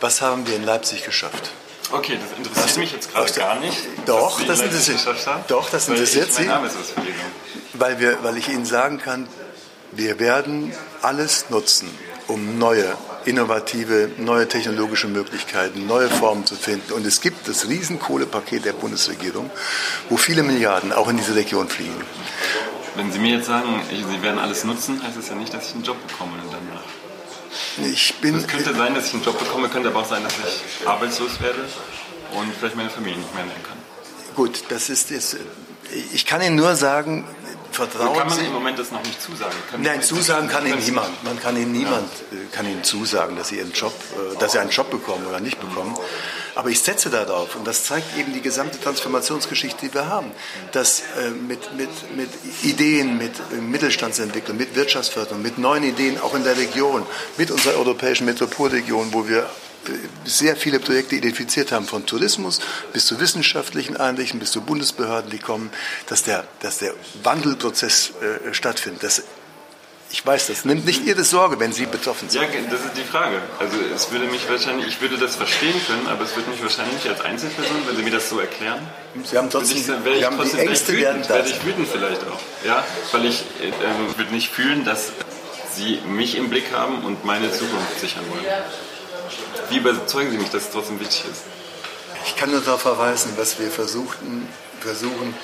Was 0.00 0.22
haben 0.22 0.46
wir 0.46 0.56
in 0.56 0.64
Leipzig 0.64 1.04
geschafft? 1.04 1.50
Okay, 1.92 2.18
das 2.20 2.38
interessiert 2.38 2.68
das, 2.68 2.76
mich 2.76 2.92
jetzt 2.92 3.12
gerade 3.12 3.32
gar 3.32 3.56
nicht. 3.56 3.78
Doch, 4.06 4.40
das 4.42 4.60
interessiert, 4.60 5.00
doch, 5.48 5.68
das 5.70 5.88
interessiert 5.88 6.32
Sie. 6.32 6.48
Weil, 6.48 6.70
weil, 7.74 8.00
wir, 8.00 8.22
weil 8.22 8.36
ich 8.36 8.48
Ihnen 8.48 8.64
sagen 8.64 8.98
kann, 8.98 9.28
wir 9.92 10.20
werden 10.20 10.72
alles 11.02 11.50
nutzen, 11.50 11.90
um 12.28 12.58
neue, 12.58 12.96
innovative, 13.24 14.10
neue 14.18 14.48
technologische 14.48 15.08
Möglichkeiten, 15.08 15.86
neue 15.86 16.08
Formen 16.08 16.46
zu 16.46 16.54
finden. 16.54 16.92
Und 16.92 17.06
es 17.06 17.20
gibt 17.20 17.48
das 17.48 17.68
Riesenkohlepaket 17.68 18.64
der 18.64 18.72
Bundesregierung, 18.72 19.50
wo 20.08 20.16
viele 20.16 20.42
Milliarden 20.42 20.92
auch 20.92 21.08
in 21.08 21.16
diese 21.16 21.34
Region 21.34 21.68
fliegen. 21.68 22.00
Wenn 22.96 23.12
Sie 23.12 23.18
mir 23.18 23.36
jetzt 23.36 23.46
sagen, 23.46 23.80
Sie 23.90 24.22
werden 24.22 24.38
alles 24.38 24.64
nutzen, 24.64 25.02
heißt 25.02 25.16
das 25.16 25.28
ja 25.28 25.34
nicht, 25.34 25.54
dass 25.54 25.68
ich 25.68 25.74
einen 25.74 25.84
Job 25.84 25.96
bekomme 26.06 26.32
danach. 26.50 27.90
Ich 27.92 28.14
bin, 28.16 28.36
es 28.36 28.46
könnte 28.46 28.74
sein, 28.74 28.94
dass 28.94 29.08
ich 29.08 29.14
einen 29.14 29.24
Job 29.24 29.38
bekomme, 29.38 29.68
könnte 29.68 29.88
aber 29.88 30.00
auch 30.00 30.08
sein, 30.08 30.22
dass 30.22 30.34
ich 30.34 30.86
arbeitslos 30.86 31.40
werde 31.40 31.60
und 32.34 32.54
vielleicht 32.58 32.76
meine 32.76 32.90
Familie 32.90 33.18
nicht 33.18 33.34
mehr 33.34 33.44
nennen 33.44 33.62
kann. 33.62 33.78
Gut, 34.36 34.64
das 34.68 34.88
ist 34.88 35.10
jetzt. 35.10 35.36
Ich 36.12 36.26
kann 36.26 36.40
Ihnen 36.40 36.56
nur 36.56 36.76
sagen, 36.76 37.24
Vertrauen 37.72 38.16
kann 38.16 38.28
man 38.28 38.44
im 38.44 38.52
Moment 38.52 38.78
das 38.78 38.90
noch 38.90 39.02
nicht 39.02 39.20
zusagen? 39.20 39.54
Können 39.70 39.82
Nein, 39.84 40.02
zusagen 40.02 40.48
kann 40.48 40.66
Ihnen 40.66 40.78
niemand. 40.78 41.24
Man 41.24 41.38
kann 41.40 41.56
Ihnen 41.56 41.72
niemand. 41.72 42.10
Äh, 42.32 42.54
kann 42.54 42.66
Ihnen 42.66 42.84
zusagen, 42.84 43.36
dass 43.36 43.48
Sie 43.48 43.58
Ihren 43.58 43.72
Job, 43.72 43.92
äh, 43.92 44.38
dass 44.38 44.52
Sie 44.52 44.58
einen 44.58 44.70
Job 44.70 44.90
bekommen 44.90 45.26
oder 45.26 45.40
nicht 45.40 45.60
bekommen. 45.60 45.94
Aber 46.54 46.68
ich 46.68 46.80
setze 46.80 47.10
darauf, 47.10 47.54
und 47.54 47.66
das 47.66 47.84
zeigt 47.84 48.16
eben 48.18 48.32
die 48.32 48.40
gesamte 48.40 48.80
Transformationsgeschichte, 48.80 49.86
die 49.86 49.94
wir 49.94 50.06
haben, 50.06 50.32
dass 50.72 51.00
äh, 51.18 51.30
mit, 51.30 51.76
mit, 51.76 51.88
mit 52.16 52.28
Ideen, 52.62 53.18
mit 53.18 53.32
Mittelstandsentwicklung, 53.62 54.56
mit 54.56 54.74
Wirtschaftsförderung, 54.74 55.42
mit 55.42 55.58
neuen 55.58 55.84
Ideen 55.84 56.20
auch 56.20 56.34
in 56.34 56.44
der 56.44 56.56
Region, 56.56 57.06
mit 57.36 57.50
unserer 57.50 57.78
europäischen 57.78 58.24
Metropolregion, 58.26 59.12
wo 59.12 59.28
wir 59.28 59.48
sehr 60.24 60.56
viele 60.56 60.78
Projekte 60.78 61.16
identifiziert 61.16 61.72
haben, 61.72 61.86
von 61.86 62.06
Tourismus 62.06 62.60
bis 62.92 63.06
zu 63.06 63.20
wissenschaftlichen 63.20 63.96
Einrichtungen, 63.96 64.40
bis 64.40 64.52
zu 64.52 64.60
Bundesbehörden, 64.60 65.30
die 65.30 65.38
kommen, 65.38 65.70
dass 66.06 66.22
der, 66.22 66.44
dass 66.60 66.78
der 66.78 66.94
Wandelprozess 67.22 68.12
äh, 68.20 68.54
stattfindet. 68.54 69.02
Das, 69.02 69.22
ich 70.12 70.26
weiß, 70.26 70.48
das 70.48 70.64
nimmt 70.64 70.86
nicht 70.86 71.04
Ihre 71.04 71.22
Sorge, 71.22 71.60
wenn 71.60 71.72
Sie 71.72 71.86
betroffen 71.86 72.28
sind. 72.28 72.42
Ja, 72.42 72.48
das 72.68 72.80
ist 72.80 72.96
die 72.96 73.04
Frage. 73.04 73.40
Also 73.58 73.76
es 73.94 74.10
würde 74.10 74.26
mich 74.26 74.48
wahrscheinlich, 74.48 74.88
ich 74.88 75.00
würde 75.00 75.16
das 75.16 75.36
verstehen 75.36 75.80
können, 75.86 76.08
aber 76.08 76.24
es 76.24 76.34
würde 76.34 76.50
mich 76.50 76.60
wahrscheinlich 76.62 76.94
nicht 76.94 77.08
als 77.08 77.20
Einzelperson, 77.20 77.86
wenn 77.86 77.96
Sie 77.96 78.02
mir 78.02 78.10
das 78.10 78.28
so 78.28 78.40
erklären. 78.40 78.80
Sie 79.24 79.38
haben 79.38 79.50
trotzdem, 79.50 79.76
ich, 79.76 79.88
ich 79.88 80.18
Sie 80.18 80.24
haben 80.24 80.36
trotzdem 80.36 80.60
die 80.60 80.66
Ängste 80.66 80.92
wütend, 80.92 81.28
werden 81.28 81.46
ich 81.46 81.64
wütend 81.64 81.88
vielleicht 81.88 82.22
auch. 82.22 82.40
Ja, 82.64 82.84
weil 83.12 83.26
ich 83.26 83.44
äh, 83.60 84.18
würde 84.18 84.32
nicht 84.32 84.50
fühlen, 84.50 84.84
dass 84.84 85.12
Sie 85.72 86.00
mich 86.08 86.36
im 86.36 86.50
Blick 86.50 86.72
haben 86.72 87.04
und 87.04 87.24
meine 87.24 87.52
Zukunft 87.52 88.00
sichern 88.00 88.24
wollen. 88.28 88.44
Wie 89.68 89.76
überzeugen 89.78 90.30
Sie 90.30 90.38
mich, 90.38 90.50
dass 90.50 90.64
es 90.64 90.70
trotzdem 90.70 91.00
wichtig 91.00 91.24
ist? 91.30 91.42
Ich 92.26 92.36
kann 92.36 92.50
nur 92.50 92.60
darauf 92.60 92.82
verweisen, 92.82 93.32
was 93.36 93.58
wir 93.58 93.70
versuchten, 93.70 94.46
versuchen, 94.80 95.34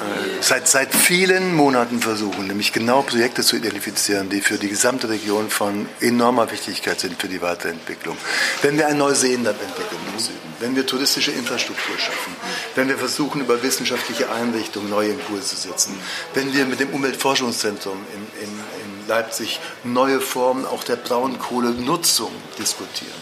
äh, 0.00 0.42
seit, 0.42 0.68
seit 0.68 0.94
vielen 0.94 1.54
Monaten 1.54 2.00
versuchen, 2.00 2.46
nämlich 2.46 2.72
genau 2.72 3.02
Projekte 3.02 3.42
zu 3.42 3.56
identifizieren, 3.56 4.30
die 4.30 4.40
für 4.40 4.56
die 4.56 4.68
gesamte 4.68 5.10
Region 5.10 5.50
von 5.50 5.86
enormer 6.00 6.50
Wichtigkeit 6.50 6.98
sind 6.98 7.20
für 7.20 7.28
die 7.28 7.42
Weiterentwicklung. 7.42 8.16
Wenn 8.62 8.78
wir 8.78 8.86
ein 8.86 8.96
Neuseeland 8.96 9.60
entwickeln 9.60 10.00
im 10.12 10.18
Süden, 10.18 10.38
wenn 10.60 10.76
wir 10.76 10.86
touristische 10.86 11.32
Infrastruktur 11.32 11.98
schaffen, 11.98 12.34
wenn 12.74 12.88
wir 12.88 12.96
versuchen, 12.96 13.42
über 13.42 13.62
wissenschaftliche 13.62 14.30
Einrichtungen 14.30 14.88
neue 14.88 15.10
Impulse 15.10 15.56
zu 15.56 15.68
setzen, 15.68 15.94
wenn 16.32 16.54
wir 16.54 16.64
mit 16.64 16.80
dem 16.80 16.88
Umweltforschungszentrum 16.90 17.98
in, 18.14 18.44
in, 18.44 18.48
in 18.50 18.91
Leipzig 19.06 19.60
neue 19.84 20.20
Formen 20.20 20.66
auch 20.66 20.84
der 20.84 20.96
Braunkohlenutzung 20.96 22.32
diskutieren, 22.58 23.12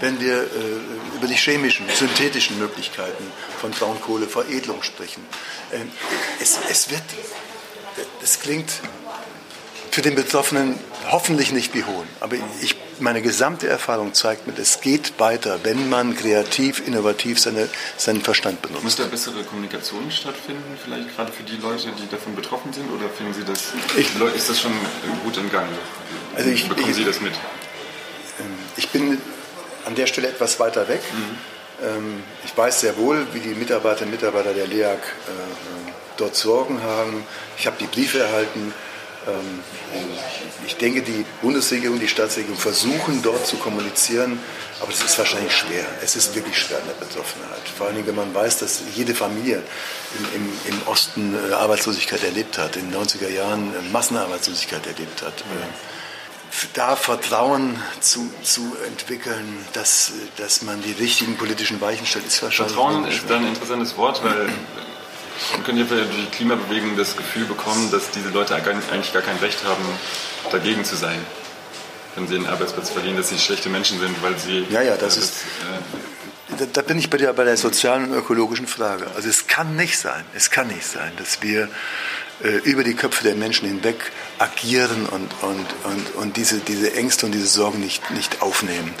wenn 0.00 0.20
wir 0.20 0.42
äh, 0.42 0.46
über 1.16 1.26
die 1.26 1.34
chemischen, 1.36 1.86
synthetischen 1.88 2.58
Möglichkeiten 2.58 3.24
von 3.60 3.70
Braunkohleveredelung 3.70 4.82
sprechen. 4.82 5.24
Äh, 5.70 5.80
es, 6.40 6.58
es 6.70 6.90
wird, 6.90 7.02
es 8.22 8.40
klingt 8.40 8.70
für 9.90 10.02
den 10.02 10.14
Betroffenen 10.14 10.78
hoffentlich 11.10 11.52
nicht 11.52 11.74
wie 11.74 11.84
Hohn, 11.84 12.06
aber 12.20 12.36
ich, 12.60 12.76
meine 13.00 13.22
gesamte 13.22 13.68
Erfahrung 13.68 14.14
zeigt 14.14 14.46
mir, 14.46 14.58
es 14.58 14.80
geht 14.80 15.18
weiter, 15.18 15.60
wenn 15.62 15.88
man 15.88 16.16
kreativ, 16.16 16.86
innovativ 16.86 17.38
seine, 17.38 17.68
seinen 17.96 18.22
Verstand 18.22 18.62
benutzt. 18.62 18.84
Muss 18.84 18.96
da 18.96 19.04
bessere 19.04 19.42
Kommunikation 19.44 20.10
stattfinden, 20.10 20.76
vielleicht 20.82 21.14
gerade 21.14 21.32
für 21.32 21.44
die 21.44 21.56
Leute, 21.56 21.88
die 21.98 22.08
davon 22.10 22.34
betroffen 22.34 22.72
sind, 22.72 22.90
oder 22.90 23.08
finden 23.08 23.34
Sie 23.34 23.44
das, 23.44 23.72
ich, 23.96 24.08
ist 24.36 24.50
das 24.50 24.60
schon 24.60 24.72
gut 25.24 25.36
im 25.36 25.50
Gang? 25.50 25.68
Also 26.34 26.50
ich, 26.50 26.68
Bekommen 26.68 26.92
Sie 26.92 27.04
das 27.04 27.20
mit? 27.20 27.32
Ich 28.76 28.88
bin 28.90 29.20
an 29.84 29.94
der 29.94 30.06
Stelle 30.06 30.28
etwas 30.28 30.60
weiter 30.60 30.88
weg. 30.88 31.00
Mhm. 31.12 32.22
ich 32.44 32.56
weiß 32.56 32.80
sehr 32.80 32.96
wohl, 32.96 33.26
wie 33.32 33.40
die 33.40 33.54
Mitarbeiterinnen 33.54 34.14
und 34.14 34.20
Mitarbeiter 34.20 34.52
der 34.52 34.66
LEAG 34.66 34.98
äh, 34.98 35.90
dort 36.16 36.36
Sorgen 36.36 36.82
haben. 36.82 37.24
Ich 37.56 37.66
habe 37.66 37.76
die 37.80 37.86
Briefe 37.86 38.20
erhalten. 38.20 38.74
Ähm, 39.28 39.60
ich 40.66 40.76
denke, 40.76 41.02
die 41.02 41.24
Bundesregierung, 41.42 41.98
die 41.98 42.08
Staatsregierung 42.08 42.58
versuchen 42.58 43.22
dort 43.22 43.46
zu 43.46 43.56
kommunizieren, 43.56 44.38
aber 44.80 44.90
es 44.92 45.02
ist 45.02 45.18
wahrscheinlich 45.18 45.52
schwer. 45.52 45.86
Es 46.02 46.16
ist 46.16 46.34
wirklich 46.34 46.58
schwer 46.58 46.78
in 46.80 46.86
der 46.86 46.94
Betroffenheit. 46.94 47.68
Vor 47.76 47.86
allem, 47.86 48.06
wenn 48.06 48.14
man 48.14 48.34
weiß, 48.34 48.58
dass 48.58 48.82
jede 48.94 49.14
Familie 49.14 49.62
im, 50.18 50.42
im, 50.42 50.52
im 50.74 50.88
Osten 50.88 51.34
äh, 51.34 51.52
Arbeitslosigkeit 51.52 52.22
erlebt 52.24 52.58
hat, 52.58 52.76
in 52.76 52.90
den 52.90 53.00
90er 53.00 53.28
Jahren 53.28 53.74
äh, 53.74 53.92
Massenarbeitslosigkeit 53.92 54.86
erlebt 54.86 55.22
hat. 55.22 55.44
Mhm 55.46 55.98
da 56.72 56.96
Vertrauen 56.96 57.80
zu, 58.00 58.30
zu 58.42 58.74
entwickeln, 58.86 59.64
dass, 59.74 60.12
dass 60.36 60.62
man 60.62 60.82
die 60.82 60.92
richtigen 60.92 61.36
politischen 61.36 61.80
Weichen 61.80 62.06
stellt, 62.06 62.26
ist 62.26 62.42
wahrscheinlich. 62.42 62.74
Vertrauen 62.74 63.04
ist 63.04 63.30
ein 63.30 63.46
interessantes 63.46 63.96
Wort, 63.96 64.22
weil 64.24 64.48
man 65.52 65.64
könnte 65.64 65.84
durch 65.84 66.08
die 66.10 66.26
Klimabewegung 66.26 66.96
das 66.96 67.16
Gefühl 67.16 67.44
bekommen, 67.44 67.90
dass 67.90 68.10
diese 68.10 68.30
Leute 68.30 68.54
eigentlich 68.54 69.12
gar 69.12 69.22
kein 69.22 69.36
Recht 69.36 69.64
haben, 69.64 69.84
dagegen 70.50 70.84
zu 70.84 70.96
sein. 70.96 71.18
Wenn 72.14 72.26
sie 72.26 72.36
einen 72.36 72.46
Arbeitsplatz 72.46 72.90
verlieren, 72.90 73.16
dass 73.16 73.28
sie 73.28 73.38
schlechte 73.38 73.68
Menschen 73.68 74.00
sind, 74.00 74.22
weil 74.22 74.36
sie. 74.38 74.66
Ja, 74.70 74.82
ja, 74.82 74.96
das 74.96 75.16
ist. 75.16 75.44
Äh, 76.58 76.66
da, 76.72 76.82
bin 76.82 76.98
ich 76.98 77.10
bei 77.10 77.18
der, 77.18 77.32
bei 77.34 77.44
der 77.44 77.56
sozialen 77.56 78.10
und 78.10 78.18
ökologischen 78.18 78.66
Frage. 78.66 79.06
Also 79.14 79.28
es 79.28 79.46
kann 79.46 79.76
nicht 79.76 79.98
sein, 79.98 80.24
es 80.34 80.50
kann 80.50 80.68
nicht 80.68 80.86
sein, 80.86 81.12
dass 81.16 81.42
wir 81.42 81.68
über 82.64 82.84
die 82.84 82.94
Köpfe 82.94 83.24
der 83.24 83.34
Menschen 83.34 83.68
hinweg 83.68 84.12
agieren 84.38 85.06
und, 85.06 85.28
und, 85.42 85.66
und, 85.84 86.14
und 86.14 86.36
diese, 86.36 86.58
diese 86.58 86.94
Ängste 86.94 87.26
und 87.26 87.32
diese 87.32 87.46
Sorgen 87.46 87.80
nicht, 87.80 88.10
nicht 88.12 88.42
aufnehmen. 88.42 88.94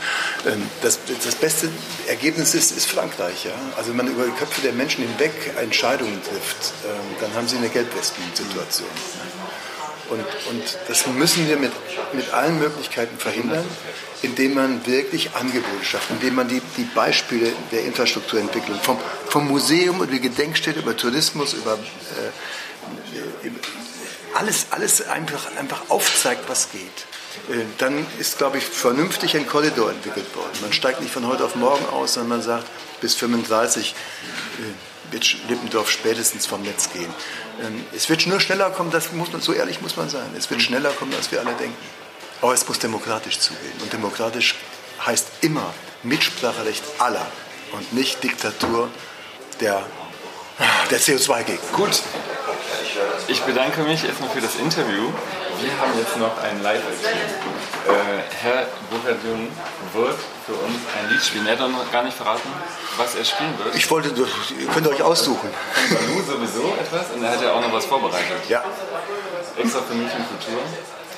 Ähm, 0.46 0.68
das, 0.82 0.98
das 1.24 1.34
beste 1.36 1.68
Ergebnis 2.08 2.54
ist, 2.54 2.76
ist 2.76 2.86
Frankreich. 2.86 3.44
Ja? 3.44 3.52
Also 3.76 3.90
wenn 3.90 3.96
man 3.96 4.08
über 4.08 4.24
die 4.24 4.32
Köpfe 4.32 4.60
der 4.62 4.72
Menschen 4.72 5.06
hinweg 5.06 5.32
Entscheidungen 5.60 6.20
trifft, 6.22 6.72
ähm, 6.84 7.00
dann 7.20 7.34
haben 7.34 7.46
sie 7.46 7.56
eine 7.56 7.68
Geldwespensituation. 7.68 8.88
Und, 10.10 10.20
und 10.20 10.78
das 10.88 11.06
müssen 11.06 11.46
wir 11.48 11.56
mit, 11.56 11.72
mit 12.14 12.32
allen 12.32 12.58
Möglichkeiten 12.58 13.18
verhindern, 13.18 13.64
indem 14.22 14.54
man 14.54 14.86
wirklich 14.86 15.34
Angebote 15.34 15.84
schafft, 15.84 16.10
indem 16.10 16.34
man 16.34 16.48
die, 16.48 16.62
die 16.78 16.84
Beispiele 16.94 17.52
der 17.70 17.84
Infrastrukturentwicklung 17.84 18.80
vom, 18.80 18.98
vom 19.28 19.46
Museum 19.46 19.96
über 19.96 20.06
die 20.06 20.20
Gedenkstätte, 20.20 20.80
über 20.80 20.96
Tourismus, 20.96 21.52
über 21.52 21.74
äh, 21.74 22.30
alles, 24.34 24.66
alles 24.70 25.06
einfach, 25.08 25.56
einfach 25.56 25.82
aufzeigt, 25.88 26.48
was 26.48 26.70
geht. 26.70 26.80
Äh, 27.50 27.64
dann 27.78 28.06
ist, 28.18 28.38
glaube 28.38 28.58
ich, 28.58 28.64
vernünftig 28.64 29.36
ein 29.36 29.46
Korridor 29.46 29.90
entwickelt 29.90 30.34
worden. 30.34 30.50
Man 30.60 30.72
steigt 30.72 31.00
nicht 31.00 31.12
von 31.12 31.26
heute 31.26 31.44
auf 31.44 31.54
morgen 31.56 31.86
aus, 31.86 32.14
sondern 32.14 32.38
man 32.38 32.42
sagt, 32.42 32.66
bis 33.00 33.14
35 33.14 33.94
äh, 33.94 35.12
wird 35.12 35.36
Lippendorf 35.48 35.90
spätestens 35.90 36.46
vom 36.46 36.62
Netz 36.62 36.90
gehen. 36.92 37.12
Ähm, 37.62 37.84
es 37.94 38.08
wird 38.08 38.26
nur 38.26 38.40
schneller 38.40 38.70
kommen, 38.70 38.90
das 38.90 39.12
muss 39.12 39.32
man, 39.32 39.40
so 39.40 39.52
ehrlich 39.52 39.80
muss 39.80 39.96
man 39.96 40.08
sein. 40.08 40.28
Es 40.36 40.50
wird 40.50 40.62
schneller 40.62 40.90
kommen, 40.90 41.14
als 41.14 41.30
wir 41.32 41.40
alle 41.40 41.54
denken. 41.54 41.76
Aber 42.40 42.54
es 42.54 42.66
muss 42.68 42.78
demokratisch 42.78 43.38
zugehen. 43.38 43.72
Und 43.80 43.92
demokratisch 43.92 44.54
heißt 45.04 45.26
immer 45.40 45.74
Mitspracherecht 46.02 46.82
aller 46.98 47.26
und 47.72 47.92
nicht 47.92 48.22
Diktatur 48.22 48.88
der, 49.60 49.84
der 50.90 51.00
CO2-Gegner. 51.00 51.72
Gut, 51.72 52.02
ich 53.28 53.40
bedanke 53.42 53.82
mich 53.82 54.04
erstmal 54.04 54.30
für 54.30 54.40
das 54.40 54.56
Interview. 54.56 55.10
Wir 55.60 55.72
haben 55.80 55.98
jetzt 55.98 56.16
noch 56.16 56.36
einen 56.42 56.62
Live-Action. 56.62 57.18
Äh, 57.88 58.22
Herr 58.42 58.66
Burkhard-Jung 58.90 59.48
wird 59.92 60.18
für 60.46 60.52
uns 60.52 60.78
ein 60.98 61.10
Lied 61.10 61.22
spielen. 61.22 61.46
Er 61.46 61.58
hat 61.58 61.70
noch 61.70 61.90
gar 61.90 62.04
nicht 62.04 62.16
verraten, 62.16 62.48
was 62.96 63.14
er 63.14 63.24
spielen 63.24 63.54
wird. 63.62 63.74
Ich 63.74 63.90
wollte, 63.90 64.08
ihr 64.10 64.66
könnt 64.72 64.86
euch 64.86 65.02
aussuchen. 65.02 65.50
Von 65.88 65.96
Balu 65.96 66.22
sowieso 66.22 66.74
etwas 66.80 67.10
und 67.14 67.24
er 67.24 67.32
hat 67.32 67.42
ja 67.42 67.52
auch 67.52 67.60
noch 67.60 67.72
was 67.72 67.86
vorbereitet. 67.86 68.48
Ja. 68.48 68.62
Extra 69.56 69.80
für 69.82 69.94
mich 69.94 70.12
und 70.14 70.28
Kultur. 70.28 70.62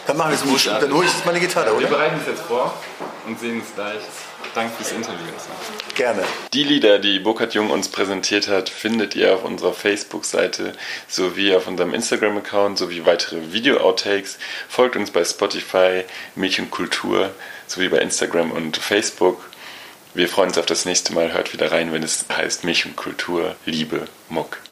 Dann 0.07 0.17
machen 0.17 0.31
wir 0.43 0.57
es. 0.57 0.65
Dann 0.65 0.93
hole 0.93 1.07
ich 1.07 1.13
jetzt 1.13 1.27
meine 1.27 1.41
Gitarre, 1.41 1.71
oder? 1.73 1.81
Wir 1.81 1.89
bereiten 1.89 2.19
es 2.21 2.27
jetzt 2.27 2.43
vor 2.43 2.73
und 3.27 3.39
sehen 3.39 3.63
es 3.65 3.75
gleich. 3.75 4.01
Danke 4.55 4.73
fürs 4.77 4.93
Interview. 4.93 5.27
Gerne. 5.95 6.23
Die 6.53 6.65
Lieder, 6.65 6.99
die 6.99 7.19
Burkhard 7.19 7.55
Jung 7.55 7.71
uns 7.71 7.89
präsentiert 7.89 8.49
hat, 8.49 8.69
findet 8.69 9.15
ihr 9.15 9.35
auf 9.35 9.45
unserer 9.45 9.73
Facebook-Seite 9.73 10.73
sowie 11.09 11.55
auf 11.55 11.67
unserem 11.67 11.95
Instagram-Account 11.95 12.79
sowie 12.79 13.07
weitere 13.07 13.53
Video-Outtakes. 13.53 14.39
Folgt 14.69 14.97
uns 14.97 15.11
bei 15.11 15.25
Spotify, 15.25 16.05
Mädchenkultur 16.35 17.31
sowie 17.67 17.89
bei 17.89 17.99
Instagram 17.99 18.51
und 18.51 18.77
Facebook. 18.77 19.51
Wir 20.15 20.29
freuen 20.29 20.49
uns 20.49 20.59
auf 20.59 20.67
das 20.67 20.85
nächste 20.85 21.13
Mal. 21.13 21.33
Hört 21.33 21.53
wieder 21.53 21.71
rein, 21.71 21.93
wenn 21.93 22.03
es 22.03 22.25
heißt 22.35 22.65
Mädchenkultur, 22.65 23.55
Liebe, 23.65 24.07
Muck. 24.29 24.61